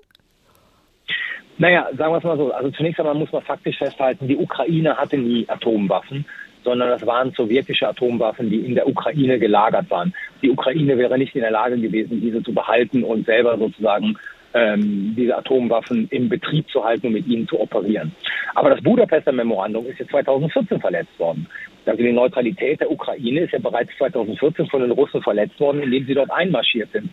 Naja, 1.58 1.88
sagen 1.96 2.12
wir 2.12 2.18
es 2.18 2.24
mal 2.24 2.36
so. 2.36 2.52
Also 2.52 2.70
zunächst 2.72 2.98
einmal 2.98 3.14
muss 3.14 3.32
man 3.32 3.42
faktisch 3.42 3.78
festhalten, 3.78 4.26
die 4.26 4.36
Ukraine 4.36 4.96
hatte 4.96 5.16
nie 5.16 5.48
Atomwaffen 5.48 6.26
sondern 6.66 6.90
das 6.90 7.06
waren 7.06 7.30
sowjetische 7.30 7.88
Atomwaffen, 7.88 8.50
die 8.50 8.58
in 8.58 8.74
der 8.74 8.88
Ukraine 8.88 9.38
gelagert 9.38 9.88
waren. 9.88 10.12
Die 10.42 10.50
Ukraine 10.50 10.98
wäre 10.98 11.16
nicht 11.16 11.34
in 11.36 11.42
der 11.42 11.52
Lage 11.52 11.78
gewesen, 11.78 12.20
diese 12.20 12.42
zu 12.42 12.52
behalten 12.52 13.04
und 13.04 13.24
selber 13.24 13.56
sozusagen 13.56 14.18
ähm, 14.52 15.14
diese 15.16 15.36
Atomwaffen 15.38 16.08
im 16.10 16.28
Betrieb 16.28 16.68
zu 16.68 16.82
halten 16.82 17.06
und 17.06 17.12
mit 17.12 17.28
ihnen 17.28 17.46
zu 17.46 17.60
operieren. 17.60 18.10
Aber 18.56 18.70
das 18.70 18.82
Budapester 18.82 19.30
Memorandum 19.30 19.86
ist 19.86 20.00
ja 20.00 20.08
2014 20.08 20.80
verletzt 20.80 21.16
worden. 21.18 21.46
Also 21.86 22.02
die 22.02 22.10
Neutralität 22.12 22.80
der 22.80 22.90
Ukraine 22.90 23.42
ist 23.42 23.52
ja 23.52 23.60
bereits 23.60 23.92
2014 23.98 24.66
von 24.66 24.80
den 24.80 24.90
Russen 24.90 25.22
verletzt 25.22 25.60
worden, 25.60 25.82
indem 25.82 26.04
sie 26.04 26.14
dort 26.14 26.32
einmarschiert 26.32 26.90
sind. 26.92 27.10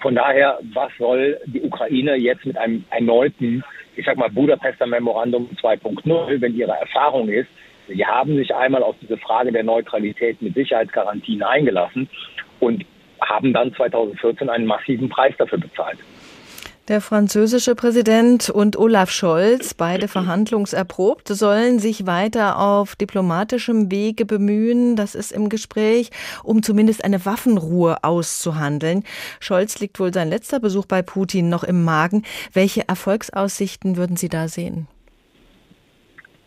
Von 0.00 0.14
daher, 0.14 0.60
was 0.74 0.92
soll 0.96 1.40
die 1.46 1.62
Ukraine 1.62 2.14
jetzt 2.14 2.46
mit 2.46 2.56
einem 2.56 2.84
erneuten, 2.90 3.64
ich 3.96 4.04
sag 4.06 4.16
mal, 4.16 4.30
Budapester 4.30 4.86
Memorandum 4.86 5.48
2.0, 5.60 6.40
wenn 6.40 6.54
ihre 6.54 6.72
Erfahrung 6.72 7.28
ist, 7.28 7.48
Sie 7.88 8.04
haben 8.04 8.36
sich 8.36 8.54
einmal 8.54 8.82
auf 8.82 8.96
diese 9.00 9.18
Frage 9.18 9.52
der 9.52 9.64
Neutralität 9.64 10.40
mit 10.40 10.54
Sicherheitsgarantien 10.54 11.42
eingelassen 11.42 12.08
und 12.60 12.84
haben 13.20 13.52
dann 13.52 13.74
2014 13.74 14.48
einen 14.48 14.66
massiven 14.66 15.08
Preis 15.08 15.34
dafür 15.38 15.58
bezahlt. 15.58 15.98
Der 16.88 17.00
französische 17.00 17.76
Präsident 17.76 18.50
und 18.50 18.76
Olaf 18.76 19.08
Scholz, 19.12 19.72
beide 19.72 20.08
verhandlungserprobt, 20.08 21.28
sollen 21.28 21.78
sich 21.78 22.06
weiter 22.08 22.58
auf 22.58 22.96
diplomatischem 22.96 23.92
Wege 23.92 24.26
bemühen, 24.26 24.96
das 24.96 25.14
ist 25.14 25.30
im 25.30 25.48
Gespräch, 25.48 26.10
um 26.42 26.60
zumindest 26.64 27.04
eine 27.04 27.24
Waffenruhe 27.24 28.02
auszuhandeln. 28.02 29.04
Scholz 29.38 29.78
liegt 29.78 30.00
wohl 30.00 30.12
sein 30.12 30.28
letzter 30.28 30.58
Besuch 30.58 30.86
bei 30.86 31.02
Putin 31.02 31.48
noch 31.48 31.62
im 31.62 31.84
Magen. 31.84 32.24
Welche 32.52 32.88
Erfolgsaussichten 32.88 33.96
würden 33.96 34.16
Sie 34.16 34.28
da 34.28 34.48
sehen? 34.48 34.88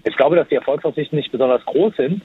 Ich 0.07 0.15
glaube, 0.15 0.35
dass 0.35 0.47
die 0.47 0.55
Erfolgsaussichten 0.55 1.17
nicht 1.17 1.31
besonders 1.31 1.65
groß 1.65 1.95
sind, 1.95 2.21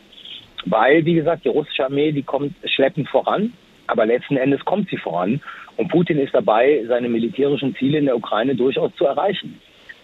weil, 0.66 1.04
wie 1.06 1.14
gesagt, 1.14 1.46
die 1.46 1.48
russische 1.48 1.86
Armee, 1.86 2.12
die 2.12 2.22
kommt 2.22 2.54
schleppend 2.64 3.08
voran, 3.08 3.54
aber 3.86 4.04
letzten 4.04 4.36
Endes 4.36 4.62
kommt 4.66 4.90
sie 4.90 4.98
voran. 4.98 5.40
Und 5.78 5.88
Putin 5.88 6.18
ist 6.18 6.34
dabei, 6.34 6.84
seine 6.86 7.08
militärischen 7.08 7.74
Ziele 7.76 7.98
in 7.98 8.04
der 8.04 8.16
Ukraine 8.16 8.54
durchaus 8.54 8.94
zu 8.96 9.06
erreichen. 9.06 9.58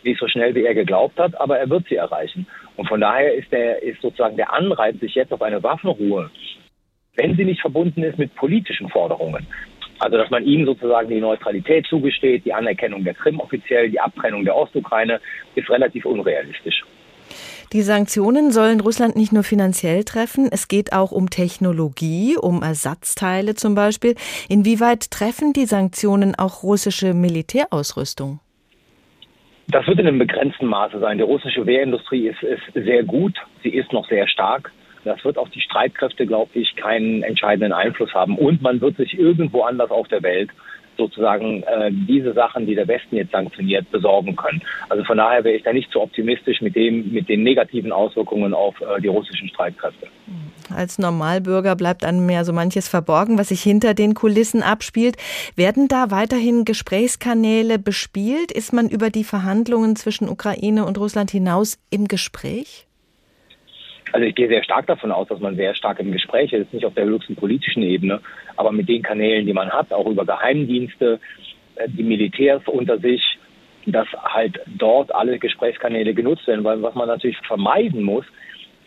Nicht 0.05 0.19
so 0.19 0.27
schnell, 0.27 0.55
wie 0.55 0.65
er 0.65 0.75
geglaubt 0.75 1.19
hat, 1.19 1.39
aber 1.39 1.59
er 1.59 1.69
wird 1.69 1.87
sie 1.89 1.97
erreichen. 1.97 2.47
Und 2.77 2.89
von 2.89 3.01
daher 3.01 3.35
ist, 3.35 3.53
der, 3.53 3.83
ist 3.83 4.01
sozusagen 4.01 4.37
der 4.37 4.55
Anreiz, 4.55 4.99
sich 4.99 5.15
jetzt 5.15 5.33
auf 5.33 5.43
eine 5.43 5.63
Waffenruhe, 5.63 6.31
wenn 7.17 7.37
sie 7.37 7.45
nicht 7.45 7.61
verbunden 7.61 8.03
ist 8.03 8.19
mit 8.19 8.35
politischen 8.37 8.89
Forderungen, 8.89 9.47
also 9.99 10.17
dass 10.17 10.31
man 10.31 10.45
ihm 10.45 10.65
sozusagen 10.65 11.09
die 11.09 11.21
Neutralität 11.21 11.87
zugesteht, 11.87 12.47
die 12.47 12.55
Anerkennung 12.55 13.05
der 13.05 13.15
Krim 13.15 13.39
offiziell, 13.39 13.91
die 13.91 14.01
Abtrennung 14.01 14.45
der 14.45 14.57
Ostukraine, 14.57 15.21
ist 15.55 15.69
relativ 15.69 16.07
unrealistisch. 16.07 16.83
Die 17.73 17.83
Sanktionen 17.83 18.53
sollen 18.53 18.81
Russland 18.81 19.17
nicht 19.17 19.33
nur 19.33 19.43
finanziell 19.43 20.05
treffen, 20.05 20.49
es 20.53 20.69
geht 20.69 20.93
auch 20.93 21.11
um 21.11 21.31
Technologie, 21.31 22.37
um 22.41 22.63
Ersatzteile 22.63 23.55
zum 23.55 23.75
Beispiel. 23.75 24.15
Inwieweit 24.49 25.11
treffen 25.11 25.53
die 25.53 25.67
Sanktionen 25.67 26.35
auch 26.37 26.63
russische 26.63 27.13
Militärausrüstung? 27.13 28.39
Das 29.69 29.85
wird 29.89 29.99
in 29.99 30.07
einem 30.07 30.21
begrenzten 30.21 30.67
Maße 30.67 31.01
sein. 31.01 31.19
Die 31.19 31.25
russische 31.25 31.67
Wehrindustrie 31.67 32.29
ist, 32.29 32.41
ist 32.43 32.63
sehr 32.75 33.03
gut, 33.03 33.35
sie 33.65 33.71
ist 33.71 33.93
noch 33.93 34.09
sehr 34.09 34.29
stark. 34.29 34.71
Das 35.05 35.25
wird 35.25 35.39
auf 35.39 35.51
die 35.51 35.61
Streitkräfte, 35.61 36.27
glaube 36.27 36.51
ich, 36.55 36.75
keinen 36.77 37.23
entscheidenden 37.25 37.73
Einfluss 37.73 38.13
haben. 38.15 38.39
Und 38.39 38.63
man 38.63 38.81
wird 38.81 38.97
sich 38.97 39.19
irgendwo 39.19 39.63
anders 39.63 39.91
auf 39.91 40.07
der 40.09 40.23
Welt 40.23 40.51
sozusagen 40.97 41.63
äh, 41.63 41.91
diese 41.93 42.33
Sachen, 42.33 42.67
die 42.67 42.75
der 42.75 42.89
Westen 42.89 43.17
jetzt 43.17 43.33
sanktioniert, 43.33 43.91
besorgen 43.91 44.37
können. 44.37 44.63
Also 44.89 45.05
von 45.05 45.19
daher 45.19 45.45
wäre 45.45 45.57
ich 45.57 45.63
da 45.63 45.73
nicht 45.73 45.91
so 45.93 46.03
optimistisch 46.03 46.61
mit 46.61 46.77
dem, 46.77 47.13
mit 47.13 47.29
den 47.29 47.43
negativen 47.43 47.93
Auswirkungen 47.93 48.55
auf 48.55 48.75
äh, 48.81 49.01
die 49.01 49.09
russischen 49.09 49.49
Streitkräfte. 49.49 50.07
Als 50.75 50.99
Normalbürger 50.99 51.77
bleibt 51.77 52.05
einem 52.05 52.29
ja 52.29 52.45
so 52.45 52.53
manches 52.53 52.89
verborgen, 52.89 53.39
was 53.39 53.49
sich 53.49 53.63
hinter 53.63 53.95
den 53.95 54.15
Kulissen 54.15 54.63
abspielt. 54.63 55.17
Werden 55.55 55.89
da 55.89 56.11
weiterhin 56.11 56.65
Gesprächskanäle 56.65 57.79
bespielt? 57.79 58.51
Ist 58.51 58.73
man 58.73 58.89
über 58.89 59.11
die 59.11 59.25
Verhandlungen 59.25 59.97
zwischen 59.97 60.29
Ukraine 60.29 60.85
und 60.85 60.99
Russland 60.99 61.31
hinaus 61.31 61.79
im 61.91 62.09
Gespräch? 62.09 62.86
Also 64.13 64.27
ich 64.27 64.35
gehe 64.35 64.49
sehr 64.49 64.63
stark 64.63 64.87
davon 64.87 65.13
aus, 65.13 65.29
dass 65.29 65.41
man 65.41 65.57
sehr 65.57 65.75
stark 65.75 65.99
im 65.99 66.13
Gespräch 66.13 66.53
ist, 66.53 66.73
nicht 66.73 66.85
auf 66.85 66.95
der 66.95 67.05
höchsten 67.05 67.35
politischen 67.35 67.83
Ebene, 67.83 68.21
aber 68.57 68.73
mit 68.73 68.89
den 68.89 69.03
Kanälen, 69.03 69.47
die 69.47 69.53
man 69.53 69.71
hat, 69.71 69.93
auch 69.93 70.07
über 70.07 70.25
Geheimdienste, 70.25 71.21
äh, 71.77 71.89
die 71.89 72.05
Militärs 72.05 72.63
unter 72.67 72.99
sich, 72.99 73.39
dass 73.87 74.09
halt 74.13 74.61
dort 74.67 75.15
alle 75.15 75.39
Gesprächskanäle 75.39 76.15
genutzt 76.15 76.47
werden, 76.47 76.65
weil 76.65 76.83
was 76.83 76.95
man 76.95 77.09
natürlich 77.09 77.39
vermeiden 77.47 78.03
muss, 78.03 78.25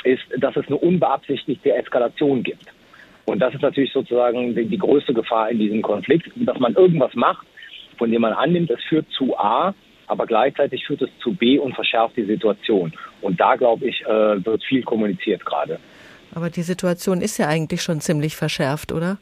ist, 0.03 0.23
dass 0.37 0.55
es 0.55 0.67
eine 0.67 0.77
unbeabsichtigte 0.77 1.73
Eskalation 1.73 2.43
gibt. 2.43 2.65
Und 3.25 3.39
das 3.39 3.53
ist 3.53 3.61
natürlich 3.61 3.93
sozusagen 3.93 4.55
die, 4.55 4.65
die 4.65 4.77
größte 4.77 5.13
Gefahr 5.13 5.49
in 5.49 5.59
diesem 5.59 5.81
Konflikt, 5.81 6.31
dass 6.35 6.59
man 6.59 6.73
irgendwas 6.73 7.13
macht, 7.13 7.45
von 7.97 8.11
dem 8.11 8.21
man 8.21 8.33
annimmt, 8.33 8.71
es 8.71 8.81
führt 8.83 9.05
zu 9.11 9.37
A, 9.37 9.73
aber 10.09 10.25
gleichzeitig 10.25 10.85
führt 10.85 11.01
es 11.01 11.09
zu 11.21 11.33
B 11.33 11.57
und 11.59 11.75
verschärft 11.75 12.17
die 12.17 12.25
Situation. 12.25 12.93
Und 13.21 13.39
da, 13.39 13.55
glaube 13.55 13.87
ich, 13.87 14.01
äh, 14.01 14.45
wird 14.45 14.63
viel 14.63 14.83
kommuniziert 14.83 15.45
gerade. 15.45 15.79
Aber 16.33 16.49
die 16.49 16.61
Situation 16.61 17.21
ist 17.21 17.37
ja 17.37 17.47
eigentlich 17.47 17.81
schon 17.81 18.01
ziemlich 18.01 18.35
verschärft, 18.35 18.91
oder? 18.91 19.17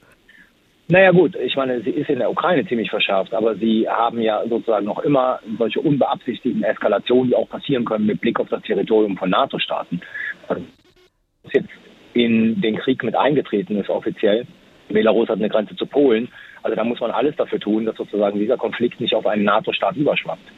Naja 0.90 1.12
gut, 1.12 1.36
ich 1.36 1.56
meine, 1.58 1.82
sie 1.82 1.90
ist 1.90 2.10
in 2.10 2.20
der 2.20 2.32
Ukraine 2.32 2.66
ziemlich 2.66 2.90
verschärft, 2.90 3.34
aber 3.34 3.56
sie 3.56 3.88
haben 3.90 4.22
ja 4.22 4.42
sozusagen 4.48 4.86
noch 4.86 5.00
immer 5.00 5.40
solche 5.58 5.82
unbeabsichtigten 5.82 6.64
Eskalationen, 6.64 7.30
die 7.30 7.36
auch 7.36 7.50
passieren 7.50 7.84
können 7.84 8.06
mit 8.06 8.22
Blick 8.22 8.40
auf 8.40 8.48
das 8.48 8.64
Territorium 8.64 9.18
von 9.18 9.30
NATO-Staaten. 9.30 10.00
Also, 10.48 10.64
jetzt 11.52 11.70
in 12.14 12.62
den 12.62 12.78
Krieg 12.78 13.04
mit 13.04 13.16
eingetreten 13.16 13.78
ist 13.78 13.90
offiziell. 13.90 14.48
Belarus 14.88 15.28
hat 15.28 15.40
eine 15.40 15.50
Grenze 15.50 15.76
zu 15.76 15.86
Polen. 15.86 16.30
Also 16.64 16.76
da 16.76 16.84
muss 16.84 17.00
man 17.00 17.12
alles 17.12 17.36
dafür 17.36 17.60
tun, 17.60 17.86
dass 17.86 17.96
sozusagen 17.98 18.40
dieser 18.40 18.58
Konflikt 18.58 19.00
nicht 19.00 19.14
auf 19.14 19.26
einen 19.26 19.44
NATO-Staat 19.44 19.96
überschwappt. 19.96 20.52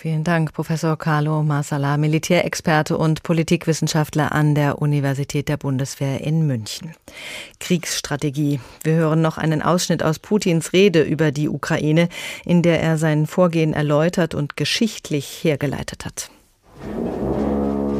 Vielen 0.00 0.22
Dank, 0.22 0.52
Professor 0.52 0.96
Carlo 0.96 1.42
Marsala, 1.42 1.96
Militärexperte 1.96 2.96
und 2.96 3.24
Politikwissenschaftler 3.24 4.30
an 4.30 4.54
der 4.54 4.80
Universität 4.80 5.48
der 5.48 5.56
Bundeswehr 5.56 6.20
in 6.20 6.46
München. 6.46 6.94
Kriegsstrategie. 7.58 8.60
Wir 8.84 8.92
hören 8.92 9.22
noch 9.22 9.38
einen 9.38 9.60
Ausschnitt 9.60 10.04
aus 10.04 10.20
Putins 10.20 10.72
Rede 10.72 11.02
über 11.02 11.32
die 11.32 11.48
Ukraine, 11.48 12.08
in 12.44 12.62
der 12.62 12.80
er 12.80 12.96
sein 12.96 13.26
Vorgehen 13.26 13.72
erläutert 13.72 14.36
und 14.36 14.56
geschichtlich 14.56 15.40
hergeleitet 15.42 16.04
hat. 16.04 16.30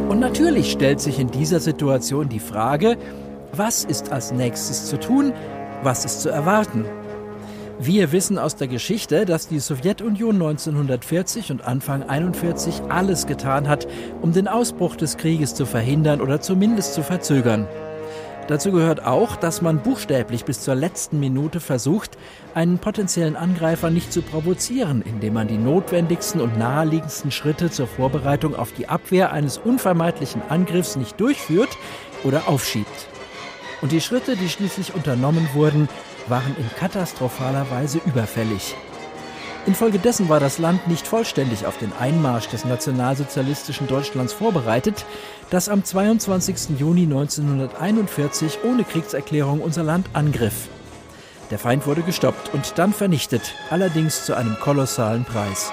Und 0.09 0.21
natürlich 0.21 0.71
stellt 0.71 1.01
sich 1.01 1.19
in 1.19 1.33
dieser 1.33 1.59
Situation 1.59 2.29
die 2.29 2.39
Frage, 2.39 2.97
was 3.51 3.83
ist 3.83 4.13
als 4.13 4.31
nächstes 4.31 4.87
zu 4.87 5.01
tun, 5.01 5.33
was 5.83 6.05
ist 6.05 6.21
zu 6.21 6.29
erwarten? 6.29 6.85
Wir 7.81 8.11
wissen 8.11 8.39
aus 8.39 8.57
der 8.57 8.67
Geschichte, 8.67 9.25
dass 9.25 9.47
die 9.47 9.61
Sowjetunion 9.61 10.35
1940 10.35 11.53
und 11.53 11.63
Anfang 11.63 12.03
1941 12.03 12.83
alles 12.89 13.29
getan 13.29 13.69
hat, 13.69 13.87
um 14.21 14.33
den 14.33 14.49
Ausbruch 14.49 14.97
des 14.97 15.17
Krieges 15.17 15.55
zu 15.55 15.65
verhindern 15.65 16.21
oder 16.21 16.41
zumindest 16.41 16.95
zu 16.95 17.05
verzögern. 17.05 17.69
Dazu 18.49 18.73
gehört 18.73 19.05
auch, 19.05 19.37
dass 19.37 19.63
man 19.63 19.81
buchstäblich 19.81 20.45
bis 20.45 20.63
zur 20.63 20.75
letzten 20.75 21.21
Minute 21.21 21.61
versucht, 21.61 22.19
einen 22.53 22.79
potenziellen 22.79 23.37
Angreifer 23.37 23.91
nicht 23.91 24.13
zu 24.13 24.23
provozieren, 24.23 25.03
indem 25.03 25.35
man 25.35 25.47
die 25.47 25.59
notwendigsten 25.59 26.41
und 26.41 26.59
naheliegendsten 26.59 27.31
Schritte 27.31 27.71
zur 27.71 27.87
Vorbereitung 27.87 28.57
auf 28.57 28.73
die 28.73 28.89
Abwehr 28.89 29.33
eines 29.33 29.57
unvermeidlichen 29.57 30.43
Angriffs 30.49 30.97
nicht 30.97 31.21
durchführt 31.21 31.71
oder 32.25 32.49
aufschiebt. 32.49 33.07
Und 33.83 33.93
die 33.93 34.01
Schritte, 34.01 34.35
die 34.35 34.49
schließlich 34.49 34.95
unternommen 34.95 35.49
wurden, 35.55 35.89
waren 36.31 36.57
in 36.57 36.69
katastrophaler 36.79 37.71
Weise 37.71 38.01
überfällig. 38.05 38.75
Infolgedessen 39.67 40.29
war 40.29 40.41
das 40.41 40.59
Land 40.59 40.89
nicht 40.89 41.07
vollständig 41.07 41.67
auf 41.67 41.77
den 41.77 41.93
Einmarsch 42.01 42.49
des 42.49 42.65
nationalsozialistischen 42.65 43.87
Deutschlands 43.87 44.33
vorbereitet, 44.33 45.05
das 45.51 45.69
am 45.69 45.85
22. 45.85 46.79
Juni 46.79 47.03
1941 47.03 48.61
ohne 48.65 48.85
Kriegserklärung 48.85 49.61
unser 49.61 49.83
Land 49.83 50.09
angriff. 50.15 50.69
Der 51.51 51.59
Feind 51.59 51.87
wurde 51.87 52.03
gestoppt 52.03 52.53
und 52.55 52.79
dann 52.79 52.93
vernichtet, 52.93 53.55
allerdings 53.71 54.25
zu 54.25 54.35
einem 54.35 54.59
kolossalen 54.59 55.25
Preis. 55.25 55.73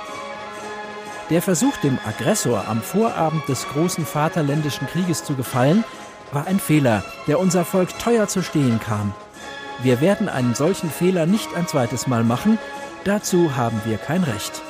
Der 1.29 1.41
Versuch, 1.41 1.75
dem 1.77 1.97
Aggressor 2.05 2.67
am 2.67 2.81
Vorabend 2.81 3.47
des 3.47 3.67
großen 3.69 4.05
Vaterländischen 4.05 4.87
Krieges 4.87 5.23
zu 5.23 5.35
gefallen, 5.35 5.83
war 6.31 6.47
ein 6.47 6.59
Fehler, 6.59 7.03
der 7.27 7.39
unser 7.39 7.65
Volk 7.65 7.97
teuer 7.97 8.27
zu 8.27 8.43
stehen 8.43 8.79
kam. 8.79 9.13
Wir 9.84 10.01
werden 10.01 10.30
einen 10.30 10.55
solchen 10.55 10.89
Fehler 10.89 11.26
nicht 11.26 11.49
ein 11.55 11.67
zweites 11.67 12.07
Mal 12.07 12.23
machen, 12.23 12.57
dazu 13.03 13.55
haben 13.55 13.82
wir 13.86 13.97
kein 13.97 14.23
Recht. 14.23 14.61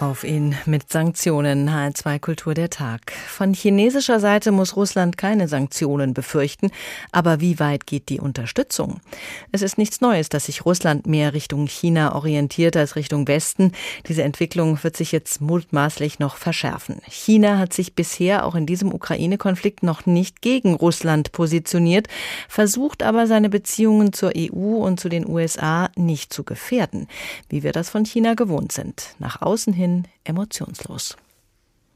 Auf 0.00 0.22
ihn 0.22 0.54
mit 0.64 0.92
Sanktionen. 0.92 1.70
HR2 1.70 2.20
Kultur 2.20 2.54
der 2.54 2.70
Tag. 2.70 3.10
Von 3.26 3.52
chinesischer 3.52 4.20
Seite 4.20 4.52
muss 4.52 4.76
Russland 4.76 5.18
keine 5.18 5.48
Sanktionen 5.48 6.14
befürchten. 6.14 6.70
Aber 7.10 7.40
wie 7.40 7.58
weit 7.58 7.84
geht 7.84 8.08
die 8.08 8.20
Unterstützung? 8.20 9.00
Es 9.50 9.60
ist 9.60 9.76
nichts 9.76 10.00
Neues, 10.00 10.28
dass 10.28 10.46
sich 10.46 10.64
Russland 10.64 11.08
mehr 11.08 11.34
Richtung 11.34 11.66
China 11.66 12.14
orientiert 12.14 12.76
als 12.76 12.94
Richtung 12.94 13.26
Westen. 13.26 13.72
Diese 14.06 14.22
Entwicklung 14.22 14.78
wird 14.84 14.96
sich 14.96 15.10
jetzt 15.10 15.40
mutmaßlich 15.40 16.20
noch 16.20 16.36
verschärfen. 16.36 17.00
China 17.08 17.58
hat 17.58 17.72
sich 17.72 17.94
bisher 17.96 18.46
auch 18.46 18.54
in 18.54 18.66
diesem 18.66 18.94
Ukraine-Konflikt 18.94 19.82
noch 19.82 20.06
nicht 20.06 20.42
gegen 20.42 20.74
Russland 20.74 21.32
positioniert, 21.32 22.06
versucht 22.48 23.02
aber 23.02 23.26
seine 23.26 23.48
Beziehungen 23.48 24.12
zur 24.12 24.30
EU 24.36 24.76
und 24.76 25.00
zu 25.00 25.08
den 25.08 25.28
USA 25.28 25.90
nicht 25.96 26.32
zu 26.32 26.44
gefährden, 26.44 27.08
wie 27.48 27.64
wir 27.64 27.72
das 27.72 27.90
von 27.90 28.04
China 28.04 28.34
gewohnt 28.34 28.70
sind. 28.70 29.16
Nach 29.18 29.42
außen 29.42 29.72
hin 29.72 29.87
emotionslos. 30.24 31.16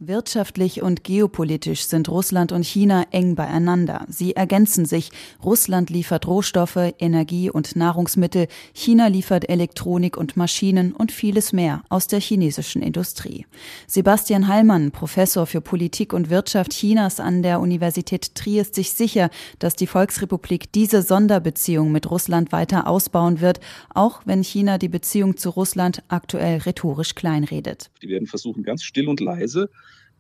Wirtschaftlich 0.05 0.83
und 0.83 1.05
geopolitisch 1.05 1.85
sind 1.85 2.09
Russland 2.09 2.51
und 2.51 2.67
China 2.67 3.05
eng 3.13 3.37
beieinander. 3.37 4.05
Sie 4.09 4.35
ergänzen 4.35 4.85
sich. 4.85 5.13
Russland 5.45 5.91
liefert 5.91 6.27
Rohstoffe, 6.27 6.93
Energie 6.99 7.51
und 7.51 7.77
Nahrungsmittel, 7.77 8.49
China 8.73 9.07
liefert 9.07 9.49
Elektronik 9.49 10.17
und 10.17 10.37
Maschinen 10.37 10.93
und 10.93 11.13
vieles 11.13 11.53
mehr 11.53 11.85
aus 11.89 12.09
der 12.09 12.19
chinesischen 12.19 12.83
Industrie. 12.83 13.47
Sebastian 13.87 14.49
Heilmann, 14.49 14.91
Professor 14.91 15.47
für 15.47 15.61
Politik 15.61 16.13
und 16.13 16.31
Wirtschaft 16.31 16.73
Chinas 16.73 17.21
an 17.21 17.45
der 17.45 17.61
Universität 17.61 18.35
Trier, 18.35 18.63
ist 18.63 18.75
sich 18.75 18.91
sicher, 18.91 19.31
dass 19.61 19.77
die 19.77 19.87
Volksrepublik 19.87 20.73
diese 20.73 21.03
Sonderbeziehung 21.03 21.93
mit 21.93 22.11
Russland 22.11 22.51
weiter 22.51 22.89
ausbauen 22.89 23.41
wird, 23.41 23.61
auch 23.95 24.23
wenn 24.25 24.43
China 24.43 24.79
die 24.79 24.89
Beziehung 24.89 25.37
zu 25.37 25.51
Russland 25.51 26.03
aktuell 26.09 26.59
rhetorisch 26.59 27.15
kleinredet. 27.15 27.93
Die 28.03 28.09
werden 28.09 28.27
versuchen, 28.27 28.65
ganz 28.65 28.83
still 28.83 29.09
und 29.09 29.21
leise 29.21 29.71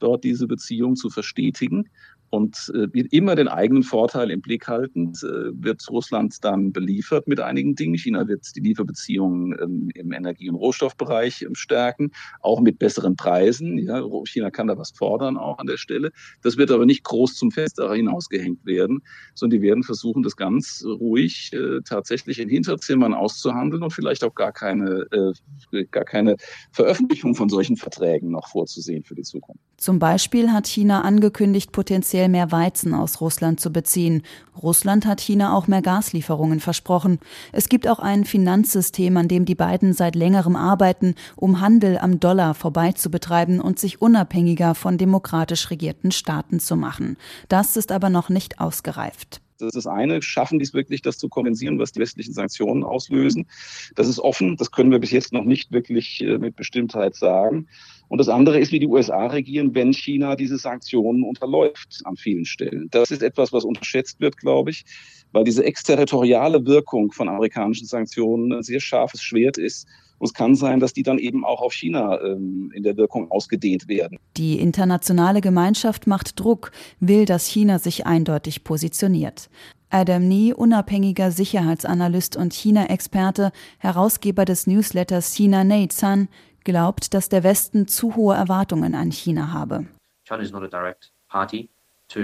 dort 0.02 0.24
diese 0.24 0.46
Beziehung 0.46 0.96
zu 0.96 1.10
verstetigen 1.10 1.88
Und 2.32 2.72
äh, 2.74 2.98
immer 3.10 3.36
den 3.36 3.48
eigenen 3.48 3.82
Vorteil 3.82 4.30
im 4.30 4.40
Blick 4.40 4.66
haltend 4.66 5.22
äh, 5.22 5.52
wird 5.52 5.86
Russland 5.90 6.42
dann 6.42 6.72
beliefert 6.72 7.28
mit 7.28 7.40
einigen 7.40 7.74
Dingen. 7.74 7.94
China 7.94 8.26
wird 8.26 8.46
die 8.56 8.60
Lieferbeziehungen 8.60 9.54
ähm, 9.60 9.90
im 9.94 10.12
Energie- 10.12 10.48
und 10.48 10.56
Rohstoffbereich 10.56 11.42
ähm, 11.42 11.54
stärken, 11.54 12.10
auch 12.40 12.62
mit 12.62 12.78
besseren 12.78 13.16
Preisen. 13.16 13.76
Ja, 13.76 14.02
China 14.24 14.50
kann 14.50 14.68
da 14.68 14.78
was 14.78 14.92
fordern 14.92 15.36
auch 15.36 15.58
an 15.58 15.66
der 15.66 15.76
Stelle. 15.76 16.10
Das 16.40 16.56
wird 16.56 16.70
aber 16.70 16.86
nicht 16.86 17.04
groß 17.04 17.34
zum 17.34 17.50
Fest 17.50 17.78
hinausgehängt 17.78 18.64
werden, 18.64 19.00
sondern 19.34 19.60
die 19.60 19.66
werden 19.66 19.82
versuchen, 19.82 20.22
das 20.22 20.34
ganz 20.34 20.82
ruhig 20.86 21.52
äh, 21.52 21.80
tatsächlich 21.84 22.38
in 22.38 22.48
Hinterzimmern 22.48 23.12
auszuhandeln 23.12 23.82
und 23.82 23.92
vielleicht 23.92 24.24
auch 24.24 24.34
gar 24.34 24.52
keine, 24.52 25.06
äh, 25.12 25.84
gar 25.90 26.04
keine 26.04 26.36
Veröffentlichung 26.70 27.34
von 27.34 27.50
solchen 27.50 27.76
Verträgen 27.76 28.30
noch 28.30 28.48
vorzusehen 28.48 29.04
für 29.04 29.14
die 29.14 29.22
Zukunft. 29.22 29.60
Zum 29.82 29.98
Beispiel 29.98 30.52
hat 30.52 30.68
China 30.68 31.02
angekündigt, 31.02 31.72
potenziell 31.72 32.28
mehr 32.28 32.52
Weizen 32.52 32.94
aus 32.94 33.20
Russland 33.20 33.58
zu 33.58 33.72
beziehen. 33.72 34.22
Russland 34.62 35.06
hat 35.06 35.20
China 35.20 35.56
auch 35.56 35.66
mehr 35.66 35.82
Gaslieferungen 35.82 36.60
versprochen. 36.60 37.18
Es 37.50 37.68
gibt 37.68 37.88
auch 37.88 37.98
ein 37.98 38.24
Finanzsystem, 38.24 39.16
an 39.16 39.26
dem 39.26 39.44
die 39.44 39.56
beiden 39.56 39.92
seit 39.92 40.14
längerem 40.14 40.54
arbeiten, 40.54 41.16
um 41.34 41.60
Handel 41.60 41.98
am 41.98 42.20
Dollar 42.20 42.54
vorbei 42.54 42.92
zu 42.92 43.10
betreiben 43.10 43.60
und 43.60 43.80
sich 43.80 44.00
unabhängiger 44.00 44.76
von 44.76 44.98
demokratisch 44.98 45.68
regierten 45.68 46.12
Staaten 46.12 46.60
zu 46.60 46.76
machen. 46.76 47.16
Das 47.48 47.76
ist 47.76 47.90
aber 47.90 48.08
noch 48.08 48.28
nicht 48.28 48.60
ausgereift. 48.60 49.40
Das 49.62 49.68
ist 49.68 49.86
das 49.86 49.86
eine, 49.86 50.20
schaffen 50.22 50.58
die 50.58 50.64
es 50.64 50.74
wirklich, 50.74 51.02
das 51.02 51.18
zu 51.18 51.28
kompensieren, 51.28 51.78
was 51.78 51.92
die 51.92 52.00
westlichen 52.00 52.32
Sanktionen 52.32 52.82
auslösen. 52.82 53.46
Das 53.94 54.08
ist 54.08 54.18
offen, 54.18 54.56
das 54.56 54.72
können 54.72 54.90
wir 54.90 54.98
bis 54.98 55.12
jetzt 55.12 55.32
noch 55.32 55.44
nicht 55.44 55.70
wirklich 55.70 56.20
äh, 56.20 56.38
mit 56.38 56.56
Bestimmtheit 56.56 57.14
sagen. 57.14 57.68
Und 58.08 58.18
das 58.18 58.28
andere 58.28 58.58
ist, 58.58 58.72
wie 58.72 58.80
die 58.80 58.88
USA 58.88 59.28
regieren, 59.28 59.74
wenn 59.74 59.92
China 59.92 60.36
diese 60.36 60.58
Sanktionen 60.58 61.22
unterläuft 61.22 62.02
an 62.04 62.16
vielen 62.16 62.44
Stellen. 62.44 62.88
Das 62.90 63.10
ist 63.10 63.22
etwas, 63.22 63.52
was 63.52 63.64
unterschätzt 63.64 64.20
wird, 64.20 64.36
glaube 64.36 64.70
ich, 64.70 64.84
weil 65.30 65.44
diese 65.44 65.64
exterritoriale 65.64 66.66
Wirkung 66.66 67.12
von 67.12 67.28
amerikanischen 67.28 67.86
Sanktionen 67.86 68.52
ein 68.52 68.62
sehr 68.62 68.80
scharfes 68.80 69.22
Schwert 69.22 69.58
ist. 69.58 69.86
Und 70.22 70.26
es 70.26 70.34
kann 70.34 70.54
sein, 70.54 70.78
dass 70.78 70.92
die 70.92 71.02
dann 71.02 71.18
eben 71.18 71.44
auch 71.44 71.60
auf 71.60 71.72
China 71.72 72.20
ähm, 72.20 72.70
in 72.76 72.84
der 72.84 72.96
Wirkung 72.96 73.28
ausgedehnt 73.32 73.88
werden. 73.88 74.20
Die 74.36 74.60
internationale 74.60 75.40
Gemeinschaft 75.40 76.06
macht 76.06 76.38
Druck, 76.38 76.70
will, 77.00 77.24
dass 77.24 77.48
China 77.48 77.80
sich 77.80 78.06
eindeutig 78.06 78.62
positioniert. 78.62 79.50
Adam 79.90 80.28
Nee, 80.28 80.52
unabhängiger 80.52 81.32
Sicherheitsanalyst 81.32 82.36
und 82.36 82.52
China-Experte, 82.52 83.50
Herausgeber 83.78 84.44
des 84.44 84.68
Newsletters 84.68 85.34
China 85.34 85.64
Neizan, 85.64 86.28
glaubt, 86.62 87.14
dass 87.14 87.28
der 87.28 87.42
Westen 87.42 87.88
zu 87.88 88.14
hohe 88.14 88.36
Erwartungen 88.36 88.94
an 88.94 89.10
China 89.10 89.52
habe. 89.52 89.88
China 90.24 90.40
is 90.40 90.52
not 90.52 90.62
a 90.62 90.68
direct 90.68 91.10
party 91.26 91.68
to, 92.06 92.20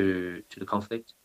to 0.48 0.60
the 0.60 0.66
conflict. 0.66 1.16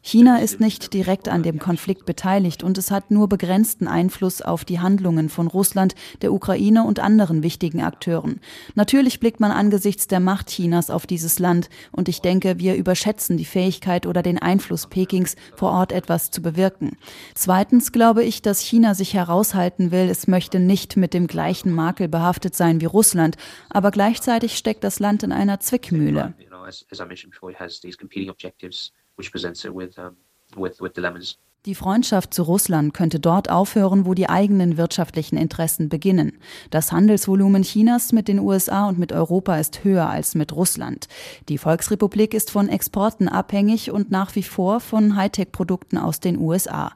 China 0.00 0.38
ist 0.38 0.60
nicht 0.60 0.94
direkt 0.94 1.28
an 1.28 1.42
dem 1.42 1.58
Konflikt 1.58 2.06
beteiligt 2.06 2.62
und 2.62 2.78
es 2.78 2.90
hat 2.90 3.10
nur 3.10 3.28
begrenzten 3.28 3.86
Einfluss 3.86 4.40
auf 4.40 4.64
die 4.64 4.80
Handlungen 4.80 5.28
von 5.28 5.46
Russland, 5.46 5.94
der 6.22 6.32
Ukraine 6.32 6.84
und 6.84 7.00
anderen 7.00 7.42
wichtigen 7.42 7.82
Akteuren. 7.82 8.40
Natürlich 8.76 9.20
blickt 9.20 9.38
man 9.38 9.50
angesichts 9.50 10.06
der 10.06 10.20
Macht 10.20 10.48
Chinas 10.48 10.88
auf 10.88 11.06
dieses 11.06 11.38
Land 11.38 11.68
und 11.92 12.08
ich 12.08 12.22
denke, 12.22 12.58
wir 12.58 12.76
überschätzen 12.76 13.36
die 13.36 13.44
Fähigkeit 13.44 14.06
oder 14.06 14.22
den 14.22 14.38
Einfluss 14.38 14.86
Pekings, 14.86 15.36
vor 15.54 15.72
Ort 15.72 15.92
etwas 15.92 16.30
zu 16.30 16.40
bewirken. 16.40 16.96
Zweitens 17.34 17.92
glaube 17.92 18.24
ich, 18.24 18.40
dass 18.40 18.60
China 18.60 18.94
sich 18.94 19.12
heraushalten 19.12 19.90
will, 19.90 20.08
es 20.08 20.28
möchte 20.28 20.58
nicht 20.58 20.96
mit 20.96 21.12
dem 21.12 21.26
gleichen 21.26 21.72
Makel 21.72 22.08
behaftet 22.08 22.56
sein 22.56 22.80
wie 22.80 22.86
Russland, 22.86 23.36
aber 23.68 23.90
gleichzeitig 23.90 24.56
steckt 24.56 24.82
das 24.82 24.98
Land 24.98 25.22
in 25.22 25.32
einer 25.32 25.60
Zwickmühle 25.60 26.32
as, 26.66 26.84
as 26.90 27.00
I 27.00 27.04
mentioned 27.04 27.32
before, 27.32 27.50
it 27.50 27.58
has 27.58 27.80
these 27.80 27.96
competing 27.96 28.30
objectives, 28.30 28.92
which 29.16 29.30
presents 29.30 29.64
it 29.64 29.74
with, 29.74 29.98
um, 29.98 30.16
with, 30.56 30.80
with 30.80 30.94
dilemmas. 30.94 31.38
Die 31.66 31.74
Freundschaft 31.74 32.32
zu 32.32 32.42
Russland 32.44 32.94
könnte 32.94 33.20
dort 33.20 33.50
aufhören, 33.50 34.06
wo 34.06 34.14
die 34.14 34.30
eigenen 34.30 34.78
wirtschaftlichen 34.78 35.36
Interessen 35.36 35.90
beginnen. 35.90 36.38
Das 36.70 36.90
Handelsvolumen 36.90 37.64
Chinas 37.64 38.12
mit 38.12 38.28
den 38.28 38.38
USA 38.38 38.88
und 38.88 38.98
mit 38.98 39.12
Europa 39.12 39.58
ist 39.58 39.84
höher 39.84 40.08
als 40.08 40.34
mit 40.34 40.54
Russland. 40.54 41.06
Die 41.50 41.58
Volksrepublik 41.58 42.32
ist 42.32 42.50
von 42.50 42.70
Exporten 42.70 43.28
abhängig 43.28 43.90
und 43.90 44.10
nach 44.10 44.34
wie 44.36 44.42
vor 44.42 44.80
von 44.80 45.16
Hightech-Produkten 45.16 45.98
aus 45.98 46.18
den 46.20 46.38
USA. 46.38 46.92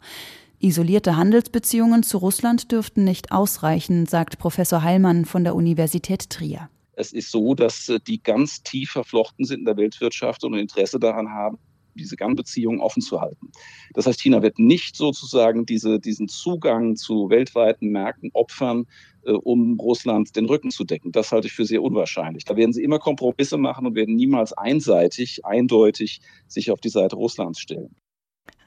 Isolierte 0.60 1.18
Handelsbeziehungen 1.18 2.02
zu 2.02 2.16
Russland 2.16 2.72
dürften 2.72 3.04
nicht 3.04 3.32
ausreichen, 3.32 4.06
sagt 4.06 4.38
Professor 4.38 4.82
Heilmann 4.82 5.26
von 5.26 5.44
der 5.44 5.54
Universität 5.54 6.30
Trier. 6.30 6.70
Es 6.96 7.12
ist 7.12 7.30
so, 7.30 7.54
dass 7.54 7.88
äh, 7.88 8.00
die 8.00 8.22
ganz 8.22 8.62
tief 8.62 8.90
verflochten 8.90 9.44
sind 9.44 9.60
in 9.60 9.64
der 9.64 9.76
Weltwirtschaft 9.76 10.44
und 10.44 10.54
Interesse 10.54 10.98
daran 10.98 11.30
haben, 11.30 11.58
diese 11.94 12.16
Beziehungen 12.16 12.80
offen 12.80 13.02
zu 13.02 13.20
halten. 13.20 13.50
Das 13.94 14.06
heißt, 14.06 14.20
China 14.20 14.42
wird 14.42 14.58
nicht 14.58 14.96
sozusagen 14.96 15.66
diese, 15.66 16.00
diesen 16.00 16.28
Zugang 16.28 16.96
zu 16.96 17.30
weltweiten 17.30 17.88
Märkten 17.88 18.30
opfern, 18.32 18.86
äh, 19.24 19.32
um 19.32 19.78
Russland 19.78 20.34
den 20.36 20.46
Rücken 20.46 20.70
zu 20.70 20.84
decken. 20.84 21.12
Das 21.12 21.32
halte 21.32 21.46
ich 21.46 21.52
für 21.52 21.64
sehr 21.64 21.82
unwahrscheinlich. 21.82 22.44
Da 22.44 22.56
werden 22.56 22.72
sie 22.72 22.82
immer 22.82 22.98
Kompromisse 22.98 23.58
machen 23.58 23.86
und 23.86 23.94
werden 23.94 24.16
niemals 24.16 24.52
einseitig, 24.52 25.44
eindeutig 25.44 26.20
sich 26.48 26.70
auf 26.70 26.80
die 26.80 26.88
Seite 26.88 27.16
Russlands 27.16 27.60
stellen. 27.60 27.94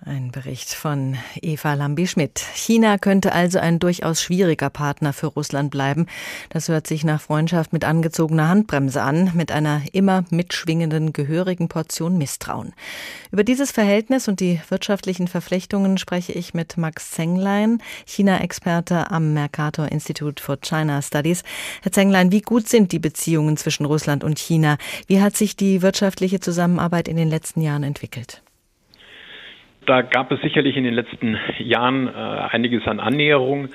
Ein 0.06 0.32
Bericht 0.32 0.74
von 0.76 1.18
Eva 1.42 1.74
Lambi-Schmidt. 1.74 2.40
China 2.54 3.00
könnte 3.00 3.34
also 3.34 3.58
ein 3.58 3.80
durchaus 3.80 4.22
schwieriger 4.22 4.70
Partner 4.70 5.12
für 5.12 5.26
Russland 5.26 5.72
bleiben. 5.72 6.06
Das 6.50 6.70
hört 6.70 6.86
sich 6.86 7.04
nach 7.04 7.20
Freundschaft 7.20 7.74
mit 7.74 7.84
angezogener 7.84 8.48
Handbremse 8.48 9.02
an, 9.02 9.32
mit 9.34 9.52
einer 9.52 9.82
immer 9.94 10.24
mitschwingenden 10.30 11.14
gehörigen 11.14 11.68
Portion 11.68 12.18
Misstrauen. 12.18 12.74
Über 13.32 13.44
dieses 13.44 13.72
Verhältnis 13.72 14.28
und 14.28 14.40
die 14.40 14.62
wirtschaftlichen 14.70 15.28
Verflechtungen 15.28 15.98
spreche 15.98 16.32
ich 16.32 16.54
mit 16.54 16.78
Max 16.78 17.12
Zenglein, 17.12 17.82
China-Experte 18.06 19.10
am 19.10 19.34
Mercator 19.34 19.92
Institute 19.92 20.42
for 20.42 20.58
China 20.62 21.02
Studies. 21.02 21.44
Herr 21.82 21.92
Zenglein, 21.92 22.32
wie 22.32 22.42
gut 22.42 22.70
sind 22.70 22.92
die 22.92 23.00
Beziehungen 23.00 23.58
zwischen 23.58 23.86
Russland 23.86 24.24
und 24.24 24.38
China? 24.38 24.78
Wie 25.08 25.22
hat 25.22 25.36
sich 25.36 25.56
die 25.56 25.82
wirtschaftliche 25.82 26.40
Zusammenarbeit 26.40 27.08
in 27.08 27.18
den 27.18 27.30
letzten 27.30 27.62
Jahren 27.62 27.84
entwickelt? 27.84 28.44
Da 29.88 30.02
gab 30.02 30.32
es 30.34 30.42
sicherlich 30.42 30.76
in 30.76 30.84
den 30.84 30.94
letzten 30.94 31.40
Jahren 31.60 32.08
äh, 32.08 32.12
einiges 32.52 32.86
an 32.88 33.00
Annäherung, 33.00 33.70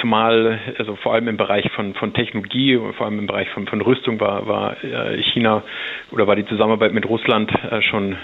zumal 0.00 0.58
also 0.78 0.96
vor 0.96 1.14
allem 1.14 1.28
im 1.28 1.36
Bereich 1.36 1.70
von, 1.70 1.94
von 1.94 2.12
Technologie, 2.12 2.76
vor 2.96 3.06
allem 3.06 3.20
im 3.20 3.28
Bereich 3.28 3.48
von, 3.50 3.68
von 3.68 3.80
Rüstung 3.80 4.18
war, 4.18 4.48
war 4.48 4.82
äh, 4.82 5.22
China 5.32 5.62
oder 6.10 6.26
war 6.26 6.34
die 6.34 6.44
Zusammenarbeit 6.46 6.92
mit 6.92 7.08
Russland 7.08 7.52
äh, 7.70 7.80
schon 7.82 8.16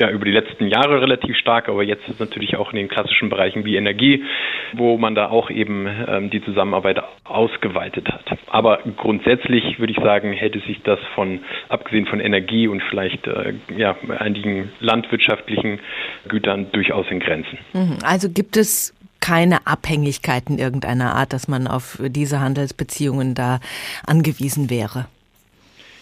ja, 0.00 0.10
über 0.10 0.24
die 0.24 0.30
letzten 0.32 0.66
Jahre 0.66 1.00
relativ 1.00 1.36
stark, 1.36 1.68
aber 1.68 1.82
jetzt 1.82 2.08
ist 2.08 2.18
natürlich 2.18 2.56
auch 2.56 2.72
in 2.72 2.76
den 2.76 2.88
klassischen 2.88 3.28
Bereichen 3.28 3.64
wie 3.64 3.76
Energie, 3.76 4.24
wo 4.72 4.96
man 4.96 5.14
da 5.14 5.28
auch 5.28 5.50
eben 5.50 5.86
ähm, 6.08 6.30
die 6.30 6.42
Zusammenarbeit 6.42 7.02
ausgeweitet 7.24 8.08
hat. 8.08 8.38
Aber 8.48 8.78
grundsätzlich 8.96 9.78
würde 9.78 9.92
ich 9.92 9.98
sagen, 9.98 10.32
hätte 10.32 10.60
sich 10.60 10.82
das 10.82 10.98
von, 11.14 11.40
abgesehen 11.68 12.06
von 12.06 12.18
Energie 12.18 12.66
und 12.66 12.82
vielleicht 12.88 13.26
äh, 13.26 13.54
ja, 13.76 13.94
einigen 14.18 14.72
landwirtschaftlichen 14.80 15.80
Gütern 16.28 16.72
durchaus 16.72 17.06
in 17.10 17.20
Grenzen. 17.20 17.58
Mhm. 17.74 17.98
Also 18.02 18.30
gibt 18.30 18.56
es 18.56 18.94
keine 19.20 19.66
Abhängigkeiten 19.66 20.58
irgendeiner 20.58 21.14
Art, 21.14 21.34
dass 21.34 21.46
man 21.46 21.66
auf 21.66 21.98
diese 22.00 22.40
Handelsbeziehungen 22.40 23.34
da 23.34 23.60
angewiesen 24.06 24.70
wäre? 24.70 25.06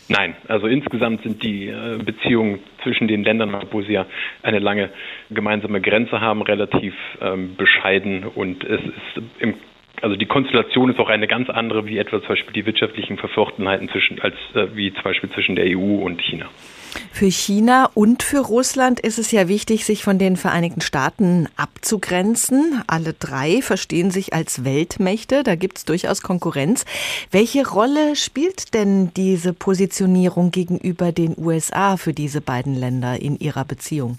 Nein, 0.09 0.37
also 0.49 0.67
insgesamt 0.67 1.23
sind 1.23 1.43
die 1.43 1.69
äh, 1.69 1.99
Beziehungen 2.03 2.61
zwischen 2.83 3.09
den 3.09 3.25
Ländern, 3.25 3.55
wo 3.71 3.83
sie 3.83 3.93
ja 3.93 4.07
eine 4.43 4.59
lange 4.59 4.91
gemeinsame 5.31 5.83
Grenze 5.83 6.21
haben, 6.21 6.41
relativ 6.41 6.95
ähm, 7.21 7.57
bescheiden 7.57 8.25
und 8.25 8.65
es 8.65 8.81
ist 8.81 9.23
im 9.39 9.55
also 10.03 10.17
die 10.17 10.27
Konstellation 10.27 10.91
ist 10.91 10.99
auch 10.99 11.09
eine 11.09 11.27
ganz 11.27 11.51
andere, 11.51 11.87
wie 11.87 11.99
etwa 11.99 12.21
zum 12.21 12.29
Beispiel 12.29 12.53
die 12.53 12.67
wirtschaftlichen 12.67 13.17
Verflochtenheiten 13.17 13.89
zwischen, 13.89 14.21
als 14.21 14.35
äh, 14.55 14.75
wie 14.75 14.93
zum 14.93 15.03
Beispiel 15.03 15.31
zwischen 15.31 15.57
der 15.57 15.67
EU 15.67 16.05
und 16.05 16.21
China. 16.23 16.47
Für 17.13 17.31
China 17.31 17.91
und 17.95 18.23
für 18.23 18.39
Russland 18.39 19.01
ist 19.01 19.19
es 19.19 19.31
ja 19.31 19.49
wichtig, 19.49 19.85
sich 19.85 20.03
von 20.03 20.19
den 20.19 20.37
Vereinigten 20.37 20.81
Staaten 20.81 21.47
abzugrenzen. 21.57 22.83
Alle 22.87 23.13
drei 23.13 23.61
verstehen 23.63 24.11
sich 24.11 24.33
als 24.33 24.65
Weltmächte. 24.65 25.43
Da 25.43 25.55
gibt 25.55 25.79
es 25.79 25.85
durchaus 25.85 26.23
Konkurrenz. 26.23 26.85
Welche 27.31 27.69
Rolle 27.69 28.17
spielt 28.17 28.75
denn 28.75 29.13
diese 29.15 29.53
Positionierung 29.53 30.51
gegenüber 30.51 31.13
den 31.13 31.35
USA 31.37 31.97
für 31.97 32.13
diese 32.13 32.41
beiden 32.41 32.75
Länder 32.75 33.21
in 33.21 33.39
ihrer 33.39 33.65
Beziehung? 33.65 34.19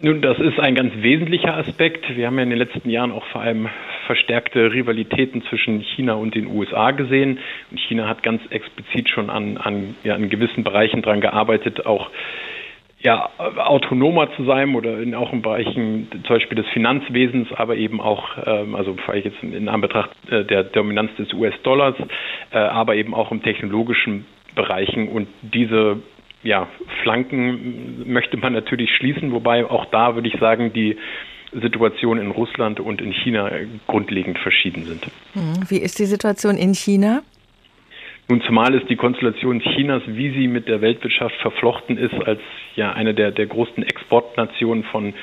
Nun, 0.00 0.22
das 0.22 0.38
ist 0.38 0.60
ein 0.60 0.76
ganz 0.76 0.92
wesentlicher 0.98 1.56
Aspekt. 1.56 2.16
Wir 2.16 2.28
haben 2.28 2.36
ja 2.36 2.44
in 2.44 2.50
den 2.50 2.58
letzten 2.58 2.88
Jahren 2.88 3.10
auch 3.10 3.26
vor 3.32 3.40
allem 3.40 3.68
verstärkte 4.06 4.72
Rivalitäten 4.72 5.42
zwischen 5.50 5.80
China 5.80 6.14
und 6.14 6.36
den 6.36 6.46
USA 6.46 6.92
gesehen. 6.92 7.40
Und 7.72 7.80
China 7.80 8.06
hat 8.06 8.22
ganz 8.22 8.40
explizit 8.50 9.08
schon 9.08 9.28
an, 9.28 9.56
an, 9.56 9.96
ja, 10.04 10.14
in 10.14 10.30
gewissen 10.30 10.62
Bereichen 10.62 11.02
daran 11.02 11.20
gearbeitet, 11.20 11.84
auch 11.84 12.10
ja, 13.00 13.28
autonomer 13.38 14.30
zu 14.36 14.44
sein 14.44 14.76
oder 14.76 15.00
in, 15.00 15.16
auch 15.16 15.32
in 15.32 15.42
Bereichen 15.42 16.06
zum 16.12 16.22
Beispiel 16.22 16.56
des 16.56 16.68
Finanzwesens, 16.68 17.48
aber 17.52 17.74
eben 17.74 18.00
auch, 18.00 18.24
ähm, 18.46 18.76
also 18.76 18.96
vielleicht 19.04 19.26
jetzt 19.26 19.42
in 19.42 19.68
Anbetracht 19.68 20.10
äh, 20.30 20.44
der 20.44 20.62
Dominanz 20.62 21.10
des 21.16 21.32
US-Dollars, 21.32 21.96
äh, 22.52 22.58
aber 22.58 22.94
eben 22.94 23.14
auch 23.14 23.32
im 23.32 23.42
technologischen 23.42 24.26
Bereichen. 24.54 25.08
Und 25.08 25.26
diese 25.42 25.98
ja, 26.42 26.68
Flanken 27.02 28.10
möchte 28.10 28.36
man 28.36 28.52
natürlich 28.52 28.90
schließen, 28.96 29.32
wobei 29.32 29.64
auch 29.64 29.86
da 29.86 30.14
würde 30.14 30.28
ich 30.28 30.38
sagen, 30.38 30.72
die 30.72 30.96
Situation 31.52 32.18
in 32.18 32.30
Russland 32.30 32.78
und 32.80 33.00
in 33.00 33.12
China 33.12 33.50
grundlegend 33.86 34.38
verschieden 34.38 34.84
sind. 34.84 35.06
Hm, 35.32 35.64
wie 35.68 35.78
ist 35.78 35.98
die 35.98 36.04
Situation 36.04 36.56
in 36.56 36.74
China? 36.74 37.22
Nun, 38.30 38.42
zumal 38.42 38.74
ist 38.74 38.90
die 38.90 38.96
Konstellation 38.96 39.60
Chinas, 39.60 40.02
wie 40.06 40.30
sie 40.30 40.48
mit 40.48 40.68
der 40.68 40.82
Weltwirtschaft 40.82 41.34
verflochten 41.36 41.96
ist, 41.96 42.14
als 42.26 42.40
ja 42.76 42.92
eine 42.92 43.14
der, 43.14 43.30
der 43.30 43.46
großen 43.46 43.82
Exportnationen 43.82 44.84
von 44.84 45.14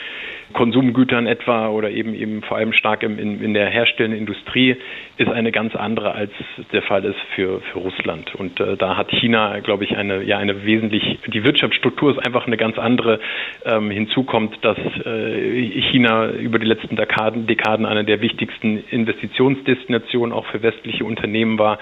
Konsumgütern 0.56 1.28
etwa 1.28 1.68
oder 1.68 1.92
eben 1.92 2.16
eben 2.16 2.42
vor 2.42 2.58
allem 2.58 2.72
stark 2.72 3.04
im, 3.04 3.20
in, 3.20 3.44
in 3.44 3.54
der 3.54 3.68
herstellenden 3.70 4.20
Industrie 4.20 4.78
ist 5.18 5.30
eine 5.30 5.52
ganz 5.52 5.76
andere, 5.76 6.14
als 6.14 6.32
der 6.72 6.82
Fall 6.82 7.04
ist 7.04 7.20
für, 7.36 7.60
für 7.60 7.80
Russland. 7.80 8.34
Und 8.36 8.60
äh, 8.60 8.78
da 8.78 8.96
hat 8.96 9.12
China, 9.12 9.60
glaube 9.60 9.84
ich, 9.84 9.98
eine, 9.98 10.24
ja, 10.24 10.38
eine 10.38 10.66
wesentlich, 10.66 11.20
die 11.28 11.44
Wirtschaftsstruktur 11.44 12.12
ist 12.12 12.26
einfach 12.26 12.48
eine 12.48 12.58
ganz 12.58 12.78
andere. 12.78 13.20
Ähm, 13.66 13.92
hinzu 13.92 14.24
kommt, 14.24 14.58
dass 14.64 14.78
äh, 15.06 15.82
China 15.92 16.30
über 16.32 16.58
die 16.58 16.66
letzten 16.66 16.96
Dekaden, 16.96 17.48
Dekaden 17.48 17.86
eine 17.86 18.06
der 18.06 18.22
wichtigsten 18.22 18.84
Investitionsdestinationen 18.90 20.34
auch 20.34 20.46
für 20.48 20.64
westliche 20.64 21.04
Unternehmen 21.04 21.60
war. 21.60 21.80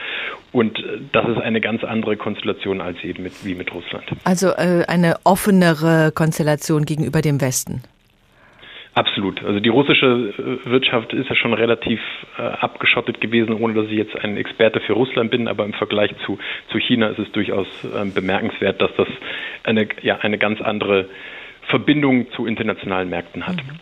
Und 0.51 0.80
äh, 0.80 0.99
das 1.11 1.28
ist 1.30 1.41
eine 1.41 1.61
ganz 1.61 1.84
andere 1.84 2.17
Konstellation 2.17 2.82
als 2.82 2.97
eben 3.03 3.21
mit, 3.21 3.45
wie 3.45 3.53
mit 3.53 3.71
Russland. 3.71 4.05
Also 4.24 4.49
äh, 4.49 4.84
eine 4.88 5.17
offenere 5.24 6.11
Konstellation 6.11 6.86
gegenüber 6.86 7.21
dem 7.21 7.39
Westen. 7.39 7.84
Absolut. 8.95 9.43
Also 9.43 9.59
die 9.59 9.69
russische 9.69 10.05
äh, 10.05 10.69
Wirtschaft 10.69 11.13
ist 11.13 11.27
ja 11.27 11.35
schon 11.35 11.53
relativ 11.53 11.99
äh, 12.37 12.41
abgeschottet 12.41 13.21
gewesen, 13.21 13.53
ohne 13.53 13.73
dass 13.73 13.85
ich 13.85 13.97
jetzt 13.97 14.15
ein 14.23 14.37
Experte 14.37 14.79
für 14.81 14.93
Russland 14.93 15.31
bin, 15.31 15.47
aber 15.47 15.65
im 15.65 15.73
Vergleich 15.73 16.11
zu, 16.25 16.37
zu 16.69 16.77
China 16.77 17.07
ist 17.07 17.19
es 17.19 17.31
durchaus 17.31 17.67
äh, 17.83 18.05
bemerkenswert, 18.05 18.81
dass 18.81 18.91
das 18.95 19.07
eine, 19.63 19.87
ja, 20.03 20.17
eine 20.17 20.37
ganz 20.37 20.61
andere 20.61 21.07
Verbindung 21.74 22.28
zu 22.36 22.45
internationalen 22.45 23.09
Märkten 23.09 23.47
hat. 23.47 23.55
Mhm. 23.55 23.80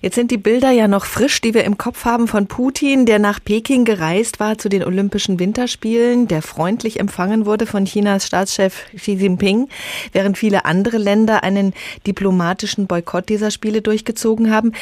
Jetzt 0.00 0.16
sind 0.16 0.32
die 0.32 0.38
Bilder 0.38 0.72
ja 0.72 0.88
noch 0.88 1.04
frisch, 1.04 1.40
die 1.40 1.54
wir 1.54 1.62
im 1.62 1.78
Kopf 1.78 2.04
haben 2.04 2.26
von 2.26 2.48
Putin, 2.48 3.06
der 3.06 3.20
nach 3.20 3.38
Peking 3.38 3.84
gereist 3.84 4.40
war 4.40 4.58
zu 4.58 4.68
den 4.68 4.82
Olympischen 4.82 5.38
Winterspielen, 5.38 6.26
der 6.26 6.42
freundlich 6.42 6.98
empfangen 6.98 7.46
wurde 7.46 7.66
von 7.66 7.84
Chinas 7.84 8.26
Staatschef 8.26 8.86
Xi 8.96 9.12
Jinping, 9.12 9.68
während 10.12 10.36
viele 10.36 10.64
andere 10.64 10.98
Länder 10.98 11.44
einen 11.44 11.74
diplomatischen 12.08 12.88
Boykott 12.88 13.28
dieser 13.28 13.52
Spiele 13.52 13.82
durchgezogen 13.82 14.50
haben. 14.50 14.72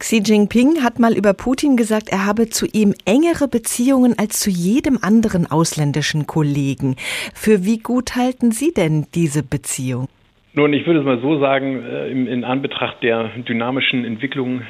Xi 0.00 0.20
Jinping 0.24 0.82
hat 0.82 0.98
mal 0.98 1.16
über 1.16 1.32
Putin 1.32 1.76
gesagt, 1.76 2.08
er 2.08 2.26
habe 2.26 2.50
zu 2.50 2.66
ihm 2.66 2.92
engere 3.04 3.46
Beziehungen 3.46 4.18
als 4.18 4.40
zu 4.40 4.50
jedem 4.50 4.98
anderen 5.00 5.48
ausländischen 5.48 6.26
Kollegen. 6.26 6.96
Für 7.34 7.64
wie 7.64 7.78
gut 7.78 8.16
halten 8.16 8.50
Sie 8.50 8.72
denn 8.72 9.06
diese 9.14 9.44
Beziehung? 9.44 10.08
Nun, 10.52 10.72
ich 10.72 10.84
würde 10.84 10.98
es 10.98 11.06
mal 11.06 11.20
so 11.20 11.38
sagen, 11.38 11.84
äh, 11.84 12.08
in, 12.08 12.42
Anbetracht 12.42 13.04
der 13.04 13.30
dynamischen 13.36 14.04
Entwicklung, 14.04 14.62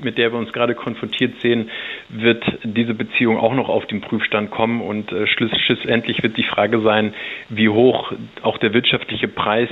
mit 0.00 0.16
der 0.16 0.32
wir 0.32 0.38
uns 0.38 0.52
gerade 0.52 0.76
konfrontiert 0.76 1.40
sehen, 1.40 1.70
wird 2.08 2.44
diese 2.62 2.94
Beziehung 2.94 3.38
auch 3.38 3.54
noch 3.54 3.68
auf 3.68 3.84
den 3.86 4.00
Prüfstand 4.00 4.52
kommen 4.52 4.80
und 4.80 5.10
äh, 5.10 5.26
schlussendlich 5.26 6.22
wird 6.22 6.36
die 6.36 6.44
Frage 6.44 6.80
sein, 6.82 7.14
wie 7.48 7.68
hoch 7.68 8.12
auch 8.42 8.58
der 8.58 8.74
wirtschaftliche 8.74 9.26
Preis 9.26 9.68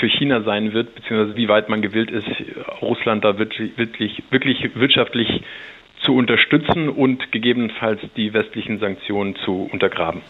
für 0.00 0.08
China 0.08 0.42
sein 0.42 0.72
wird, 0.72 0.96
beziehungsweise 0.96 1.36
wie 1.36 1.48
weit 1.48 1.68
man 1.68 1.80
gewillt 1.80 2.10
ist, 2.10 2.26
Russland 2.82 3.24
da 3.24 3.38
wirklich, 3.38 3.78
wirklich, 3.78 4.20
wirklich 4.30 4.74
wirtschaftlich 4.74 5.42
zu 6.00 6.14
unterstützen 6.16 6.88
und 6.88 7.30
gegebenenfalls 7.30 8.00
die 8.16 8.34
westlichen 8.34 8.80
Sanktionen 8.80 9.36
zu 9.36 9.68
untergraben. 9.72 10.22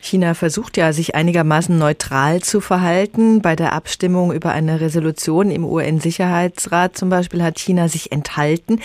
China 0.00 0.34
versucht 0.34 0.78
ja, 0.78 0.92
sich 0.92 1.14
einigermaßen 1.14 1.76
neutral 1.76 2.40
zu 2.40 2.60
verhalten. 2.60 3.42
Bei 3.42 3.54
der 3.54 3.74
Abstimmung 3.74 4.32
über 4.32 4.50
eine 4.50 4.80
Resolution 4.80 5.50
im 5.50 5.64
UN-Sicherheitsrat 5.64 6.96
zum 6.96 7.10
Beispiel 7.10 7.42
hat 7.42 7.58
China 7.58 7.88
sich 7.88 8.10
enthalten. 8.10 8.80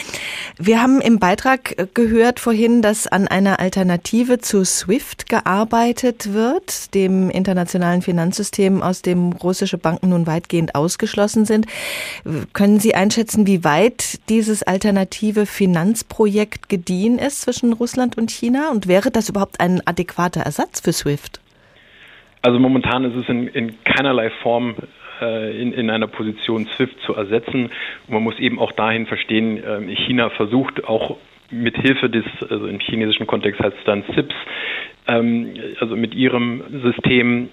Wir 0.58 0.82
haben 0.82 1.00
im 1.00 1.20
Beitrag 1.20 1.94
gehört 1.94 2.42
vorhin, 2.42 2.82
dass 2.82 3.08
an 3.08 3.30
einer 3.30 3.60
Alternative 3.60 4.40
zu 4.40 4.66
SWIFT 4.66 5.30
gearbeitet 5.30 6.34
wird, 6.34 6.94
dem 6.94 7.30
internationalen 7.30 8.02
Finanzsystem, 8.02 8.82
aus 8.82 9.02
dem 9.02 9.32
russische 9.32 9.78
Banken 9.78 10.10
nun 10.10 10.28
weitgehend 10.28 10.76
ausgeschlossen 10.76 11.46
sind. 11.46 11.66
Können 12.52 12.80
Sie 12.80 12.94
einschätzen, 12.94 13.48
wie 13.48 13.64
weit 13.64 14.20
dieses 14.28 14.64
alternative 14.64 15.46
Finanzprojekt 15.46 16.68
gediehen 16.68 17.20
ist 17.20 17.42
zwischen 17.42 17.72
Russland 17.72 18.18
und 18.18 18.32
China? 18.32 18.70
Und 18.72 18.88
wäre 18.88 19.12
das 19.12 19.30
überhaupt 19.30 19.62
ein 19.62 19.82
adäquater 19.88 20.42
Ersatz 20.42 20.82
für 20.82 20.92
SWIFT? 20.92 21.05
SWIFT? 21.06 21.40
Also 22.42 22.60
momentan 22.60 23.06
ist 23.06 23.16
es 23.16 23.30
in, 23.30 23.48
in 23.48 23.84
keinerlei 23.84 24.32
Form 24.42 24.76
äh, 25.22 25.62
in, 25.62 25.72
in 25.72 25.92
einer 25.92 26.08
Position 26.08 26.68
SWIFT 26.76 27.00
zu 27.06 27.14
ersetzen. 27.14 27.70
Man 28.08 28.24
muss 28.24 28.40
eben 28.40 28.58
auch 28.58 28.72
dahin 28.72 29.06
verstehen, 29.06 29.64
äh, 29.64 29.96
China 30.08 30.32
versucht 30.32 30.84
auch 30.86 31.18
mit 31.52 31.78
Hilfe 31.78 32.10
des, 32.10 32.26
also 32.50 32.66
im 32.66 32.80
chinesischen 32.80 33.28
Kontext 33.28 33.62
heißt 33.62 33.78
es 33.78 33.84
dann 33.86 34.04
CIPS, 34.16 34.36
ähm, 35.08 35.54
also 35.80 35.96
mit 35.96 36.16
ihrem 36.16 36.64
System 36.82 37.50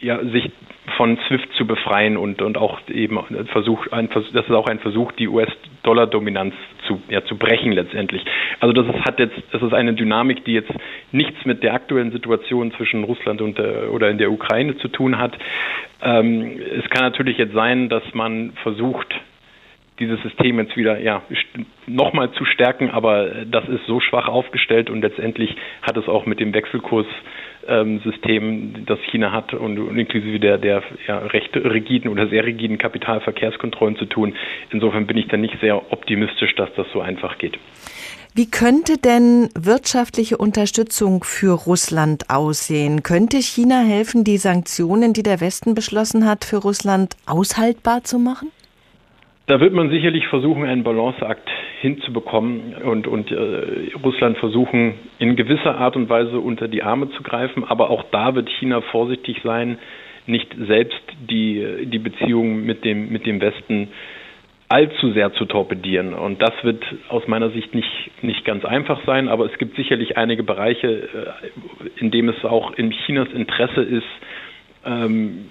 ja, 0.00 0.18
sich 0.24 0.50
von 0.96 1.18
SWIFT 1.28 1.52
zu 1.54 1.66
befreien 1.66 2.16
und, 2.16 2.42
und 2.42 2.56
auch 2.56 2.80
eben 2.88 3.18
Versuch, 3.52 3.86
ein, 3.90 4.08
das 4.10 4.24
ist 4.44 4.50
auch 4.50 4.66
ein 4.66 4.78
Versuch, 4.80 5.12
die 5.12 5.28
US-Dollar-Dominanz 5.28 6.54
zu, 6.86 7.02
ja, 7.08 7.24
zu 7.24 7.36
brechen 7.36 7.72
letztendlich. 7.72 8.24
Also 8.60 8.72
das 8.72 8.86
ist, 8.86 9.04
hat 9.04 9.18
jetzt, 9.18 9.36
das 9.52 9.62
ist 9.62 9.72
eine 9.72 9.94
Dynamik, 9.94 10.44
die 10.44 10.52
jetzt 10.52 10.72
nichts 11.12 11.44
mit 11.44 11.62
der 11.62 11.74
aktuellen 11.74 12.12
Situation 12.12 12.72
zwischen 12.72 13.04
Russland 13.04 13.40
und 13.40 13.58
der, 13.58 13.92
oder 13.92 14.10
in 14.10 14.18
der 14.18 14.32
Ukraine 14.32 14.76
zu 14.78 14.88
tun 14.88 15.18
hat. 15.18 15.36
Ähm, 16.02 16.58
es 16.78 16.88
kann 16.90 17.02
natürlich 17.02 17.38
jetzt 17.38 17.54
sein, 17.54 17.88
dass 17.88 18.02
man 18.14 18.52
versucht, 18.62 19.14
dieses 20.00 20.20
System 20.22 20.58
jetzt 20.58 20.76
wieder 20.76 20.98
ja, 20.98 21.22
nochmal 21.86 22.32
zu 22.32 22.46
stärken, 22.46 22.90
aber 22.90 23.44
das 23.44 23.68
ist 23.68 23.84
so 23.86 24.00
schwach 24.00 24.28
aufgestellt 24.28 24.88
und 24.88 25.02
letztendlich 25.02 25.54
hat 25.82 25.98
es 25.98 26.08
auch 26.08 26.24
mit 26.24 26.40
dem 26.40 26.54
Wechselkurs 26.54 27.06
ähm, 27.66 28.00
System, 28.00 28.86
das 28.86 28.98
China 29.10 29.32
hat 29.32 29.54
und, 29.54 29.78
und 29.78 29.98
inklusive 29.98 30.40
der, 30.40 30.58
der 30.58 30.82
ja, 31.06 31.18
recht 31.18 31.54
rigiden 31.56 32.10
oder 32.10 32.28
sehr 32.28 32.44
rigiden 32.44 32.78
Kapitalverkehrskontrollen 32.78 33.96
zu 33.96 34.06
tun. 34.06 34.34
Insofern 34.70 35.06
bin 35.06 35.16
ich 35.16 35.28
da 35.28 35.36
nicht 35.36 35.58
sehr 35.60 35.92
optimistisch, 35.92 36.54
dass 36.56 36.68
das 36.76 36.86
so 36.92 37.00
einfach 37.00 37.38
geht. 37.38 37.58
Wie 38.32 38.48
könnte 38.48 38.96
denn 38.96 39.48
wirtschaftliche 39.58 40.38
Unterstützung 40.38 41.24
für 41.24 41.52
Russland 41.52 42.30
aussehen? 42.30 43.02
Könnte 43.02 43.38
China 43.38 43.80
helfen, 43.80 44.22
die 44.22 44.38
Sanktionen, 44.38 45.12
die 45.12 45.24
der 45.24 45.40
Westen 45.40 45.74
beschlossen 45.74 46.26
hat, 46.26 46.44
für 46.44 46.58
Russland 46.58 47.16
aushaltbar 47.26 48.04
zu 48.04 48.20
machen? 48.20 48.52
Da 49.50 49.58
wird 49.58 49.72
man 49.72 49.90
sicherlich 49.90 50.28
versuchen, 50.28 50.64
einen 50.64 50.84
Balanceakt 50.84 51.50
hinzubekommen 51.80 52.72
und, 52.84 53.08
und 53.08 53.32
äh, 53.32 53.90
Russland 54.04 54.38
versuchen, 54.38 54.94
in 55.18 55.34
gewisser 55.34 55.76
Art 55.76 55.96
und 55.96 56.08
Weise 56.08 56.38
unter 56.38 56.68
die 56.68 56.84
Arme 56.84 57.10
zu 57.10 57.24
greifen. 57.24 57.64
Aber 57.64 57.90
auch 57.90 58.04
da 58.12 58.36
wird 58.36 58.48
China 58.60 58.80
vorsichtig 58.80 59.40
sein, 59.42 59.78
nicht 60.26 60.54
selbst 60.68 61.02
die, 61.28 61.84
die 61.86 61.98
Beziehungen 61.98 62.64
mit 62.64 62.84
dem, 62.84 63.10
mit 63.10 63.26
dem 63.26 63.40
Westen 63.40 63.88
allzu 64.68 65.10
sehr 65.14 65.32
zu 65.32 65.46
torpedieren. 65.46 66.14
Und 66.14 66.40
das 66.40 66.52
wird 66.62 66.84
aus 67.08 67.26
meiner 67.26 67.50
Sicht 67.50 67.74
nicht, 67.74 68.22
nicht 68.22 68.44
ganz 68.44 68.64
einfach 68.64 69.04
sein, 69.04 69.26
aber 69.26 69.46
es 69.46 69.58
gibt 69.58 69.74
sicherlich 69.74 70.16
einige 70.16 70.44
Bereiche, 70.44 71.08
äh, 71.42 72.00
in 72.00 72.12
denen 72.12 72.28
es 72.28 72.44
auch 72.44 72.74
in 72.74 72.92
Chinas 72.92 73.28
Interesse 73.34 73.82
ist, 73.82 74.06
ähm, 74.86 75.46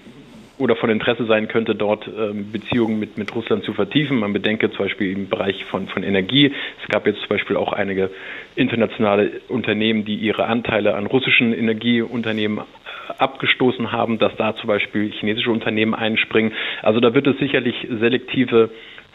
oder 0.60 0.76
von 0.76 0.90
Interesse 0.90 1.24
sein 1.26 1.48
könnte, 1.48 1.74
dort 1.74 2.06
ähm, 2.06 2.52
Beziehungen 2.52 2.98
mit, 2.98 3.18
mit 3.18 3.34
Russland 3.34 3.64
zu 3.64 3.72
vertiefen. 3.72 4.18
Man 4.18 4.32
bedenke 4.32 4.70
zum 4.70 4.84
Beispiel 4.84 5.12
im 5.12 5.28
Bereich 5.28 5.64
von, 5.64 5.88
von 5.88 6.02
Energie. 6.02 6.52
Es 6.82 6.88
gab 6.88 7.06
jetzt 7.06 7.20
zum 7.20 7.28
Beispiel 7.28 7.56
auch 7.56 7.72
einige 7.72 8.10
internationale 8.54 9.40
Unternehmen, 9.48 10.04
die 10.04 10.16
ihre 10.16 10.44
Anteile 10.46 10.94
an 10.94 11.06
russischen 11.06 11.52
Energieunternehmen 11.52 12.58
äh, 12.58 13.12
abgestoßen 13.18 13.90
haben, 13.90 14.18
dass 14.18 14.36
da 14.36 14.54
zum 14.56 14.68
Beispiel 14.68 15.10
chinesische 15.10 15.50
Unternehmen 15.50 15.94
einspringen. 15.94 16.52
Also 16.82 17.00
da 17.00 17.14
wird 17.14 17.26
es 17.26 17.38
sicherlich 17.38 17.74
selektive 17.88 18.70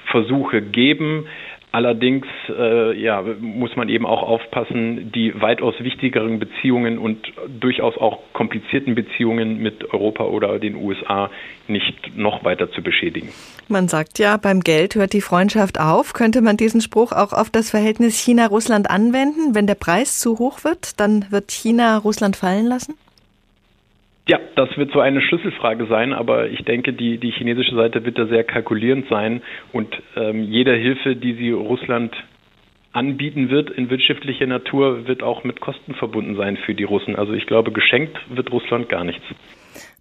Versuche 0.06 0.62
geben. 0.62 1.28
Allerdings 1.76 2.26
äh, 2.48 2.98
ja, 2.98 3.22
muss 3.42 3.76
man 3.76 3.90
eben 3.90 4.06
auch 4.06 4.24
aufpassen, 4.24 5.12
die 5.12 5.34
weitaus 5.42 5.76
wichtigeren 5.80 6.40
Beziehungen 6.40 6.98
und 6.98 7.18
durchaus 7.50 7.98
auch 7.98 8.20
komplizierten 8.32 8.96
Beziehungen 8.96 9.58
mit 9.58 9.94
Europa 9.94 10.24
oder 10.24 10.58
den 10.58 10.78
USA 10.78 11.30
nicht 11.68 12.16
noch 12.16 12.46
weiter 12.46 12.72
zu 12.72 12.82
beschädigen. 12.82 13.28
Man 13.68 13.90
sagt 13.90 14.20
ja, 14.20 14.38
beim 14.38 14.62
Geld 14.62 14.96
hört 14.96 15.12
die 15.12 15.20
Freundschaft 15.20 15.78
auf. 15.78 16.14
Könnte 16.14 16.42
man 16.42 16.56
diesen 16.56 16.80
Spruch 16.80 17.12
auch 17.12 17.34
auf 17.34 17.50
das 17.50 17.72
Verhältnis 17.72 18.18
China-Russland 18.22 18.90
anwenden? 18.90 19.54
Wenn 19.54 19.68
der 19.68 19.76
Preis 19.76 20.22
zu 20.22 20.40
hoch 20.40 20.64
wird, 20.64 20.98
dann 21.02 21.26
wird 21.30 21.52
China 21.52 21.98
Russland 21.98 22.38
fallen 22.38 22.68
lassen? 22.68 22.94
Ja, 24.28 24.40
das 24.56 24.76
wird 24.76 24.92
so 24.92 25.02
eine 25.02 25.22
Schlüsselfrage 25.22 25.86
sein, 25.86 26.12
aber 26.12 26.48
ich 26.50 26.64
denke, 26.64 26.94
die, 26.94 27.20
die 27.20 27.30
chinesische 27.30 27.76
Seite 27.76 28.06
wird 28.06 28.18
da 28.18 28.26
sehr 28.26 28.44
kalkulierend 28.44 29.08
sein 29.08 29.44
und 29.72 29.96
ähm, 30.16 30.42
jede 30.42 30.74
Hilfe, 30.74 31.16
die 31.16 31.34
sie 31.34 31.52
Russland 31.52 32.16
anbieten 32.92 33.50
wird 33.52 33.70
in 33.70 33.90
wirtschaftlicher 33.92 34.48
Natur, 34.48 35.08
wird 35.08 35.22
auch 35.22 35.44
mit 35.44 35.60
Kosten 35.60 35.94
verbunden 35.94 36.36
sein 36.38 36.58
für 36.58 36.74
die 36.74 36.86
Russen. 36.86 37.16
Also 37.16 37.34
ich 37.34 37.46
glaube, 37.46 37.72
geschenkt 37.72 38.18
wird 38.30 38.52
Russland 38.52 38.90
gar 38.90 39.04
nichts. 39.04 39.24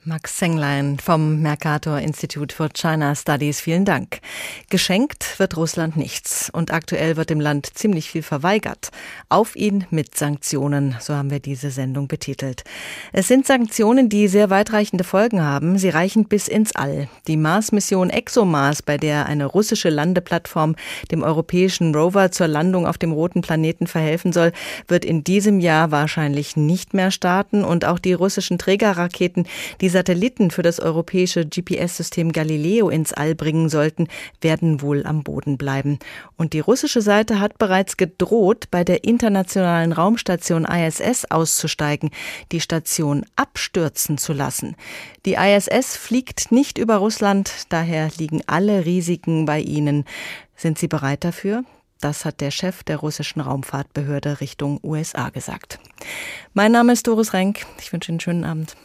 Max 0.07 0.39
Senglein 0.39 0.99
vom 0.99 1.41
Mercator 1.41 1.99
Institute 1.99 2.55
for 2.55 2.69
China 2.69 3.15
Studies, 3.15 3.63
vielen 3.63 3.87
Dank. 3.87 4.19
Geschenkt 4.69 5.39
wird 5.39 5.57
Russland 5.57 5.97
nichts 5.97 6.51
und 6.51 6.75
aktuell 6.75 7.17
wird 7.17 7.31
dem 7.31 7.41
Land 7.41 7.71
ziemlich 7.73 8.11
viel 8.11 8.23
verweigert. 8.23 8.91
Auf 9.31 9.57
ihn 9.57 9.87
mit 9.89 10.15
Sanktionen, 10.15 10.95
so 11.01 11.15
haben 11.15 11.31
wir 11.31 11.41
diese 11.41 11.71
Sendung 11.71 12.07
betitelt. 12.07 12.65
Es 13.15 13.29
sind 13.29 13.47
Sanktionen, 13.47 14.11
die 14.11 14.29
sehr 14.29 14.51
weitreichende 14.51 15.05
Folgen 15.05 15.41
haben. 15.41 15.79
Sie 15.79 15.89
reichen 15.89 16.27
bis 16.27 16.49
ins 16.49 16.77
All. 16.77 17.09
Die 17.27 17.39
Mars-Mission 17.39 18.11
ExoMars, 18.11 18.83
bei 18.83 18.99
der 18.99 19.25
eine 19.25 19.47
russische 19.47 19.89
Landeplattform 19.89 20.77
dem 21.11 21.23
europäischen 21.23 21.95
Rover 21.95 22.31
zur 22.31 22.49
Landung 22.49 22.87
auf 22.87 22.99
dem 22.99 23.13
roten 23.13 23.41
Planeten 23.41 23.87
verhelfen 23.87 24.35
soll, 24.35 24.53
wird 24.87 25.07
in 25.07 25.25
diesem 25.25 25.61
Jahr 25.61 25.93
wahrscheinlich 25.93 26.59
nicht 26.59 26.93
mehr 26.93 27.11
starten 27.11 27.65
und 27.65 27.87
auch 27.87 27.99
die 27.99 28.13
russischen 28.13 28.59
Trägerraketen, 28.59 29.47
die 29.81 29.94
Satelliten 29.95 30.51
für 30.51 30.63
das 30.63 30.81
europäische 30.81 31.47
GPS-System 31.47 32.33
Galileo 32.33 32.91
ins 32.91 33.13
All 33.13 33.35
bringen 33.35 33.69
sollten, 33.69 34.09
werden 34.41 34.83
wohl 34.83 35.07
am 35.07 35.23
Boden 35.23 35.57
bleiben. 35.57 35.99
Und 36.37 36.53
die 36.53 36.61
russische 36.61 37.01
Seite 37.01 37.41
hat 37.41 37.59
bereits 37.59 37.97
gedroht, 37.97 38.67
bei 38.71 38.85
der 38.85 39.05
internationalen 39.05 39.93
Raumstation 39.93 40.65
ISS 40.67 41.25
auszusteigen, 41.31 42.11
die 42.53 42.61
Station 42.61 43.25
abstürzen 43.37 44.19
zu 44.19 44.33
lassen. 44.33 44.77
Die 45.25 45.35
ISS 45.35 45.97
fliegt 45.97 46.53
nicht 46.53 46.77
über 46.77 46.97
Russland, 46.97 47.67
daher 47.69 48.11
liegen 48.19 48.43
alle 48.47 48.85
Risiken 48.85 49.47
bei 49.47 49.61
ihnen. 49.61 50.05
Sind 50.57 50.79
Sie 50.79 50.89
bereit 50.89 51.25
dafür? 51.25 51.65
Das 52.01 52.25
hat 52.25 52.41
der 52.41 52.51
Chef 52.51 52.83
der 52.83 52.99
russischen 52.99 53.41
Raumfahrtbehörde 53.41 54.41
Richtung 54.41 54.81
USA 54.83 55.31
gesagt. 55.31 55.79
Mein 56.53 56.73
Name 56.73 56.93
ist 56.93 57.07
Doris 57.07 57.33
Renk. 57.33 57.65
Ich 57.81 57.93
wünsche 57.93 58.11
Ihnen 58.11 58.17
einen 58.17 58.21
schönen 58.21 58.45
Abend. 58.45 58.77